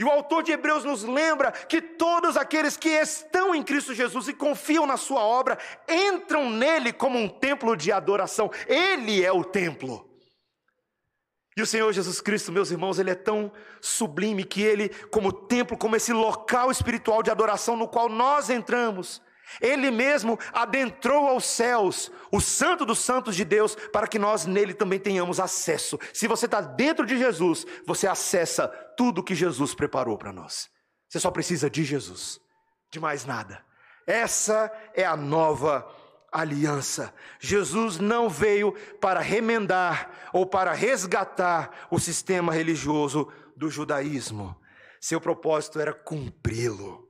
E 0.00 0.04
o 0.04 0.08
autor 0.08 0.42
de 0.42 0.50
Hebreus 0.50 0.82
nos 0.82 1.02
lembra 1.02 1.52
que 1.52 1.82
todos 1.82 2.34
aqueles 2.34 2.74
que 2.74 2.88
estão 2.88 3.54
em 3.54 3.62
Cristo 3.62 3.92
Jesus 3.92 4.28
e 4.28 4.32
confiam 4.32 4.86
na 4.86 4.96
Sua 4.96 5.20
obra 5.20 5.58
entram 5.86 6.48
nele 6.48 6.90
como 6.90 7.18
um 7.18 7.28
templo 7.28 7.76
de 7.76 7.92
adoração. 7.92 8.50
Ele 8.66 9.22
é 9.22 9.30
o 9.30 9.44
templo. 9.44 10.08
E 11.54 11.60
o 11.60 11.66
Senhor 11.66 11.92
Jesus 11.92 12.18
Cristo, 12.18 12.50
meus 12.50 12.70
irmãos, 12.70 12.98
ele 12.98 13.10
é 13.10 13.14
tão 13.14 13.52
sublime 13.78 14.42
que 14.42 14.62
ele, 14.62 14.88
como 15.10 15.30
templo, 15.30 15.76
como 15.76 15.96
esse 15.96 16.14
local 16.14 16.70
espiritual 16.70 17.22
de 17.22 17.30
adoração 17.30 17.76
no 17.76 17.86
qual 17.86 18.08
nós 18.08 18.48
entramos, 18.48 19.20
ele 19.60 19.90
mesmo 19.90 20.38
adentrou 20.52 21.26
aos 21.28 21.44
céus, 21.44 22.10
o 22.30 22.40
Santo 22.40 22.84
dos 22.84 22.98
Santos 22.98 23.34
de 23.34 23.44
Deus, 23.44 23.74
para 23.92 24.06
que 24.06 24.18
nós 24.18 24.46
nele 24.46 24.74
também 24.74 24.98
tenhamos 24.98 25.40
acesso. 25.40 25.98
Se 26.12 26.28
você 26.28 26.46
está 26.46 26.60
dentro 26.60 27.06
de 27.06 27.18
Jesus, 27.18 27.66
você 27.86 28.06
acessa 28.06 28.68
tudo 28.96 29.22
que 29.22 29.34
Jesus 29.34 29.74
preparou 29.74 30.18
para 30.18 30.32
nós. 30.32 30.68
Você 31.08 31.18
só 31.18 31.30
precisa 31.30 31.70
de 31.70 31.84
Jesus, 31.84 32.40
de 32.92 33.00
mais 33.00 33.24
nada. 33.24 33.64
Essa 34.06 34.70
é 34.94 35.04
a 35.04 35.16
nova 35.16 35.88
aliança. 36.32 37.12
Jesus 37.40 37.98
não 37.98 38.28
veio 38.28 38.72
para 39.00 39.20
remendar 39.20 40.10
ou 40.32 40.46
para 40.46 40.72
resgatar 40.72 41.88
o 41.90 41.98
sistema 41.98 42.52
religioso 42.52 43.30
do 43.56 43.68
judaísmo. 43.68 44.56
Seu 45.00 45.20
propósito 45.20 45.80
era 45.80 45.92
cumpri-lo. 45.92 47.09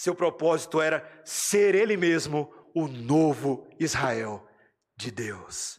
Seu 0.00 0.14
propósito 0.14 0.80
era 0.80 1.06
ser 1.26 1.74
ele 1.74 1.94
mesmo 1.94 2.50
o 2.74 2.88
novo 2.88 3.68
Israel 3.78 4.48
de 4.96 5.10
Deus. 5.10 5.78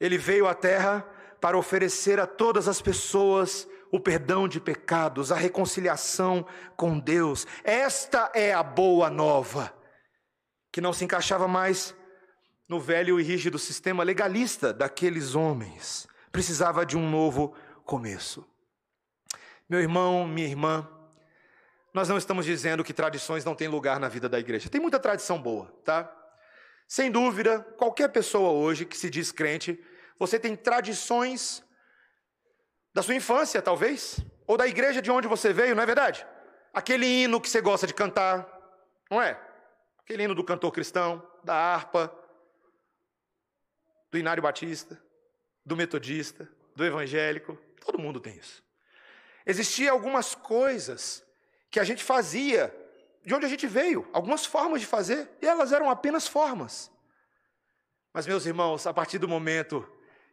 Ele 0.00 0.18
veio 0.18 0.48
à 0.48 0.54
terra 0.54 1.08
para 1.40 1.56
oferecer 1.56 2.18
a 2.18 2.26
todas 2.26 2.66
as 2.66 2.82
pessoas 2.82 3.68
o 3.92 4.00
perdão 4.00 4.48
de 4.48 4.60
pecados, 4.60 5.30
a 5.30 5.36
reconciliação 5.36 6.44
com 6.76 6.98
Deus. 6.98 7.46
Esta 7.62 8.28
é 8.34 8.52
a 8.52 8.62
boa 8.64 9.08
nova, 9.08 9.72
que 10.72 10.80
não 10.80 10.92
se 10.92 11.04
encaixava 11.04 11.46
mais 11.46 11.94
no 12.68 12.80
velho 12.80 13.20
e 13.20 13.22
rígido 13.22 13.56
sistema 13.56 14.02
legalista 14.02 14.72
daqueles 14.72 15.36
homens. 15.36 16.08
Precisava 16.32 16.84
de 16.84 16.96
um 16.96 17.08
novo 17.08 17.54
começo. 17.84 18.44
Meu 19.68 19.78
irmão, 19.78 20.26
minha 20.26 20.48
irmã, 20.48 20.88
nós 21.92 22.08
não 22.08 22.16
estamos 22.16 22.44
dizendo 22.44 22.84
que 22.84 22.92
tradições 22.92 23.44
não 23.44 23.54
têm 23.54 23.68
lugar 23.68 23.98
na 23.98 24.08
vida 24.08 24.28
da 24.28 24.38
igreja. 24.38 24.68
Tem 24.68 24.80
muita 24.80 24.98
tradição 24.98 25.40
boa, 25.40 25.66
tá? 25.84 26.10
Sem 26.86 27.10
dúvida, 27.10 27.60
qualquer 27.76 28.08
pessoa 28.08 28.50
hoje 28.50 28.84
que 28.84 28.96
se 28.96 29.10
diz 29.10 29.32
crente, 29.32 29.82
você 30.18 30.38
tem 30.38 30.56
tradições 30.56 31.64
da 32.92 33.02
sua 33.02 33.14
infância, 33.14 33.62
talvez, 33.62 34.18
ou 34.46 34.56
da 34.56 34.66
igreja 34.66 35.00
de 35.00 35.10
onde 35.10 35.28
você 35.28 35.52
veio, 35.52 35.74
não 35.74 35.82
é 35.82 35.86
verdade? 35.86 36.26
Aquele 36.72 37.06
hino 37.06 37.40
que 37.40 37.48
você 37.48 37.60
gosta 37.60 37.86
de 37.86 37.94
cantar, 37.94 38.46
não 39.10 39.22
é? 39.22 39.40
Aquele 39.98 40.24
hino 40.24 40.34
do 40.34 40.44
cantor 40.44 40.72
cristão, 40.72 41.24
da 41.44 41.54
harpa, 41.54 42.12
do 44.10 44.18
Inário 44.18 44.42
Batista, 44.42 45.00
do 45.64 45.76
metodista, 45.76 46.48
do 46.74 46.84
evangélico, 46.84 47.56
todo 47.84 47.98
mundo 47.98 48.20
tem 48.20 48.36
isso. 48.36 48.62
Existiam 49.46 49.94
algumas 49.94 50.34
coisas 50.34 51.24
que 51.70 51.78
a 51.78 51.84
gente 51.84 52.02
fazia, 52.02 52.74
de 53.24 53.34
onde 53.34 53.46
a 53.46 53.48
gente 53.48 53.66
veio, 53.66 54.08
algumas 54.12 54.44
formas 54.44 54.80
de 54.80 54.86
fazer, 54.86 55.30
e 55.40 55.46
elas 55.46 55.72
eram 55.72 55.88
apenas 55.88 56.26
formas. 56.26 56.90
Mas, 58.12 58.26
meus 58.26 58.44
irmãos, 58.44 58.86
a 58.86 58.92
partir 58.92 59.18
do 59.18 59.28
momento 59.28 59.86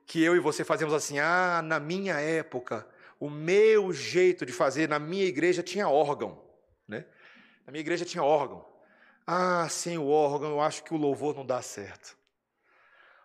que 0.05 0.23
eu 0.23 0.35
e 0.35 0.39
você 0.39 0.63
fazemos 0.63 0.93
assim, 0.93 1.19
ah, 1.19 1.61
na 1.63 1.79
minha 1.79 2.19
época, 2.19 2.87
o 3.19 3.29
meu 3.29 3.93
jeito 3.93 4.45
de 4.45 4.51
fazer 4.51 4.89
na 4.89 4.97
minha 4.97 5.25
igreja 5.25 5.61
tinha 5.61 5.87
órgão, 5.87 6.41
né? 6.87 7.05
Na 7.65 7.71
minha 7.71 7.81
igreja 7.81 8.05
tinha 8.05 8.23
órgão. 8.23 8.65
Ah, 9.25 9.67
sem 9.69 9.97
o 9.97 10.07
órgão, 10.07 10.51
eu 10.51 10.61
acho 10.61 10.83
que 10.83 10.93
o 10.93 10.97
louvor 10.97 11.35
não 11.35 11.45
dá 11.45 11.61
certo. 11.61 12.17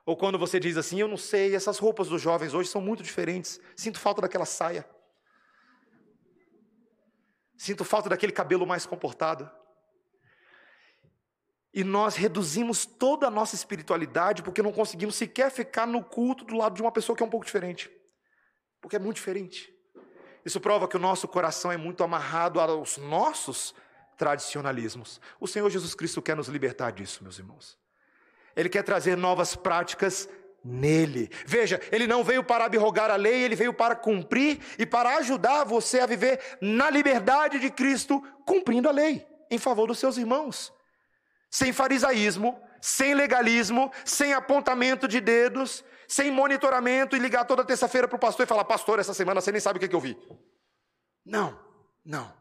Ou 0.04 0.16
quando 0.16 0.36
você 0.36 0.58
diz 0.58 0.76
assim, 0.76 1.00
eu 1.00 1.06
não 1.06 1.16
sei, 1.16 1.54
essas 1.54 1.78
roupas 1.78 2.08
dos 2.08 2.20
jovens 2.20 2.52
hoje 2.52 2.68
são 2.68 2.80
muito 2.80 3.02
diferentes, 3.02 3.60
sinto 3.76 4.00
falta 4.00 4.20
daquela 4.20 4.44
saia. 4.44 4.84
Sinto 7.62 7.84
falta 7.84 8.08
daquele 8.08 8.32
cabelo 8.32 8.66
mais 8.66 8.84
comportado. 8.84 9.48
E 11.72 11.84
nós 11.84 12.16
reduzimos 12.16 12.84
toda 12.84 13.28
a 13.28 13.30
nossa 13.30 13.54
espiritualidade 13.54 14.42
porque 14.42 14.60
não 14.60 14.72
conseguimos 14.72 15.14
sequer 15.14 15.48
ficar 15.48 15.86
no 15.86 16.02
culto 16.02 16.44
do 16.44 16.56
lado 16.56 16.74
de 16.74 16.82
uma 16.82 16.90
pessoa 16.90 17.16
que 17.16 17.22
é 17.22 17.26
um 17.26 17.30
pouco 17.30 17.46
diferente. 17.46 17.88
Porque 18.80 18.96
é 18.96 18.98
muito 18.98 19.14
diferente. 19.14 19.72
Isso 20.44 20.60
prova 20.60 20.88
que 20.88 20.96
o 20.96 20.98
nosso 20.98 21.28
coração 21.28 21.70
é 21.70 21.76
muito 21.76 22.02
amarrado 22.02 22.58
aos 22.58 22.96
nossos 22.96 23.72
tradicionalismos. 24.18 25.20
O 25.38 25.46
Senhor 25.46 25.70
Jesus 25.70 25.94
Cristo 25.94 26.20
quer 26.20 26.34
nos 26.34 26.48
libertar 26.48 26.90
disso, 26.90 27.22
meus 27.22 27.38
irmãos. 27.38 27.78
Ele 28.56 28.68
quer 28.68 28.82
trazer 28.82 29.16
novas 29.16 29.54
práticas 29.54 30.28
nele. 30.64 31.30
Veja, 31.44 31.80
ele 31.90 32.06
não 32.06 32.22
veio 32.22 32.44
para 32.44 32.64
abrogar 32.64 33.10
a 33.10 33.16
lei, 33.16 33.42
ele 33.42 33.56
veio 33.56 33.72
para 33.72 33.96
cumprir 33.96 34.60
e 34.78 34.86
para 34.86 35.16
ajudar 35.16 35.64
você 35.64 36.00
a 36.00 36.06
viver 36.06 36.40
na 36.60 36.88
liberdade 36.90 37.58
de 37.58 37.70
Cristo, 37.70 38.22
cumprindo 38.46 38.88
a 38.88 38.92
lei 38.92 39.26
em 39.50 39.58
favor 39.58 39.86
dos 39.86 39.98
seus 39.98 40.16
irmãos. 40.16 40.72
Sem 41.50 41.72
farisaísmo, 41.72 42.58
sem 42.80 43.14
legalismo, 43.14 43.92
sem 44.04 44.32
apontamento 44.32 45.06
de 45.06 45.20
dedos, 45.20 45.84
sem 46.08 46.30
monitoramento 46.30 47.16
e 47.16 47.18
ligar 47.18 47.44
toda 47.44 47.64
terça-feira 47.64 48.08
para 48.08 48.16
o 48.16 48.20
pastor 48.20 48.44
e 48.44 48.48
falar: 48.48 48.64
Pastor, 48.64 48.98
essa 48.98 49.12
semana 49.12 49.40
você 49.40 49.52
nem 49.52 49.60
sabe 49.60 49.76
o 49.76 49.80
que, 49.80 49.88
que 49.88 49.94
eu 49.94 50.00
vi. 50.00 50.16
Não, 51.24 51.58
não. 52.04 52.32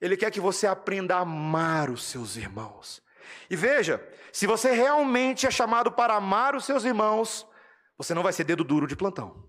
Ele 0.00 0.16
quer 0.16 0.30
que 0.30 0.40
você 0.40 0.66
aprenda 0.66 1.16
a 1.16 1.20
amar 1.20 1.90
os 1.90 2.04
seus 2.04 2.36
irmãos. 2.36 3.01
E 3.48 3.56
veja, 3.56 4.06
se 4.32 4.46
você 4.46 4.72
realmente 4.72 5.46
é 5.46 5.50
chamado 5.50 5.92
para 5.92 6.14
amar 6.14 6.54
os 6.54 6.64
seus 6.64 6.84
irmãos, 6.84 7.46
você 7.96 8.14
não 8.14 8.22
vai 8.22 8.32
ser 8.32 8.44
dedo 8.44 8.64
duro 8.64 8.86
de 8.86 8.96
plantão. 8.96 9.48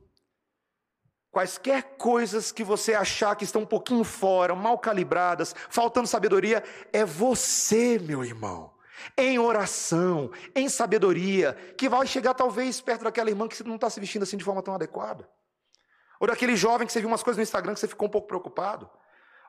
Quaisquer 1.31 1.97
coisas 1.97 2.51
que 2.51 2.63
você 2.63 2.93
achar 2.93 3.35
que 3.35 3.43
estão 3.43 3.63
um 3.63 3.65
pouquinho 3.65 4.03
fora, 4.03 4.53
mal 4.53 4.77
calibradas, 4.77 5.55
faltando 5.67 6.07
sabedoria, 6.07 6.63
é 6.91 7.03
você, 7.03 7.97
meu 7.97 8.23
irmão, 8.23 8.71
em 9.17 9.39
oração, 9.39 10.29
em 10.55 10.69
sabedoria, 10.69 11.53
que 11.75 11.89
vai 11.89 12.05
chegar 12.05 12.35
talvez 12.35 12.79
perto 12.79 13.03
daquela 13.05 13.31
irmã 13.31 13.47
que 13.47 13.63
não 13.63 13.75
está 13.75 13.89
se 13.89 13.99
vestindo 13.99 14.23
assim 14.23 14.37
de 14.37 14.43
forma 14.43 14.61
tão 14.61 14.75
adequada. 14.75 15.27
Ou 16.19 16.27
daquele 16.27 16.55
jovem 16.55 16.85
que 16.85 16.93
você 16.93 16.99
viu 16.99 17.09
umas 17.09 17.23
coisas 17.23 17.37
no 17.37 17.43
Instagram 17.43 17.73
que 17.73 17.79
você 17.79 17.87
ficou 17.87 18.07
um 18.07 18.11
pouco 18.11 18.27
preocupado. 18.27 18.89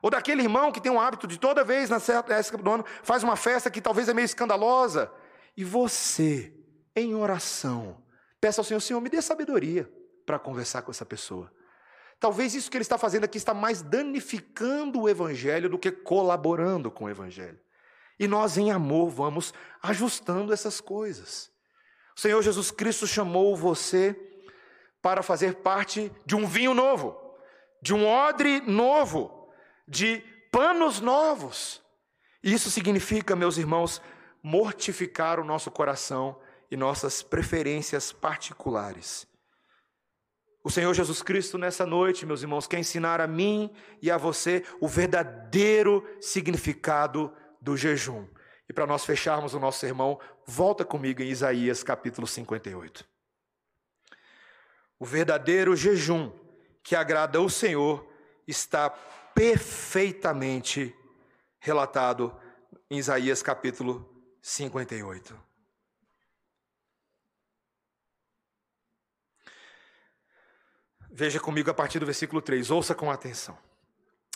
Ou 0.01 0.09
daquele 0.09 0.43
irmão 0.43 0.71
que 0.71 0.81
tem 0.81 0.91
um 0.91 0.99
hábito 0.99 1.27
de 1.27 1.39
toda 1.39 1.63
vez 1.63 1.89
na 1.89 1.97
época 1.97 2.57
do 2.57 2.71
ano 2.71 2.85
faz 3.03 3.23
uma 3.23 3.35
festa 3.35 3.71
que 3.71 3.81
talvez 3.81 4.07
é 4.07 4.13
meio 4.13 4.25
escandalosa. 4.25 5.11
E 5.57 5.63
você, 5.63 6.53
em 6.95 7.15
oração, 7.15 8.03
peça 8.39 8.61
ao 8.61 8.65
Senhor, 8.65 8.79
Senhor, 8.79 9.01
me 9.01 9.09
dê 9.09 9.21
sabedoria 9.21 9.91
para 10.25 10.39
conversar 10.39 10.81
com 10.81 10.91
essa 10.91 11.05
pessoa. 11.05 11.51
Talvez 12.19 12.55
isso 12.55 12.71
que 12.71 12.77
ele 12.77 12.83
está 12.83 12.97
fazendo 12.97 13.25
aqui 13.25 13.37
está 13.37 13.53
mais 13.53 13.81
danificando 13.81 15.01
o 15.01 15.09
evangelho 15.09 15.69
do 15.69 15.77
que 15.77 15.91
colaborando 15.91 16.89
com 16.89 17.05
o 17.05 17.09
evangelho. 17.09 17.59
E 18.19 18.27
nós, 18.27 18.57
em 18.57 18.71
amor, 18.71 19.09
vamos 19.09 19.53
ajustando 19.81 20.53
essas 20.53 20.79
coisas. 20.79 21.51
O 22.15 22.19
Senhor 22.19 22.41
Jesus 22.41 22.71
Cristo 22.71 23.05
chamou 23.05 23.55
você 23.55 24.15
para 25.01 25.21
fazer 25.21 25.55
parte 25.55 26.11
de 26.25 26.35
um 26.35 26.47
vinho 26.47 26.73
novo, 26.73 27.19
de 27.81 27.93
um 27.93 28.07
odre 28.07 28.61
novo, 28.61 29.34
de 29.87 30.23
panos 30.51 30.99
novos. 30.99 31.81
Isso 32.43 32.69
significa, 32.69 33.35
meus 33.35 33.57
irmãos, 33.57 34.01
mortificar 34.41 35.39
o 35.39 35.43
nosso 35.43 35.71
coração 35.71 36.39
e 36.69 36.77
nossas 36.77 37.21
preferências 37.21 38.11
particulares. 38.11 39.27
O 40.63 40.71
Senhor 40.71 40.93
Jesus 40.93 41.21
Cristo, 41.21 41.57
nessa 41.57 41.85
noite, 41.85 42.25
meus 42.25 42.41
irmãos, 42.41 42.65
quer 42.65 42.79
ensinar 42.79 43.21
a 43.21 43.27
mim 43.27 43.71
e 44.01 44.09
a 44.09 44.17
você 44.17 44.63
o 44.79 44.87
verdadeiro 44.87 46.03
significado 46.19 47.31
do 47.61 47.77
jejum. 47.77 48.27
E 48.67 48.73
para 48.73 48.87
nós 48.87 49.05
fecharmos 49.05 49.53
o 49.53 49.59
nosso 49.59 49.79
sermão, 49.79 50.19
volta 50.45 50.83
comigo 50.83 51.21
em 51.21 51.29
Isaías 51.29 51.83
capítulo 51.83 52.25
58. 52.25 53.05
O 54.97 55.05
verdadeiro 55.05 55.75
jejum 55.75 56.31
que 56.81 56.95
agrada 56.95 57.37
ao 57.37 57.49
Senhor 57.49 58.07
está 58.47 58.91
perfeitamente 59.35 60.95
relatado 61.59 62.33
em 62.89 62.97
Isaías 62.97 63.43
capítulo 63.43 64.09
58. 64.41 65.37
Veja 71.11 71.39
comigo 71.39 71.69
a 71.69 71.73
partir 71.73 71.99
do 71.99 72.05
versículo 72.05 72.41
3, 72.41 72.71
ouça 72.71 72.95
com 72.95 73.11
atenção. 73.11 73.57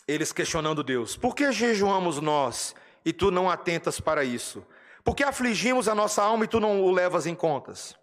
Eles 0.06 0.32
questionando 0.32 0.82
Deus: 0.82 1.16
Por 1.16 1.34
que 1.34 1.50
jejuamos 1.50 2.20
nós 2.20 2.74
e 3.04 3.12
tu 3.12 3.30
não 3.30 3.48
atentas 3.48 4.00
para 4.00 4.22
isso? 4.22 4.66
Por 5.02 5.16
que 5.16 5.22
afligimos 5.22 5.88
a 5.88 5.94
nossa 5.94 6.22
alma 6.22 6.44
e 6.44 6.48
tu 6.48 6.60
não 6.60 6.82
o 6.82 6.90
levas 6.90 7.26
em 7.26 7.34
contas? 7.34 7.96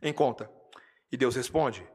Em 0.00 0.12
conta. 0.12 0.50
E 1.10 1.16
Deus 1.16 1.34
responde: 1.34 1.86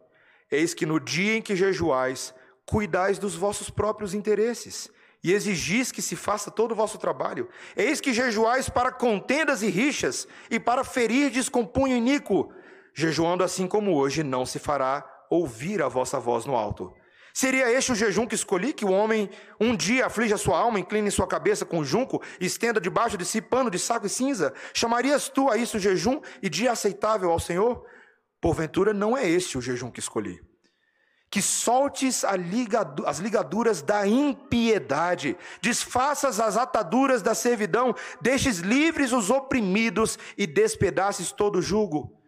Eis 0.52 0.74
que 0.74 0.86
no 0.86 1.00
dia 1.00 1.36
em 1.36 1.42
que 1.42 1.56
jejuais, 1.56 2.34
cuidais 2.70 3.18
dos 3.18 3.36
vossos 3.36 3.70
próprios 3.70 4.14
interesses 4.14 4.90
e 5.24 5.34
exigis 5.34 5.92
que 5.92 6.02
se 6.02 6.16
faça 6.16 6.52
todo 6.52 6.72
o 6.72 6.76
vosso 6.76 6.98
trabalho. 6.98 7.50
Eis 7.76 8.00
que 8.00 8.14
jejuais 8.14 8.70
para 8.70 8.92
contendas 8.92 9.62
e 9.64 9.70
rixas 9.70 10.28
e 10.50 10.60
para 10.60 10.84
ferirdes 10.84 11.50
com 11.50 11.66
punho 11.66 11.98
iníquo. 11.98 12.54
Jejuando 12.94 13.44
assim 13.44 13.68
como 13.68 13.96
hoje, 13.96 14.24
não 14.24 14.46
se 14.46 14.60
fará 14.60 15.04
ouvir 15.30 15.82
a 15.82 15.88
vossa 15.88 16.20
voz 16.20 16.46
no 16.46 16.56
alto. 16.56 16.94
Seria 17.34 17.72
este 17.72 17.92
o 17.92 17.96
jejum 17.96 18.28
que 18.28 18.36
escolhi, 18.36 18.74
que 18.74 18.86
o 18.86 18.92
homem 18.92 19.30
um 19.60 19.76
dia 19.76 20.06
aflige 20.06 20.34
a 20.34 20.38
sua 20.38 20.60
alma, 20.60 20.80
incline 20.80 21.10
sua 21.10 21.28
cabeça 21.28 21.66
com 21.66 21.84
junco, 21.84 22.22
estenda 22.40 22.80
debaixo 22.80 23.18
de 23.18 23.26
si 23.26 23.42
pano 23.42 23.70
de 23.70 23.80
saco 23.80 24.06
e 24.06 24.10
cinza? 24.10 24.54
Chamarias 24.74 25.30
tu 25.30 25.50
a 25.50 25.58
isso 25.58 25.80
jejum 25.80 26.22
e 26.42 26.50
dia 26.50 26.72
aceitável 26.72 27.32
ao 27.32 27.40
Senhor? 27.40 27.84
Porventura 28.42 28.94
não 28.94 29.18
é 29.18 29.28
este 29.28 29.58
o 29.58 29.62
jejum 29.62 29.92
que 29.92 30.00
escolhi. 30.00 30.49
Que 31.30 31.42
soltes 31.42 32.24
ligadu 32.38 33.06
as 33.06 33.20
ligaduras 33.20 33.82
da 33.82 34.08
impiedade, 34.08 35.38
desfaças 35.62 36.40
as 36.40 36.58
ataduras 36.58 37.22
da 37.22 37.36
servidão, 37.36 37.94
deixes 38.20 38.60
livres 38.60 39.12
os 39.12 39.30
oprimidos 39.30 40.18
e 40.38 40.48
despedaces 40.48 41.32
todo 41.32 41.62
jugo 41.62 42.20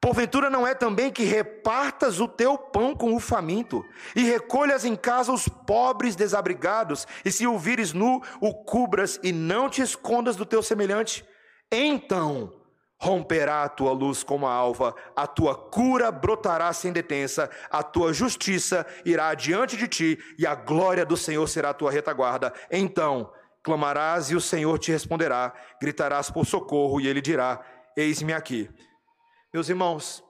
Porventura 0.00 0.50
não 0.50 0.66
é 0.66 0.74
também 0.74 1.10
que 1.10 1.24
repartas 1.24 2.20
o 2.20 2.28
teu 2.28 2.56
pão 2.56 2.94
com 2.94 3.14
o 3.14 3.20
faminto, 3.20 3.84
e 4.14 4.22
recolhas 4.22 4.84
em 4.84 4.94
casa 4.94 5.32
os 5.32 5.48
pobres 5.48 6.14
desabrigados, 6.14 7.06
e 7.24 7.32
se 7.32 7.46
o 7.46 7.58
vires 7.58 7.92
nu, 7.92 8.22
o 8.40 8.54
cubras 8.54 9.18
e 9.22 9.32
não 9.32 9.68
te 9.68 9.82
escondas 9.82 10.36
do 10.36 10.46
teu 10.46 10.62
semelhante? 10.62 11.24
Então 11.72 12.52
romperá 12.98 13.62
a 13.62 13.68
tua 13.68 13.92
luz 13.92 14.22
como 14.22 14.46
a 14.46 14.52
alva, 14.52 14.94
a 15.14 15.26
tua 15.26 15.54
cura 15.54 16.10
brotará 16.10 16.72
sem 16.72 16.92
detença, 16.92 17.50
a 17.70 17.82
tua 17.82 18.12
justiça 18.12 18.86
irá 19.04 19.32
diante 19.34 19.76
de 19.76 19.86
ti, 19.86 20.18
e 20.38 20.46
a 20.46 20.54
glória 20.54 21.04
do 21.04 21.16
Senhor 21.16 21.46
será 21.46 21.70
a 21.70 21.74
tua 21.74 21.90
retaguarda. 21.90 22.52
Então 22.70 23.30
clamarás 23.66 24.30
e 24.30 24.36
o 24.36 24.40
Senhor 24.40 24.78
te 24.78 24.92
responderá, 24.92 25.52
gritarás 25.80 26.30
por 26.30 26.46
socorro, 26.46 27.00
e 27.00 27.08
ele 27.08 27.20
dirá: 27.20 27.60
Eis-me 27.96 28.32
aqui. 28.32 28.70
Meus 29.52 29.68
irmãos, 29.68 30.22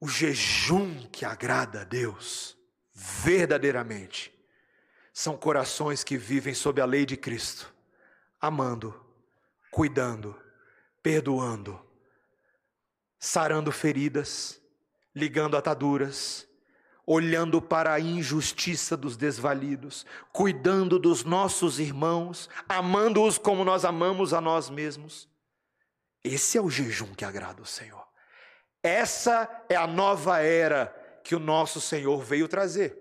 o 0.00 0.08
jejum 0.08 1.06
que 1.12 1.24
agrada 1.24 1.82
a 1.82 1.84
Deus, 1.84 2.58
verdadeiramente, 2.92 4.34
são 5.12 5.36
corações 5.36 6.02
que 6.02 6.18
vivem 6.18 6.52
sob 6.52 6.80
a 6.80 6.84
lei 6.84 7.06
de 7.06 7.16
Cristo, 7.16 7.72
amando, 8.40 8.92
cuidando, 9.70 10.36
perdoando, 11.06 11.80
sarando 13.16 13.70
feridas, 13.70 14.60
ligando 15.14 15.56
ataduras, 15.56 16.48
olhando 17.06 17.62
para 17.62 17.92
a 17.92 18.00
injustiça 18.00 18.96
dos 18.96 19.16
desvalidos, 19.16 20.04
cuidando 20.32 20.98
dos 20.98 21.22
nossos 21.22 21.78
irmãos, 21.78 22.50
amando-os 22.68 23.38
como 23.38 23.64
nós 23.64 23.84
amamos 23.84 24.34
a 24.34 24.40
nós 24.40 24.68
mesmos. 24.68 25.28
Esse 26.24 26.58
é 26.58 26.60
o 26.60 26.68
jejum 26.68 27.14
que 27.14 27.24
agrada 27.24 27.62
o 27.62 27.66
Senhor. 27.66 28.04
Essa 28.82 29.48
é 29.68 29.76
a 29.76 29.86
nova 29.86 30.40
era 30.40 30.86
que 31.22 31.36
o 31.36 31.38
nosso 31.38 31.80
Senhor 31.80 32.20
veio 32.24 32.48
trazer. 32.48 32.98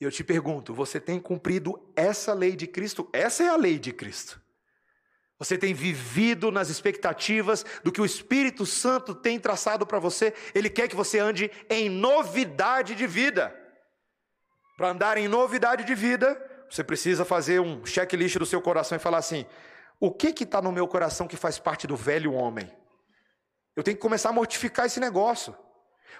E 0.00 0.04
eu 0.04 0.10
te 0.10 0.24
pergunto: 0.24 0.72
você 0.72 0.98
tem 0.98 1.20
cumprido 1.20 1.92
essa 1.94 2.32
lei 2.32 2.56
de 2.56 2.66
Cristo? 2.66 3.10
Essa 3.12 3.44
é 3.44 3.48
a 3.48 3.56
lei 3.56 3.78
de 3.78 3.92
Cristo. 3.92 4.40
Você 5.38 5.58
tem 5.58 5.74
vivido 5.74 6.50
nas 6.50 6.70
expectativas 6.70 7.64
do 7.84 7.92
que 7.92 8.00
o 8.00 8.06
Espírito 8.06 8.64
Santo 8.64 9.14
tem 9.14 9.38
traçado 9.38 9.86
para 9.86 9.98
você? 9.98 10.32
Ele 10.54 10.70
quer 10.70 10.88
que 10.88 10.96
você 10.96 11.18
ande 11.18 11.50
em 11.68 11.90
novidade 11.90 12.94
de 12.94 13.06
vida. 13.06 13.54
Para 14.76 14.90
andar 14.90 15.18
em 15.18 15.28
novidade 15.28 15.84
de 15.84 15.94
vida, 15.94 16.40
você 16.70 16.82
precisa 16.82 17.24
fazer 17.24 17.60
um 17.60 17.84
checklist 17.84 18.38
do 18.38 18.46
seu 18.46 18.62
coração 18.62 18.96
e 18.96 18.98
falar 18.98 19.18
assim: 19.18 19.44
o 20.00 20.10
que 20.10 20.28
está 20.42 20.62
no 20.62 20.72
meu 20.72 20.88
coração 20.88 21.28
que 21.28 21.36
faz 21.36 21.58
parte 21.58 21.86
do 21.86 21.96
velho 21.96 22.32
homem? 22.32 22.70
Eu 23.74 23.82
tenho 23.82 23.96
que 23.96 24.02
começar 24.02 24.30
a 24.30 24.32
mortificar 24.32 24.86
esse 24.86 24.98
negócio. 24.98 25.54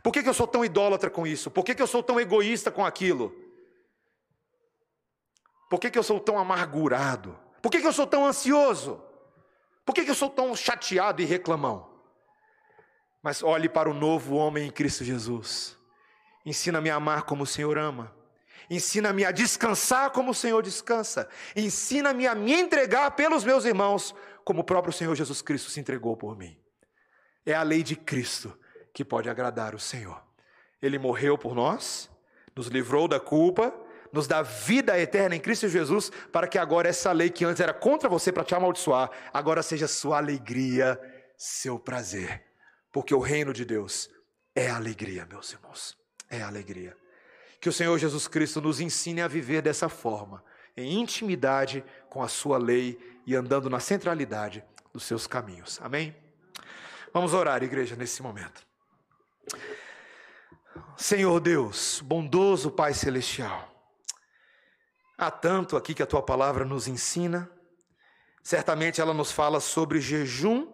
Por 0.03 0.13
que, 0.13 0.23
que 0.23 0.29
eu 0.29 0.35
sou 0.35 0.47
tão 0.47 0.63
idólatra 0.63 1.09
com 1.09 1.27
isso? 1.27 1.51
Por 1.51 1.65
que, 1.65 1.75
que 1.75 1.83
eu 1.83 1.87
sou 1.87 2.03
tão 2.03 2.21
egoísta 2.21 2.71
com 2.71 2.85
aquilo? 2.85 3.35
Por 5.71 5.81
que, 5.81 5.91
que 5.91 5.99
eu 5.99 6.03
sou 6.03 6.21
tão 6.21 6.39
amargurado? 6.39 7.39
Por 7.63 7.71
que, 7.71 7.81
que 7.81 7.87
eu 7.87 7.93
sou 7.93 8.07
tão 8.07 8.27
ansioso? 8.27 9.03
Por 9.87 9.95
que, 9.95 10.05
que 10.05 10.11
eu 10.11 10.15
sou 10.17 10.29
tão 10.29 10.55
chateado 10.57 11.23
e 11.23 11.25
reclamão? 11.25 11.89
Mas 13.23 13.43
olhe 13.43 13.69
para 13.69 13.89
o 13.89 13.95
novo 13.95 14.35
homem 14.35 14.67
em 14.67 14.71
Cristo 14.71 15.05
Jesus. 15.05 15.79
Ensina-me 16.45 16.91
a 16.91 16.97
amar 16.97 17.23
como 17.23 17.45
o 17.45 17.47
Senhor 17.47 17.79
ama. 17.79 18.15
Ensina-me 18.69 19.25
a 19.25 19.31
descansar 19.31 20.11
como 20.11 20.33
o 20.33 20.35
Senhor 20.35 20.61
descansa. 20.61 21.29
Ensina-me 21.55 22.27
a 22.27 22.35
me 22.35 22.53
entregar 22.53 23.13
pelos 23.13 23.45
meus 23.45 23.65
irmãos, 23.65 24.13
como 24.45 24.61
o 24.61 24.65
próprio 24.65 24.93
Senhor 24.93 25.15
Jesus 25.15 25.41
Cristo 25.41 25.71
se 25.71 25.79
entregou 25.79 26.17
por 26.17 26.37
mim. 26.37 26.59
É 27.45 27.55
a 27.55 27.63
lei 27.63 27.85
de 27.85 27.95
Cristo 27.95 28.59
que 28.93 29.05
pode 29.05 29.31
agradar 29.31 29.75
o 29.75 29.79
Senhor. 29.79 30.21
Ele 30.83 30.99
morreu 30.99 31.39
por 31.39 31.55
nós, 31.55 32.11
nos 32.57 32.67
livrou 32.67 33.07
da 33.07 33.21
culpa, 33.21 33.73
nos 34.13 34.27
dá 34.27 34.43
vida 34.43 34.99
eterna 34.99 35.37
em 35.37 35.41
Cristo 35.41 35.69
Jesus, 35.69 36.11
para 36.33 36.47
que 36.47 36.59
agora 36.59 36.89
essa 36.89 37.13
lei 37.13 37.31
que 37.31 37.45
antes 37.45 37.61
era 37.61 37.75
contra 37.75 38.09
você 38.09 38.33
para 38.33 38.45
te 38.45 38.55
amaldiçoar, 38.55 39.11
agora 39.33 39.63
seja 39.63 39.89
sua 39.89 40.19
alegria, 40.19 41.01
seu 41.37 41.79
prazer. 41.79 42.45
Porque 42.93 43.15
o 43.15 43.21
reino 43.21 43.53
de 43.53 43.65
Deus 43.65 44.11
é 44.55 44.71
alegria, 44.71 45.27
meus 45.27 45.53
irmãos. 45.53 45.97
É 46.31 46.43
alegria. 46.43 46.97
Que 47.61 47.69
o 47.69 47.73
Senhor 47.73 47.99
Jesus 47.99 48.27
Cristo 48.27 48.61
nos 48.61 48.81
ensine 48.81 49.21
a 49.21 49.29
viver 49.29 49.63
dessa 49.63 49.89
forma, 49.89 50.43
em 50.77 51.01
intimidade 51.01 51.85
com 52.09 52.23
a 52.23 52.29
Sua 52.29 52.59
lei 52.59 52.99
e 53.27 53.35
andando 53.35 53.69
na 53.69 53.81
centralidade 53.81 54.65
dos 54.93 55.05
seus 55.05 55.27
caminhos. 55.27 55.79
Amém? 55.83 56.17
Vamos 57.13 57.35
orar, 57.35 57.63
igreja, 57.63 57.97
nesse 57.97 58.23
momento. 58.23 58.67
Senhor 60.97 61.39
Deus, 61.41 62.01
bondoso 62.05 62.71
Pai 62.71 62.95
Celestial, 62.95 63.76
há 65.17 65.31
tanto 65.31 65.77
aqui 65.77 65.95
que 65.95 66.03
a 66.03 66.07
Tua 66.07 66.23
palavra 66.23 66.65
nos 66.65 66.87
ensina, 66.87 67.51
certamente 68.43 69.01
ela 69.01 69.15
nos 69.15 69.33
fala 69.33 69.61
sobre 69.61 70.01
jejum, 70.01 70.73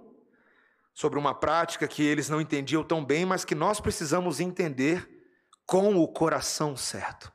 sobre 0.95 1.19
uma 1.19 1.35
prática 1.35 1.89
que 1.89 2.03
eles 2.03 2.29
não 2.29 2.41
entendiam 2.41 2.85
tão 2.85 3.05
bem, 3.05 3.25
mas 3.25 3.45
que 3.45 3.55
nós 3.55 3.81
precisamos 3.81 4.41
entender 4.41 5.09
com 5.65 5.97
o 5.97 6.07
coração 6.07 6.77
certo. 6.77 7.33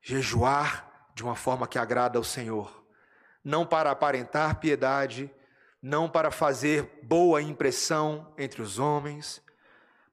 Jejuar 0.00 1.10
de 1.14 1.24
uma 1.24 1.34
forma 1.34 1.66
que 1.66 1.78
agrada 1.78 2.18
ao 2.18 2.24
Senhor, 2.24 2.84
não 3.42 3.66
para 3.66 3.90
aparentar 3.90 4.60
piedade, 4.60 5.28
não 5.82 6.08
para 6.08 6.30
fazer 6.30 7.00
boa 7.02 7.42
impressão 7.42 8.32
entre 8.38 8.62
os 8.62 8.78
homens, 8.78 9.42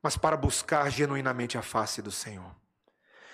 mas 0.02 0.18
para 0.18 0.38
buscar 0.38 0.90
genuinamente 0.90 1.58
a 1.58 1.62
face 1.62 2.02
do 2.02 2.12
Senhor. 2.12 2.56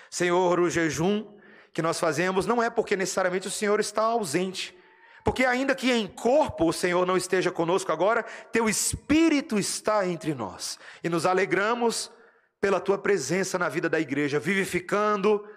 Senhor, 0.09 0.59
o 0.59 0.69
jejum 0.69 1.38
que 1.74 1.82
nós 1.82 1.99
fazemos 1.99 2.45
não 2.45 2.61
é 2.61 2.69
porque 2.69 2.95
necessariamente 2.95 3.47
o 3.47 3.51
Senhor 3.51 3.80
está 3.80 4.01
ausente, 4.01 4.78
porque 5.24 5.45
ainda 5.45 5.76
que 5.76 5.91
em 5.91 6.07
corpo 6.07 6.67
o 6.67 6.74
Senhor 6.74 7.05
não 7.05 7.15
esteja 7.15 7.51
conosco 7.51 7.91
agora, 7.91 8.24
teu 8.51 8.67
espírito 8.67 9.59
está 9.59 10.07
entre 10.07 10.34
nós. 10.34 10.80
E 11.03 11.09
nos 11.09 11.26
alegramos 11.26 12.11
pela 12.59 12.80
tua 12.80 12.97
presença 12.97 13.57
na 13.57 13.69
vida 13.69 13.88
da 13.88 13.99
igreja, 13.99 14.39
vivificando, 14.39 15.47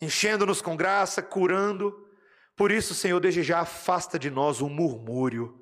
enchendo-nos 0.00 0.60
com 0.60 0.76
graça, 0.76 1.22
curando. 1.22 2.08
Por 2.56 2.70
isso, 2.70 2.94
Senhor, 2.94 3.20
desde 3.20 3.42
já 3.42 3.60
afasta 3.60 4.18
de 4.18 4.30
nós 4.30 4.60
o 4.60 4.68
murmúrio, 4.68 5.60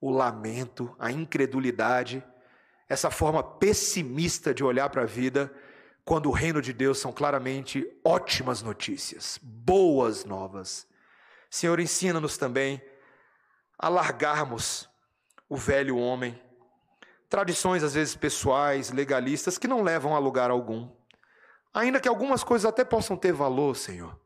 o 0.00 0.10
lamento, 0.10 0.94
a 0.98 1.10
incredulidade, 1.10 2.24
essa 2.88 3.10
forma 3.10 3.42
pessimista 3.42 4.54
de 4.54 4.62
olhar 4.62 4.88
para 4.90 5.02
a 5.02 5.06
vida, 5.06 5.52
quando 6.06 6.28
o 6.28 6.32
reino 6.32 6.62
de 6.62 6.72
Deus 6.72 7.00
são 7.00 7.10
claramente 7.10 7.84
ótimas 8.04 8.62
notícias, 8.62 9.40
boas 9.42 10.24
novas. 10.24 10.86
Senhor, 11.50 11.80
ensina-nos 11.80 12.38
também 12.38 12.80
a 13.76 13.88
largarmos 13.88 14.88
o 15.48 15.56
velho 15.56 15.96
homem, 15.98 16.40
tradições 17.28 17.82
às 17.82 17.94
vezes 17.94 18.14
pessoais, 18.14 18.92
legalistas, 18.92 19.58
que 19.58 19.66
não 19.66 19.82
levam 19.82 20.14
a 20.14 20.20
lugar 20.20 20.48
algum. 20.48 20.88
Ainda 21.74 21.98
que 21.98 22.08
algumas 22.08 22.44
coisas 22.44 22.66
até 22.66 22.84
possam 22.84 23.16
ter 23.16 23.32
valor, 23.32 23.74
Senhor, 23.74 24.16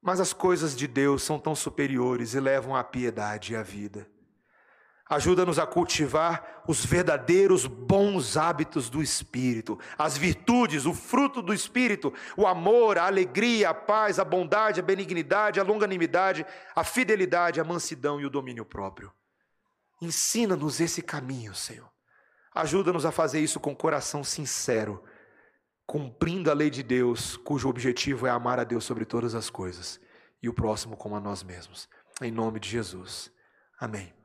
mas 0.00 0.20
as 0.20 0.32
coisas 0.32 0.76
de 0.76 0.86
Deus 0.86 1.24
são 1.24 1.36
tão 1.36 1.56
superiores 1.56 2.32
e 2.32 2.38
levam 2.38 2.76
à 2.76 2.84
piedade 2.84 3.54
e 3.54 3.56
à 3.56 3.62
vida. 3.64 4.08
Ajuda-nos 5.12 5.58
a 5.58 5.66
cultivar 5.66 6.62
os 6.66 6.86
verdadeiros 6.86 7.66
bons 7.66 8.38
hábitos 8.38 8.88
do 8.88 9.02
Espírito, 9.02 9.78
as 9.98 10.16
virtudes, 10.16 10.86
o 10.86 10.94
fruto 10.94 11.42
do 11.42 11.52
Espírito, 11.52 12.14
o 12.34 12.46
amor, 12.46 12.96
a 12.96 13.04
alegria, 13.04 13.68
a 13.68 13.74
paz, 13.74 14.18
a 14.18 14.24
bondade, 14.24 14.80
a 14.80 14.82
benignidade, 14.82 15.60
a 15.60 15.62
longanimidade, 15.62 16.46
a 16.74 16.82
fidelidade, 16.82 17.60
a 17.60 17.64
mansidão 17.64 18.22
e 18.22 18.24
o 18.24 18.30
domínio 18.30 18.64
próprio. 18.64 19.12
Ensina-nos 20.00 20.80
esse 20.80 21.02
caminho, 21.02 21.54
Senhor. 21.54 21.90
Ajuda-nos 22.54 23.04
a 23.04 23.12
fazer 23.12 23.40
isso 23.40 23.60
com 23.60 23.76
coração 23.76 24.24
sincero, 24.24 25.04
cumprindo 25.84 26.50
a 26.50 26.54
lei 26.54 26.70
de 26.70 26.82
Deus, 26.82 27.36
cujo 27.36 27.68
objetivo 27.68 28.26
é 28.26 28.30
amar 28.30 28.58
a 28.58 28.64
Deus 28.64 28.84
sobre 28.84 29.04
todas 29.04 29.34
as 29.34 29.50
coisas 29.50 30.00
e 30.42 30.48
o 30.48 30.54
próximo 30.54 30.96
como 30.96 31.16
a 31.16 31.20
nós 31.20 31.42
mesmos. 31.42 31.86
Em 32.22 32.30
nome 32.30 32.58
de 32.58 32.70
Jesus. 32.70 33.30
Amém. 33.78 34.21